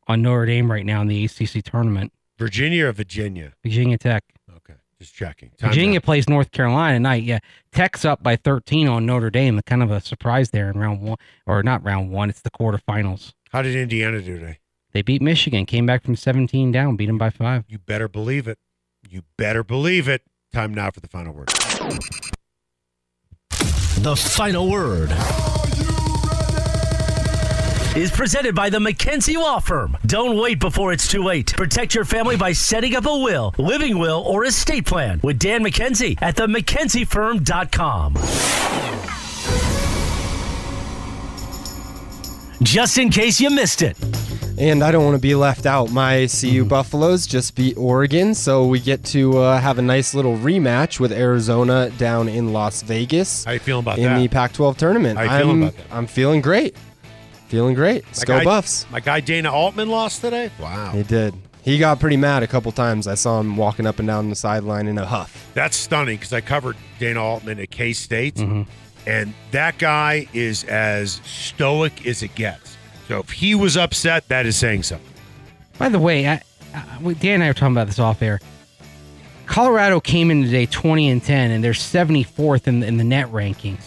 on 0.08 0.22
Notre 0.22 0.46
Dame 0.46 0.72
right 0.72 0.86
now 0.86 1.02
in 1.02 1.08
the 1.08 1.26
ACC 1.26 1.64
tournament. 1.64 2.14
Virginia 2.38 2.86
or 2.86 2.92
Virginia? 2.92 3.54
Virginia 3.64 3.98
Tech. 3.98 4.24
Okay, 5.02 5.06
just 5.06 5.16
checking. 5.16 5.50
Time 5.58 5.70
Virginia 5.70 5.98
out. 5.98 6.04
plays 6.04 6.30
North 6.30 6.52
Carolina 6.52 6.96
tonight. 6.96 7.24
Yeah, 7.24 7.40
Tech's 7.72 8.06
up 8.06 8.22
by 8.22 8.36
13 8.36 8.88
on 8.88 9.06
Notre 9.06 9.30
Dame. 9.30 9.60
Kind 9.66 9.82
of 9.82 9.90
a 9.92 10.00
surprise 10.00 10.52
there 10.52 10.70
in 10.70 10.78
round 10.78 11.02
one, 11.02 11.18
or 11.46 11.64
not 11.64 11.84
round 11.84 12.12
one. 12.12 12.30
It's 12.30 12.42
the 12.42 12.52
quarterfinals. 12.52 13.34
How 13.52 13.62
did 13.62 13.76
Indiana 13.76 14.22
do 14.22 14.40
today? 14.40 14.60
They 14.94 15.02
beat 15.02 15.22
Michigan. 15.22 15.66
Came 15.66 15.86
back 15.86 16.04
from 16.04 16.16
17 16.16 16.72
down. 16.72 16.96
Beat 16.98 17.08
them 17.08 17.18
by 17.18 17.30
five. 17.30 17.66
You 17.68 17.80
better 17.80 18.08
believe 18.08 18.48
it. 18.48 18.60
You 19.10 19.24
better 19.38 19.64
believe 19.64 20.08
it. 20.08 20.24
Time 20.54 20.74
now 20.74 20.92
for 20.92 21.00
the 21.00 21.08
final 21.08 21.34
word. 21.34 21.48
The 23.98 24.16
final 24.16 24.70
word 24.70 25.10
is 27.96 28.10
presented 28.12 28.56
by 28.56 28.70
the 28.70 28.80
McKenzie 28.80 29.36
Law 29.36 29.60
Firm. 29.60 29.98
Don't 30.06 30.38
wait 30.40 30.60
before 30.60 30.94
it's 30.94 31.08
too 31.10 31.24
late. 31.24 31.54
Protect 31.58 31.94
your 31.94 32.06
family 32.06 32.38
by 32.38 32.54
setting 32.54 32.96
up 32.96 33.06
a 33.06 33.18
will, 33.18 33.54
living 33.58 34.00
will, 34.00 34.24
or 34.28 34.46
estate 34.46 34.86
plan 34.86 35.20
with 35.24 35.38
Dan 35.40 35.64
McKenzie 35.64 36.18
at 36.22 36.36
the 36.38 36.48
McKenzieFirm.com. 36.48 38.16
Just 42.64 42.98
in 42.98 43.10
case 43.10 43.40
you 43.42 43.50
missed 43.50 43.82
it. 43.82 43.98
And 44.58 44.84
I 44.84 44.92
don't 44.92 45.04
want 45.04 45.16
to 45.16 45.22
be 45.22 45.34
left 45.34 45.66
out. 45.66 45.92
My 45.92 46.18
Mm-hmm. 46.28 46.50
CU 46.52 46.66
Buffaloes 46.66 47.26
just 47.26 47.56
beat 47.56 47.76
Oregon, 47.78 48.36
so 48.36 48.68
we 48.68 48.80
get 48.80 49.04
to 49.06 49.38
uh, 49.40 49.60
have 49.60 49.80
a 49.80 49.82
nice 49.82 50.14
little 50.14 50.38
rematch 50.38 51.00
with 51.00 51.12
Arizona 51.12 51.90
down 51.98 52.30
in 52.30 52.54
Las 52.54 52.84
Vegas 52.84 53.44
How 53.46 53.52
you 53.54 53.60
feeling 53.60 53.84
about 53.84 53.98
in 53.98 54.04
that? 54.06 54.20
the 54.20 54.28
Pac-12 54.28 54.78
tournament. 54.78 55.18
How 55.18 55.24
you 55.24 55.30
I'm, 55.32 55.42
feeling 55.42 55.64
about 55.64 55.76
that? 55.78 55.86
I'm 55.96 56.08
feeling 56.08 56.42
great. 56.42 56.76
Feeling 57.52 57.76
great. 57.76 58.06
Let's 58.06 58.22
My 58.22 58.26
go 58.26 58.38
guy- 58.40 58.44
Buffs. 58.46 58.86
My 58.90 59.00
guy 59.02 59.20
Dana 59.20 59.52
Altman 59.52 59.90
lost 59.90 60.22
today. 60.22 60.50
Wow, 60.60 60.92
He 60.94 61.04
did. 61.04 61.34
He 61.64 61.78
got 61.78 62.00
pretty 62.00 62.16
mad 62.18 62.42
a 62.44 62.48
couple 62.48 62.72
times. 62.72 63.08
I 63.08 63.14
saw 63.16 63.40
him 63.40 63.56
walking 63.58 63.86
up 63.86 64.00
and 64.00 64.08
down 64.08 64.30
the 64.30 64.36
sideline 64.36 64.88
in 64.88 64.98
a 64.98 65.06
huff. 65.06 65.52
that's 65.54 65.76
stunning 65.78 66.16
because 66.18 66.32
I 66.34 66.40
covered 66.42 66.76
Dana 66.98 67.22
Altman 67.22 67.60
at 67.60 67.70
K 67.70 67.94
State, 67.94 68.36
Mm-hmm. 68.36 68.64
and 69.06 69.34
that 69.52 69.78
guy 69.78 70.28
is 70.34 70.64
as 70.64 71.20
stoic 71.26 72.08
as 72.08 72.24
it 72.24 72.34
gets. 72.36 72.78
So 73.10 73.20
if 73.20 73.30
he 73.32 73.54
was 73.54 73.76
upset, 73.78 74.28
that 74.30 74.46
is 74.46 74.56
saying 74.58 74.84
something. 74.84 75.08
By 75.78 75.90
the 75.90 76.00
way, 76.00 76.28
I, 76.28 76.42
I, 76.74 77.14
Dan 77.20 77.34
and 77.36 77.44
I 77.44 77.48
were 77.50 77.54
talking 77.54 77.76
about 77.76 77.88
this 77.88 78.00
off 78.00 78.22
air. 78.24 78.40
Colorado 79.46 80.00
came 80.00 80.32
in 80.32 80.44
today 80.44 80.66
20 80.66 81.10
and 81.10 81.22
10, 81.24 81.52
and 81.52 81.64
they're 81.64 81.74
74th 81.74 82.68
in, 82.68 82.82
in 82.84 82.98
the 82.98 83.04
net 83.04 83.28
rankings. 83.28 83.84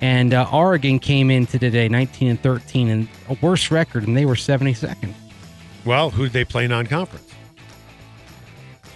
And 0.00 0.34
uh, 0.34 0.48
Oregon 0.52 0.98
came 0.98 1.30
into 1.30 1.58
today 1.58 1.88
19 1.88 2.28
and 2.28 2.40
13, 2.40 2.88
and 2.88 3.08
a 3.28 3.36
worse 3.40 3.70
record, 3.70 4.06
and 4.06 4.16
they 4.16 4.26
were 4.26 4.34
72nd. 4.34 5.12
Well, 5.84 6.10
who 6.10 6.24
did 6.24 6.32
they 6.32 6.44
play 6.44 6.66
non-conference? 6.66 7.32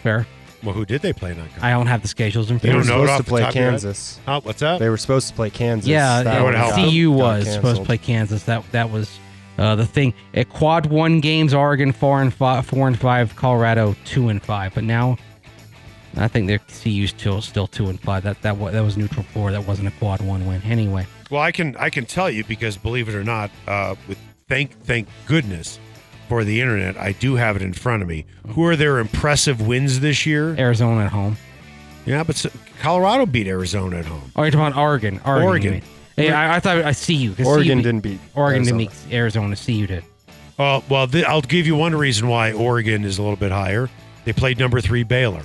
Fair. 0.02 0.26
Well, 0.62 0.74
who 0.74 0.84
did 0.84 1.00
they 1.00 1.12
play 1.14 1.30
non-conference? 1.30 1.62
I 1.64 1.70
don't 1.70 1.86
have 1.86 2.02
the 2.02 2.08
schedules 2.08 2.50
in 2.50 2.58
They 2.58 2.68
You 2.68 2.76
were 2.76 2.82
don't 2.82 2.88
know 2.88 3.04
it 3.04 3.06
supposed 3.06 3.24
to 3.24 3.30
play 3.30 3.40
top 3.40 3.50
of 3.50 3.54
your 3.56 3.64
head? 3.64 3.70
Kansas. 3.70 4.20
Oh, 4.28 4.40
what's 4.42 4.62
up? 4.62 4.78
They 4.78 4.88
were 4.90 4.98
supposed 4.98 5.28
to 5.28 5.34
play 5.34 5.48
Kansas. 5.50 5.88
Yeah, 5.88 6.22
That 6.22 6.34
yeah, 6.34 6.42
would 6.42 6.54
help. 6.54 6.74
CU 6.90 7.10
was 7.10 7.50
supposed 7.50 7.80
to 7.80 7.86
play 7.86 7.98
Kansas. 7.98 8.42
That 8.44 8.70
that 8.72 8.90
was 8.90 9.18
uh, 9.56 9.76
the 9.76 9.86
thing. 9.86 10.12
At 10.34 10.50
quad 10.50 10.86
one 10.86 11.20
games, 11.20 11.54
Oregon 11.54 11.92
four 11.92 12.20
and 12.20 12.32
five, 12.32 12.66
four 12.66 12.88
and 12.88 12.98
five, 12.98 13.34
Colorado 13.36 13.96
two 14.04 14.28
and 14.28 14.42
five. 14.42 14.74
But 14.74 14.84
now, 14.84 15.16
I 16.16 16.28
think 16.28 16.46
their 16.48 16.58
CU's 16.58 17.10
still 17.10 17.40
still 17.40 17.66
two 17.66 17.88
and 17.88 17.98
five. 18.00 18.22
That 18.24 18.40
that 18.42 18.58
that 18.72 18.80
was 18.84 18.96
neutral 18.96 19.22
four. 19.24 19.52
That 19.52 19.66
wasn't 19.66 19.88
a 19.88 19.92
quad 19.92 20.20
one 20.20 20.46
win. 20.46 20.62
Anyway, 20.62 21.06
Well, 21.30 21.40
I 21.42 21.52
can 21.52 21.76
I 21.76 21.90
can 21.90 22.04
tell 22.06 22.28
you 22.30 22.44
because 22.44 22.76
believe 22.76 23.08
it 23.08 23.14
or 23.14 23.24
not, 23.24 23.50
uh, 23.68 23.94
with 24.08 24.18
thank 24.48 24.72
thank 24.84 25.08
goodness 25.26 25.78
for 26.28 26.44
the 26.44 26.60
internet, 26.60 26.96
I 26.96 27.12
do 27.12 27.34
have 27.36 27.56
it 27.56 27.62
in 27.62 27.72
front 27.72 28.02
of 28.02 28.08
me. 28.08 28.24
Who 28.50 28.64
are 28.66 28.76
their 28.76 28.98
impressive 28.98 29.60
wins 29.66 30.00
this 30.00 30.26
year? 30.26 30.54
Arizona 30.58 31.04
at 31.04 31.12
home. 31.12 31.36
Yeah, 32.06 32.24
but 32.24 32.44
Colorado 32.80 33.26
beat 33.26 33.46
Arizona 33.46 33.98
at 33.98 34.06
home. 34.06 34.32
Oh, 34.36 34.42
you're 34.42 34.50
talking 34.50 34.68
about 34.72 34.80
Oregon. 34.80 35.20
Oregon. 35.24 35.44
Oregon. 35.48 35.82
Hey, 36.16 36.32
I, 36.32 36.56
I 36.56 36.60
thought 36.60 36.78
I 36.78 36.92
see 36.92 37.14
you. 37.14 37.34
Oregon 37.44 37.66
CU 37.66 37.74
beat- 37.76 37.82
didn't 37.82 38.00
beat 38.00 38.20
Oregon 38.34 38.62
didn't 38.64 38.80
Arizona. 38.80 39.04
beat 39.08 39.14
Arizona. 39.14 39.56
CU 39.56 39.86
did. 39.86 40.04
Uh, 40.58 40.80
well, 40.88 41.06
th- 41.06 41.24
I'll 41.24 41.40
give 41.40 41.66
you 41.66 41.76
one 41.76 41.94
reason 41.94 42.26
why 42.28 42.52
Oregon 42.52 43.04
is 43.04 43.18
a 43.18 43.22
little 43.22 43.36
bit 43.36 43.50
higher. 43.52 43.88
They 44.24 44.32
played 44.32 44.58
number 44.58 44.80
three 44.80 45.02
Baylor, 45.02 45.42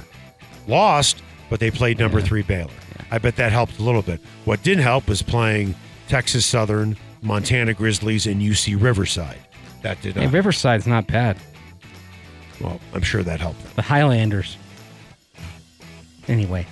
lost, 0.67 1.21
but 1.49 1.59
they 1.59 1.71
played 1.71 1.99
number 1.99 2.21
three 2.21 2.41
Baylor. 2.41 2.71
I 3.11 3.17
bet 3.19 3.35
that 3.37 3.51
helped 3.51 3.79
a 3.79 3.83
little 3.83 4.01
bit. 4.01 4.19
What 4.45 4.63
didn't 4.63 4.83
help 4.83 5.07
was 5.07 5.21
playing 5.21 5.75
Texas 6.07 6.45
Southern, 6.45 6.97
Montana 7.21 7.73
Grizzlies, 7.73 8.25
and 8.27 8.41
UC 8.41 8.81
Riverside. 8.81 9.37
That 9.83 10.01
did 10.01 10.15
Hey, 10.15 10.25
not. 10.25 10.33
Riverside's 10.33 10.87
not 10.87 11.07
bad. 11.07 11.37
well, 12.61 12.79
I'm 12.93 13.01
sure 13.01 13.21
that 13.23 13.39
helped. 13.39 13.75
The 13.75 13.81
Highlanders. 13.83 14.57
Anyway. 16.27 16.65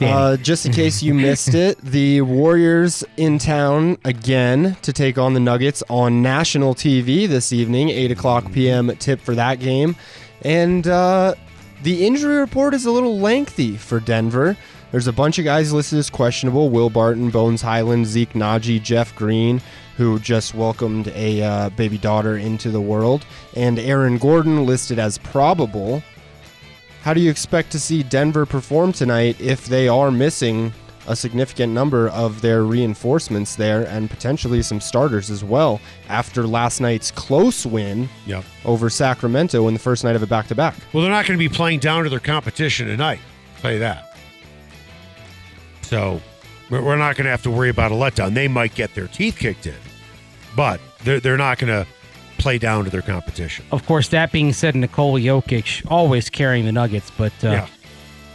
Uh, 0.00 0.36
just 0.36 0.66
in 0.66 0.72
case 0.82 1.02
you 1.02 1.14
missed 1.14 1.54
it, 1.54 1.78
the 1.78 2.20
Warriors 2.22 3.04
in 3.16 3.38
town 3.38 3.98
again 4.04 4.76
to 4.82 4.92
take 4.92 5.16
on 5.18 5.32
the 5.34 5.40
Nuggets 5.40 5.82
on 5.88 6.22
national 6.22 6.74
TV 6.74 7.28
this 7.28 7.52
evening, 7.52 7.88
8 7.90 8.10
o'clock 8.10 8.50
p.m. 8.52 8.94
tip 8.96 9.20
for 9.20 9.34
that 9.36 9.60
game. 9.60 9.94
And 10.44 10.86
uh, 10.88 11.34
the 11.82 12.06
injury 12.06 12.36
report 12.36 12.74
is 12.74 12.86
a 12.86 12.90
little 12.90 13.18
lengthy 13.18 13.76
for 13.76 13.98
Denver. 13.98 14.56
There's 14.92 15.06
a 15.08 15.12
bunch 15.12 15.38
of 15.38 15.44
guys 15.44 15.72
listed 15.72 15.98
as 15.98 16.10
questionable 16.10 16.70
Will 16.70 16.90
Barton, 16.90 17.30
Bones 17.30 17.62
Highland, 17.62 18.06
Zeke 18.06 18.34
Nnaji, 18.34 18.82
Jeff 18.82 19.14
Green, 19.16 19.60
who 19.96 20.18
just 20.18 20.54
welcomed 20.54 21.08
a 21.08 21.42
uh, 21.42 21.70
baby 21.70 21.98
daughter 21.98 22.36
into 22.36 22.70
the 22.70 22.80
world, 22.80 23.26
and 23.56 23.78
Aaron 23.78 24.18
Gordon 24.18 24.64
listed 24.64 24.98
as 24.98 25.18
probable. 25.18 26.02
How 27.02 27.14
do 27.14 27.20
you 27.20 27.30
expect 27.30 27.72
to 27.72 27.80
see 27.80 28.02
Denver 28.02 28.46
perform 28.46 28.92
tonight 28.92 29.40
if 29.40 29.66
they 29.66 29.88
are 29.88 30.10
missing 30.10 30.72
a 31.08 31.16
significant 31.16 31.72
number 31.72 32.08
of 32.10 32.40
their 32.42 32.62
reinforcements 32.62 33.56
there 33.56 33.84
and 33.88 34.08
potentially 34.08 34.62
some 34.62 34.80
starters 34.80 35.30
as 35.30 35.42
well 35.42 35.80
after 36.08 36.46
last 36.46 36.80
night's 36.80 37.10
close 37.10 37.66
win 37.66 38.08
Yep. 38.26 38.44
over 38.64 38.88
Sacramento 38.88 39.66
in 39.68 39.74
the 39.74 39.80
first 39.80 40.04
night 40.04 40.14
of 40.16 40.22
a 40.22 40.26
back 40.26 40.46
to 40.48 40.54
back? 40.54 40.74
Well, 40.92 41.02
they're 41.02 41.10
not 41.12 41.26
going 41.26 41.38
to 41.38 41.48
be 41.48 41.52
playing 41.52 41.80
down 41.80 42.04
to 42.04 42.10
their 42.10 42.20
competition 42.20 42.86
tonight. 42.86 43.18
I'll 43.56 43.62
tell 43.62 43.72
you 43.72 43.78
that. 43.80 44.16
So 45.82 46.20
we're 46.70 46.82
we're 46.82 46.96
not 46.96 47.16
going 47.16 47.24
to 47.24 47.30
have 47.30 47.42
to 47.42 47.50
worry 47.50 47.68
about 47.68 47.92
a 47.92 47.94
letdown. 47.94 48.34
They 48.34 48.48
might 48.48 48.74
get 48.74 48.94
their 48.94 49.08
teeth 49.08 49.38
kicked 49.38 49.66
in, 49.66 49.74
but 50.56 50.80
they're, 51.04 51.20
they're 51.20 51.36
not 51.36 51.58
going 51.58 51.68
to 51.84 51.86
play 52.38 52.58
down 52.58 52.84
to 52.84 52.90
their 52.90 53.02
competition. 53.02 53.64
Of 53.72 53.84
course, 53.86 54.08
that 54.08 54.32
being 54.32 54.52
said, 54.52 54.74
Nikola 54.74 55.20
Jokic 55.20 55.84
always 55.90 56.30
carrying 56.30 56.64
the 56.64 56.72
Nuggets, 56.72 57.10
but 57.16 57.32
uh, 57.44 57.48
Yeah. 57.50 57.68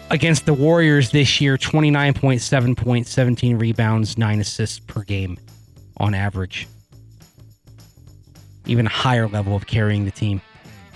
Against 0.10 0.46
the 0.46 0.54
Warriors 0.54 1.12
this 1.12 1.42
year, 1.42 1.58
29.7 1.58 2.78
points, 2.78 3.10
17 3.12 3.58
rebounds, 3.58 4.18
9 4.18 4.40
assists 4.40 4.80
per 4.80 5.04
game 5.04 5.38
on 5.98 6.14
average. 6.14 6.68
Even 8.66 8.86
a 8.86 8.90
higher 8.90 9.28
level 9.28 9.56
of 9.56 9.66
carrying 9.68 10.06
the 10.06 10.12
team. 10.12 10.42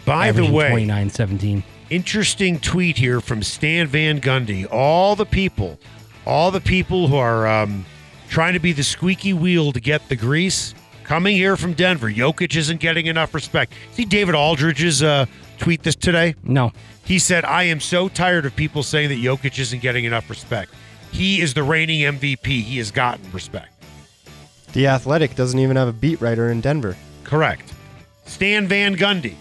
By 0.05 0.31
the 0.31 0.45
way, 0.45 0.69
29 0.69 1.09
17. 1.09 1.63
interesting 1.89 2.59
tweet 2.59 2.97
here 2.97 3.21
from 3.21 3.43
Stan 3.43 3.87
Van 3.87 4.19
Gundy. 4.19 4.67
All 4.71 5.15
the 5.15 5.25
people, 5.25 5.79
all 6.25 6.51
the 6.51 6.59
people 6.59 7.07
who 7.07 7.15
are 7.15 7.47
um, 7.47 7.85
trying 8.29 8.53
to 8.53 8.59
be 8.59 8.73
the 8.73 8.83
squeaky 8.83 9.33
wheel 9.33 9.71
to 9.71 9.79
get 9.79 10.09
the 10.09 10.15
grease, 10.15 10.73
coming 11.03 11.35
here 11.35 11.55
from 11.55 11.73
Denver. 11.73 12.09
Jokic 12.09 12.55
isn't 12.55 12.79
getting 12.79 13.05
enough 13.05 13.33
respect. 13.33 13.73
See 13.91 14.05
David 14.05 14.33
Aldridge's 14.33 15.03
uh, 15.03 15.25
tweet 15.57 15.83
this 15.83 15.95
today. 15.95 16.35
No. 16.43 16.71
He 17.11 17.19
said, 17.19 17.43
"I 17.43 17.63
am 17.63 17.81
so 17.81 18.07
tired 18.07 18.45
of 18.45 18.55
people 18.55 18.83
saying 18.83 19.09
that 19.09 19.21
Jokic 19.21 19.59
isn't 19.59 19.81
getting 19.81 20.05
enough 20.05 20.29
respect. 20.29 20.73
He 21.11 21.41
is 21.41 21.53
the 21.53 21.61
reigning 21.61 22.05
MVP. 22.05 22.61
He 22.61 22.77
has 22.77 22.89
gotten 22.89 23.29
respect." 23.33 23.67
The 24.71 24.87
Athletic 24.87 25.35
doesn't 25.35 25.59
even 25.59 25.75
have 25.75 25.89
a 25.89 25.91
beat 25.91 26.21
writer 26.21 26.49
in 26.49 26.61
Denver. 26.61 26.95
Correct. 27.25 27.73
Stan 28.25 28.65
Van 28.65 28.95
Gundy, 28.95 29.33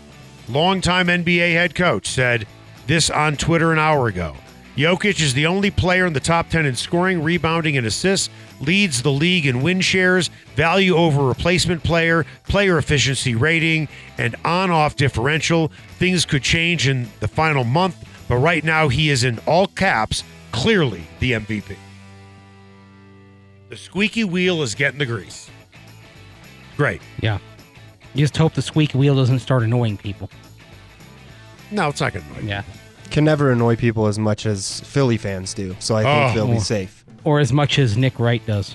longtime 0.48 1.08
NBA 1.08 1.52
head 1.52 1.76
coach, 1.76 2.08
said 2.08 2.44
this 2.88 3.08
on 3.08 3.36
Twitter 3.36 3.70
an 3.70 3.78
hour 3.78 4.08
ago. 4.08 4.34
Jokic 4.76 5.20
is 5.20 5.34
the 5.34 5.46
only 5.46 5.70
player 5.70 6.06
in 6.06 6.12
the 6.12 6.20
top 6.20 6.48
10 6.48 6.64
in 6.64 6.74
scoring, 6.76 7.22
rebounding, 7.22 7.76
and 7.76 7.86
assists, 7.86 8.30
leads 8.60 9.02
the 9.02 9.10
league 9.10 9.46
in 9.46 9.62
win 9.62 9.80
shares, 9.80 10.30
value 10.54 10.94
over 10.94 11.24
replacement 11.24 11.82
player, 11.82 12.24
player 12.48 12.78
efficiency 12.78 13.34
rating, 13.34 13.88
and 14.16 14.36
on 14.44 14.70
off 14.70 14.96
differential. 14.96 15.72
Things 15.98 16.24
could 16.24 16.42
change 16.42 16.88
in 16.88 17.08
the 17.20 17.28
final 17.28 17.64
month, 17.64 17.96
but 18.28 18.36
right 18.36 18.62
now 18.62 18.88
he 18.88 19.10
is 19.10 19.24
in 19.24 19.38
all 19.40 19.66
caps, 19.66 20.22
clearly 20.52 21.02
the 21.18 21.32
MVP. 21.32 21.76
The 23.70 23.76
squeaky 23.76 24.24
wheel 24.24 24.62
is 24.62 24.74
getting 24.74 24.98
the 24.98 25.06
grease. 25.06 25.50
Great. 26.76 27.02
Yeah. 27.20 27.38
You 28.14 28.24
just 28.24 28.36
hope 28.36 28.54
the 28.54 28.62
squeaky 28.62 28.98
wheel 28.98 29.14
doesn't 29.14 29.40
start 29.40 29.62
annoying 29.62 29.96
people. 29.96 30.30
No, 31.70 31.88
it's 31.88 32.00
not 32.00 32.12
going 32.12 32.24
to 32.24 32.32
annoy. 32.34 32.48
Yeah. 32.48 32.62
Can 33.10 33.24
never 33.24 33.50
annoy 33.50 33.76
people 33.76 34.06
as 34.06 34.18
much 34.18 34.46
as 34.46 34.80
Philly 34.80 35.16
fans 35.16 35.52
do, 35.54 35.74
so 35.80 35.96
I 35.96 36.02
think 36.04 36.30
Oh. 36.30 36.34
they'll 36.34 36.54
be 36.54 36.60
safe. 36.60 37.04
Or 37.24 37.40
as 37.40 37.52
much 37.52 37.78
as 37.78 37.96
Nick 37.96 38.18
Wright 38.18 38.44
does. 38.46 38.74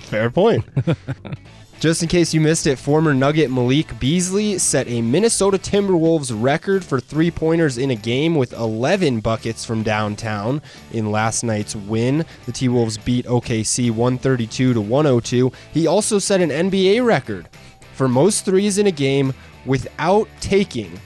Fair 0.00 0.30
point. 0.30 0.64
Just 1.80 2.00
in 2.02 2.08
case 2.08 2.32
you 2.32 2.40
missed 2.40 2.68
it, 2.68 2.78
former 2.78 3.12
Nugget 3.12 3.50
Malik 3.50 3.98
Beasley 3.98 4.56
set 4.58 4.86
a 4.86 5.02
Minnesota 5.02 5.58
Timberwolves 5.58 6.30
record 6.32 6.84
for 6.84 7.00
three 7.00 7.30
pointers 7.30 7.76
in 7.76 7.90
a 7.90 7.96
game 7.96 8.36
with 8.36 8.52
11 8.52 9.18
buckets 9.18 9.64
from 9.64 9.82
downtown 9.82 10.62
in 10.92 11.10
last 11.10 11.42
night's 11.42 11.74
win. 11.74 12.24
The 12.46 12.52
T 12.52 12.68
Wolves 12.68 12.98
beat 12.98 13.26
OKC 13.26 13.90
132 13.90 14.74
to 14.74 14.80
102. 14.80 15.50
He 15.72 15.86
also 15.88 16.20
set 16.20 16.40
an 16.40 16.50
NBA 16.50 17.04
record 17.04 17.48
for 17.94 18.06
most 18.06 18.44
threes 18.44 18.78
in 18.78 18.86
a 18.86 18.92
game 18.92 19.32
without 19.66 20.28
taking 20.40 21.00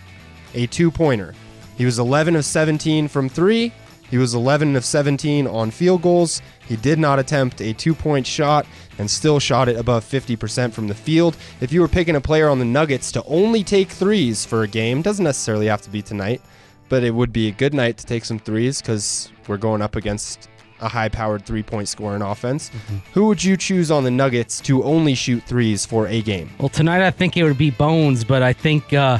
a 0.52 0.66
two 0.66 0.90
pointer. 0.90 1.34
He 1.76 1.84
was 1.84 1.98
11 1.98 2.36
of 2.36 2.44
17 2.44 3.08
from 3.08 3.28
three. 3.28 3.72
He 4.10 4.18
was 4.18 4.34
11 4.34 4.76
of 4.76 4.84
17 4.84 5.46
on 5.46 5.70
field 5.70 6.02
goals. 6.02 6.40
He 6.66 6.76
did 6.76 6.98
not 6.98 7.18
attempt 7.18 7.60
a 7.60 7.72
two 7.72 7.94
point 7.94 8.26
shot 8.26 8.66
and 8.98 9.10
still 9.10 9.40
shot 9.40 9.68
it 9.68 9.76
above 9.76 10.04
50% 10.04 10.72
from 10.72 10.88
the 10.88 10.94
field. 10.94 11.36
If 11.60 11.72
you 11.72 11.80
were 11.80 11.88
picking 11.88 12.16
a 12.16 12.20
player 12.20 12.48
on 12.48 12.58
the 12.58 12.64
Nuggets 12.64 13.10
to 13.12 13.24
only 13.24 13.64
take 13.64 13.88
threes 13.88 14.44
for 14.44 14.62
a 14.62 14.68
game, 14.68 15.02
doesn't 15.02 15.24
necessarily 15.24 15.66
have 15.66 15.82
to 15.82 15.90
be 15.90 16.02
tonight, 16.02 16.40
but 16.88 17.02
it 17.02 17.10
would 17.10 17.32
be 17.32 17.48
a 17.48 17.52
good 17.52 17.74
night 17.74 17.96
to 17.98 18.06
take 18.06 18.24
some 18.24 18.38
threes 18.38 18.80
because 18.80 19.32
we're 19.48 19.56
going 19.56 19.82
up 19.82 19.96
against 19.96 20.48
a 20.80 20.88
high 20.88 21.08
powered 21.08 21.44
three 21.44 21.62
point 21.62 21.88
scoring 21.88 22.22
offense. 22.22 22.70
Who 23.12 23.26
would 23.26 23.42
you 23.42 23.56
choose 23.56 23.90
on 23.90 24.04
the 24.04 24.10
Nuggets 24.10 24.60
to 24.62 24.84
only 24.84 25.14
shoot 25.14 25.42
threes 25.44 25.84
for 25.84 26.06
a 26.06 26.22
game? 26.22 26.50
Well, 26.58 26.68
tonight 26.68 27.02
I 27.02 27.10
think 27.10 27.36
it 27.36 27.42
would 27.44 27.58
be 27.58 27.70
Bones, 27.70 28.24
but 28.24 28.42
I 28.42 28.52
think 28.52 28.92
uh, 28.92 29.18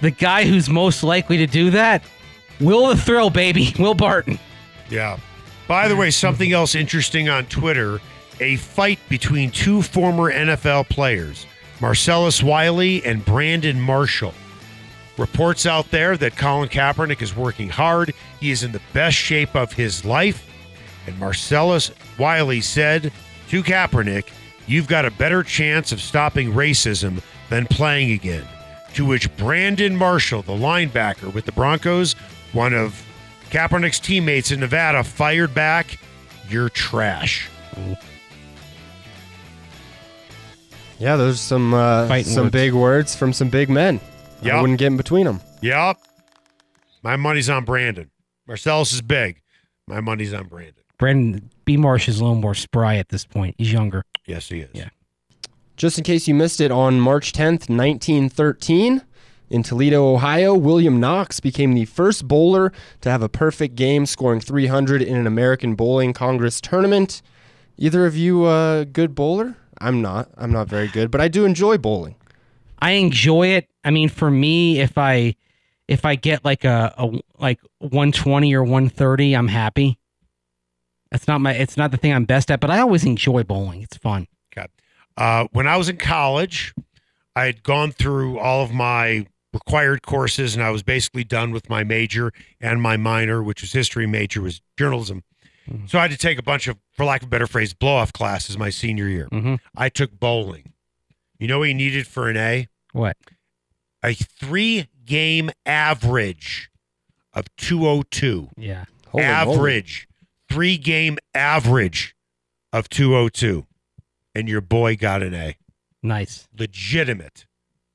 the 0.00 0.10
guy 0.10 0.44
who's 0.44 0.68
most 0.68 1.02
likely 1.02 1.38
to 1.38 1.46
do 1.46 1.70
that, 1.70 2.02
Will 2.60 2.88
the 2.88 2.96
Thrill, 2.96 3.30
baby, 3.30 3.74
Will 3.78 3.94
Barton. 3.94 4.38
Yeah. 4.90 5.18
By 5.66 5.88
the 5.88 5.96
way, 5.96 6.10
something 6.10 6.52
else 6.52 6.74
interesting 6.74 7.28
on 7.28 7.46
Twitter 7.46 8.00
a 8.40 8.56
fight 8.56 8.98
between 9.08 9.50
two 9.50 9.82
former 9.82 10.32
NFL 10.32 10.88
players, 10.88 11.46
Marcellus 11.80 12.42
Wiley 12.42 13.04
and 13.04 13.24
Brandon 13.24 13.80
Marshall. 13.80 14.34
Reports 15.16 15.66
out 15.66 15.90
there 15.90 16.16
that 16.16 16.36
Colin 16.36 16.68
Kaepernick 16.68 17.20
is 17.20 17.34
working 17.34 17.68
hard. 17.68 18.14
He 18.38 18.52
is 18.52 18.62
in 18.62 18.70
the 18.70 18.80
best 18.92 19.16
shape 19.16 19.56
of 19.56 19.72
his 19.72 20.04
life. 20.04 20.44
And 21.06 21.18
Marcellus 21.18 21.90
Wiley 22.18 22.60
said 22.60 23.12
to 23.48 23.62
Kaepernick, 23.62 24.28
You've 24.68 24.86
got 24.86 25.06
a 25.06 25.10
better 25.10 25.42
chance 25.42 25.92
of 25.92 26.00
stopping 26.00 26.52
racism 26.52 27.22
than 27.48 27.66
playing 27.66 28.12
again. 28.12 28.46
To 28.98 29.04
which 29.04 29.34
Brandon 29.36 29.94
Marshall, 29.94 30.42
the 30.42 30.54
linebacker 30.54 31.32
with 31.32 31.44
the 31.44 31.52
Broncos, 31.52 32.14
one 32.52 32.74
of 32.74 33.00
Kaepernick's 33.48 34.00
teammates 34.00 34.50
in 34.50 34.58
Nevada, 34.58 35.04
fired 35.04 35.54
back, 35.54 36.00
You're 36.50 36.68
trash. 36.68 37.48
Yeah, 40.98 41.14
those 41.14 41.36
are 41.36 41.38
some 41.38 41.74
uh, 41.74 42.08
Fighting 42.08 42.32
some 42.32 42.46
words. 42.46 42.52
big 42.52 42.72
words 42.72 43.14
from 43.14 43.32
some 43.32 43.50
big 43.50 43.70
men. 43.70 44.00
I 44.44 44.60
wouldn't 44.60 44.80
get 44.80 44.88
in 44.88 44.96
between 44.96 45.26
them. 45.26 45.42
Yep. 45.62 45.98
My 47.04 47.14
money's 47.14 47.48
on 47.48 47.64
Brandon. 47.64 48.10
Marcellus 48.48 48.92
is 48.92 49.00
big. 49.00 49.40
My 49.86 50.00
money's 50.00 50.34
on 50.34 50.48
Brandon. 50.48 50.82
Brandon 50.98 51.50
B. 51.64 51.76
Marsh 51.76 52.08
is 52.08 52.18
a 52.18 52.24
little 52.24 52.40
more 52.40 52.56
spry 52.56 52.96
at 52.96 53.10
this 53.10 53.24
point. 53.24 53.54
He's 53.58 53.72
younger. 53.72 54.02
Yes, 54.26 54.48
he 54.48 54.58
is. 54.58 54.70
Yeah. 54.74 54.88
Just 55.78 55.96
in 55.96 56.02
case 56.02 56.26
you 56.26 56.34
missed 56.34 56.60
it, 56.60 56.70
on 56.72 57.00
March 57.00 57.32
10th, 57.32 57.70
1913, 57.70 59.00
in 59.48 59.62
Toledo, 59.62 60.12
Ohio, 60.12 60.52
William 60.52 60.98
Knox 60.98 61.38
became 61.38 61.72
the 61.72 61.84
first 61.84 62.26
bowler 62.26 62.72
to 63.00 63.10
have 63.10 63.22
a 63.22 63.28
perfect 63.28 63.76
game, 63.76 64.04
scoring 64.04 64.40
300 64.40 65.00
in 65.00 65.16
an 65.16 65.26
American 65.26 65.76
Bowling 65.76 66.12
Congress 66.12 66.60
tournament. 66.60 67.22
Either 67.78 68.04
of 68.06 68.16
you 68.16 68.46
a 68.46 68.84
good 68.84 69.14
bowler? 69.14 69.56
I'm 69.80 70.02
not. 70.02 70.28
I'm 70.36 70.52
not 70.52 70.68
very 70.68 70.88
good, 70.88 71.12
but 71.12 71.20
I 71.20 71.28
do 71.28 71.44
enjoy 71.44 71.78
bowling. 71.78 72.16
I 72.80 72.92
enjoy 72.92 73.46
it. 73.46 73.68
I 73.84 73.90
mean, 73.90 74.08
for 74.08 74.30
me, 74.30 74.80
if 74.80 74.98
I 74.98 75.36
if 75.86 76.04
I 76.04 76.16
get 76.16 76.44
like 76.44 76.64
a, 76.64 76.92
a 76.98 77.20
like 77.38 77.60
120 77.78 78.52
or 78.54 78.64
130, 78.64 79.34
I'm 79.34 79.48
happy. 79.48 79.98
That's 81.12 81.28
not 81.28 81.40
my. 81.40 81.52
It's 81.52 81.76
not 81.76 81.92
the 81.92 81.96
thing 81.96 82.12
I'm 82.12 82.24
best 82.24 82.50
at, 82.50 82.58
but 82.60 82.70
I 82.70 82.80
always 82.80 83.04
enjoy 83.04 83.44
bowling. 83.44 83.82
It's 83.82 83.96
fun. 83.96 84.26
Okay. 84.52 84.66
Uh, 85.18 85.48
when 85.52 85.66
I 85.66 85.76
was 85.76 85.88
in 85.88 85.96
college, 85.96 86.72
I 87.36 87.44
had 87.46 87.62
gone 87.64 87.90
through 87.92 88.38
all 88.38 88.62
of 88.64 88.72
my 88.72 89.26
required 89.52 90.02
courses, 90.02 90.54
and 90.54 90.62
I 90.62 90.70
was 90.70 90.82
basically 90.84 91.24
done 91.24 91.50
with 91.50 91.68
my 91.68 91.82
major 91.82 92.32
and 92.60 92.80
my 92.80 92.96
minor, 92.96 93.42
which 93.42 93.60
was 93.60 93.72
history. 93.72 94.06
Major 94.06 94.40
was 94.40 94.60
journalism. 94.78 95.24
So 95.86 95.98
I 95.98 96.02
had 96.02 96.12
to 96.12 96.16
take 96.16 96.38
a 96.38 96.42
bunch 96.42 96.66
of, 96.66 96.78
for 96.92 97.04
lack 97.04 97.20
of 97.22 97.26
a 97.26 97.30
better 97.30 97.46
phrase, 97.46 97.74
blow 97.74 97.96
off 97.96 98.10
classes 98.10 98.56
my 98.56 98.70
senior 98.70 99.06
year. 99.06 99.28
Mhm. 99.30 99.58
I 99.76 99.90
took 99.90 100.18
bowling. 100.18 100.72
You 101.38 101.46
know 101.48 101.58
what 101.58 101.68
you 101.68 101.74
needed 101.74 102.06
for 102.06 102.30
an 102.30 102.38
A? 102.38 102.68
What? 102.92 103.18
A 104.02 104.14
three 104.14 104.86
game 105.04 105.50
average 105.66 106.70
of 107.34 107.54
202. 107.56 108.48
Yeah. 108.56 108.84
Holy 109.08 109.24
average, 109.24 110.08
three 110.48 110.78
game 110.78 111.18
average 111.34 112.14
of 112.72 112.88
202. 112.88 113.66
And 114.38 114.48
your 114.48 114.60
boy 114.60 114.94
got 114.94 115.24
an 115.24 115.34
A. 115.34 115.56
Nice. 116.00 116.46
Legitimate 116.56 117.46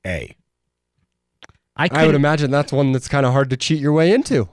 A. 0.06 0.36
I 1.74 2.04
would 2.04 2.14
imagine 2.14 2.50
that's 2.50 2.70
one 2.70 2.92
that's 2.92 3.08
kind 3.08 3.24
of 3.24 3.32
hard 3.32 3.48
to 3.48 3.56
cheat 3.56 3.80
your 3.80 3.94
way 3.94 4.12
into. 4.12 4.50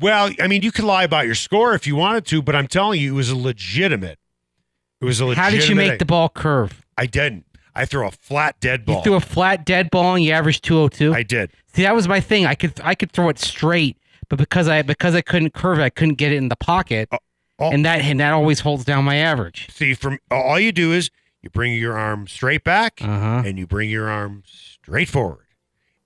Well, 0.00 0.30
I 0.40 0.48
mean, 0.48 0.62
you 0.62 0.72
could 0.72 0.84
lie 0.84 1.04
about 1.04 1.24
your 1.24 1.36
score 1.36 1.74
if 1.74 1.86
you 1.86 1.94
wanted 1.94 2.26
to, 2.26 2.42
but 2.42 2.56
I'm 2.56 2.66
telling 2.66 3.00
you, 3.00 3.14
it 3.14 3.16
was 3.16 3.30
a 3.30 3.36
legitimate. 3.36 4.18
It 5.00 5.04
was 5.04 5.20
a 5.20 5.26
legitimate. 5.26 5.44
How 5.44 5.50
did 5.50 5.68
you 5.68 5.76
make 5.76 5.92
A. 5.92 5.96
the 5.98 6.04
ball 6.04 6.28
curve? 6.28 6.84
I 6.98 7.06
didn't. 7.06 7.46
I 7.72 7.84
threw 7.84 8.04
a 8.04 8.10
flat 8.10 8.58
dead 8.58 8.84
ball. 8.84 8.94
You 8.94 8.96
ball. 8.96 9.04
threw 9.04 9.14
a 9.14 9.20
flat 9.20 9.64
dead 9.64 9.90
ball 9.92 10.16
and 10.16 10.24
you 10.24 10.32
averaged 10.32 10.64
202. 10.64 11.14
I 11.14 11.22
did. 11.22 11.52
See, 11.74 11.82
that 11.82 11.94
was 11.94 12.08
my 12.08 12.20
thing. 12.20 12.44
I 12.44 12.56
could 12.56 12.80
I 12.82 12.96
could 12.96 13.12
throw 13.12 13.28
it 13.28 13.38
straight, 13.38 13.98
but 14.28 14.36
because 14.36 14.66
I 14.66 14.82
because 14.82 15.14
I 15.14 15.20
couldn't 15.20 15.54
curve 15.54 15.78
it, 15.78 15.82
I 15.82 15.90
couldn't 15.90 16.14
get 16.14 16.32
it 16.32 16.36
in 16.36 16.48
the 16.48 16.56
pocket, 16.56 17.08
uh, 17.12 17.18
oh. 17.58 17.70
and 17.70 17.84
that 17.84 18.00
and 18.02 18.20
that 18.20 18.32
always 18.32 18.60
holds 18.60 18.84
down 18.84 19.04
my 19.04 19.16
average. 19.16 19.68
See, 19.72 19.94
from 19.94 20.18
all 20.30 20.58
you 20.58 20.72
do 20.72 20.92
is 20.92 21.10
you 21.42 21.50
bring 21.50 21.72
your 21.74 21.96
arm 21.96 22.26
straight 22.26 22.64
back 22.64 23.00
Uh 23.02 23.06
huh. 23.06 23.42
and 23.46 23.58
you 23.58 23.66
bring 23.66 23.88
your 23.90 24.08
arm 24.08 24.42
straight 24.46 25.08
forward. 25.08 25.46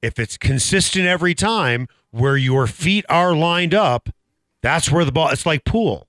If 0.02 0.18
it's 0.18 0.36
consistent 0.38 1.06
every 1.06 1.34
time 1.34 1.86
where 2.10 2.36
your 2.36 2.66
feet 2.66 3.04
are 3.08 3.34
lined 3.34 3.74
up, 3.74 4.08
that's 4.62 4.90
where 4.90 5.04
the 5.04 5.12
ball 5.12 5.28
it's 5.28 5.46
like 5.46 5.64
pool. 5.64 6.06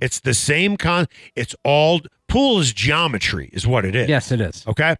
It's 0.00 0.20
the 0.20 0.34
same 0.34 0.76
con 0.76 1.06
it's 1.34 1.54
all 1.64 2.00
pool 2.28 2.58
is 2.60 2.72
geometry 2.72 3.50
is 3.52 3.66
what 3.66 3.84
it 3.84 3.94
is. 3.96 4.08
Yes, 4.08 4.30
it 4.32 4.40
is. 4.40 4.64
Okay? 4.66 4.96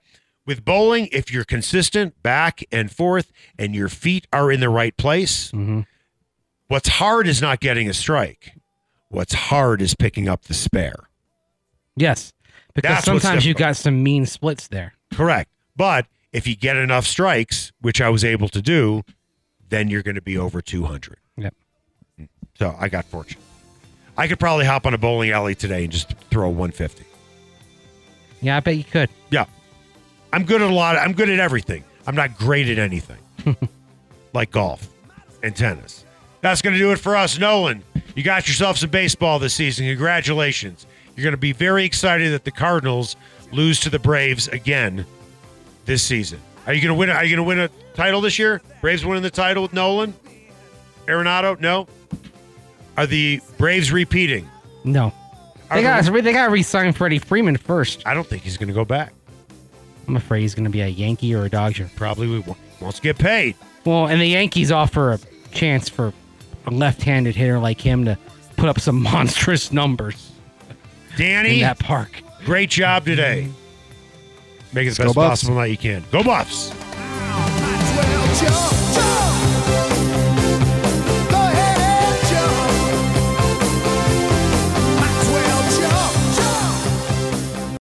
With 0.47 0.65
bowling, 0.65 1.09
if 1.11 1.33
you're 1.33 1.45
consistent 1.45 2.23
back 2.23 2.63
and 2.71 2.91
forth 2.91 3.33
and 3.59 3.75
your 3.75 3.89
feet 3.89 4.29
are 4.33 4.53
in 4.53 4.61
the 4.61 4.69
right 4.69 4.97
place, 4.97 5.51
hmm 5.51 5.81
what's 6.69 6.89
hard 6.89 7.29
is 7.29 7.41
not 7.41 7.61
getting 7.61 7.89
a 7.89 7.95
strike. 7.95 8.53
What's 9.17 9.33
hard 9.33 9.81
is 9.81 9.95
picking 9.95 10.29
up 10.29 10.43
the 10.43 10.53
spare. 10.53 11.09
Yes, 11.97 12.35
because 12.75 12.97
That's 12.97 13.07
sometimes 13.07 13.47
you 13.47 13.55
got 13.55 13.75
some 13.75 14.03
mean 14.03 14.27
splits 14.27 14.69
there. 14.69 14.93
Correct. 15.15 15.51
But 15.75 16.05
if 16.35 16.47
you 16.47 16.55
get 16.55 16.77
enough 16.77 17.07
strikes, 17.07 17.73
which 17.81 18.03
I 18.03 18.11
was 18.11 18.27
able 18.27 18.51
to 18.51 18.61
do, 18.61 19.05
then 19.71 19.89
you're 19.89 20.03
going 20.03 20.17
to 20.17 20.21
be 20.21 20.37
over 20.37 20.61
200. 20.61 21.17
Yep. 21.39 21.55
Mm. 22.21 22.29
So 22.59 22.77
I 22.79 22.91
got 22.91 23.07
fortune. 23.07 23.41
I 24.19 24.29
could 24.29 24.39
probably 24.39 24.67
hop 24.67 24.85
on 24.85 24.93
a 24.93 24.99
bowling 24.99 25.31
alley 25.31 25.55
today 25.55 25.85
and 25.85 25.93
just 25.95 26.13
throw 26.31 26.49
a 26.49 26.51
150. 26.51 27.03
Yeah, 28.43 28.59
I 28.59 28.61
bet 28.61 28.77
you 28.77 28.85
could. 28.85 29.09
Yeah. 29.31 29.47
I'm 30.35 30.45
good 30.45 30.61
at 30.61 30.71
a 30.71 30.75
lot. 30.75 30.99
I'm 30.99 31.15
good 31.15 31.31
at 31.31 31.41
everything. 31.41 31.85
I'm 32.07 32.17
not 32.17 32.37
great 32.37 32.69
at 32.69 32.79
anything, 32.79 33.17
like 34.35 34.51
golf 34.51 34.91
and 35.43 35.57
tennis. 35.57 36.05
That's 36.41 36.63
going 36.63 36.75
to 36.75 36.79
do 36.79 36.93
it 36.93 36.99
for 36.99 37.17
us. 37.17 37.39
Nolan, 37.39 37.83
you 38.15 38.23
got 38.23 38.47
yourself 38.47 38.77
some 38.79 38.91
baseball 38.91 39.39
this 39.39 39.55
season. 39.55 39.87
Congratulations. 39.87 40.87
You're 41.17 41.25
going 41.25 41.33
to 41.33 41.37
be 41.39 41.53
very 41.53 41.85
excited 41.85 42.33
that 42.33 42.45
the 42.45 42.51
Cardinals 42.51 43.17
lose 43.53 43.81
to 43.81 43.91
the 43.91 43.99
Braves 43.99 44.49
again 44.49 45.07
this 45.87 46.03
season. 46.03 46.41
Are 46.67 46.75
you 46.75 46.81
going 46.81 46.95
to 46.95 46.99
win? 46.99 47.11
Are 47.11 47.25
you 47.25 47.35
going 47.37 47.45
to 47.45 47.49
win 47.49 47.59
a 47.61 47.69
title 47.97 48.21
this 48.21 48.39
year? 48.39 48.61
Braves 48.81 49.05
winning 49.05 49.23
the 49.23 49.31
title 49.31 49.63
with 49.63 49.73
Nolan, 49.73 50.15
Arenado? 51.07 51.59
No. 51.61 51.87
Are 52.97 53.07
the 53.07 53.41
Braves 53.59 53.93
repeating? 53.93 54.49
No. 54.85 55.13
Are 55.71 55.77
They 55.79 55.83
got 55.83 56.05
the- 56.05 56.23
they 56.23 56.33
got 56.33 56.47
to 56.47 56.53
re-sign 56.53 56.93
Freddie 56.93 57.19
Freeman 57.19 57.57
first. 57.57 58.03
I 58.07 58.15
don't 58.15 58.27
think 58.27 58.43
he's 58.43 58.57
going 58.57 58.69
to 58.69 58.75
go 58.75 58.85
back. 58.85 59.13
I'm 60.07 60.17
afraid 60.17 60.43
he's 60.43 60.55
going 60.55 60.65
to 60.65 60.71
be 60.71 60.81
a 60.81 60.87
Yankee 60.89 61.35
or 61.35 61.45
a 61.45 61.49
Dodger. 61.49 61.91
Probably 61.97 62.29
we 62.29 62.39
wants 62.81 62.99
to 62.99 63.03
get 63.03 63.19
paid. 63.19 63.57
Well, 63.85 64.07
and 64.07 64.21
the 64.21 64.27
Yankees 64.27 64.71
offer 64.71 65.13
a 65.13 65.19
chance 65.53 65.89
for 65.89 66.13
a 66.67 66.71
left-handed 66.71 67.35
hitter 67.35 67.59
like 67.59 67.81
him 67.81 68.05
to 68.05 68.19
put 68.57 68.69
up 68.69 68.81
some 68.81 69.03
monstrous 69.03 69.73
numbers. 69.73 70.33
Danny, 71.17 71.55
in 71.55 71.61
that 71.61 71.79
park. 71.79 72.23
Great 72.45 72.71
job 72.71 73.05
today. 73.05 73.49
Make 74.73 74.85
the 74.87 74.91
as 74.91 74.99
best 74.99 75.15
possible 75.15 75.55
night 75.55 75.71
you 75.71 75.79
can. 75.79 76.05
Go 76.11 76.23
Buffs! 76.23 76.73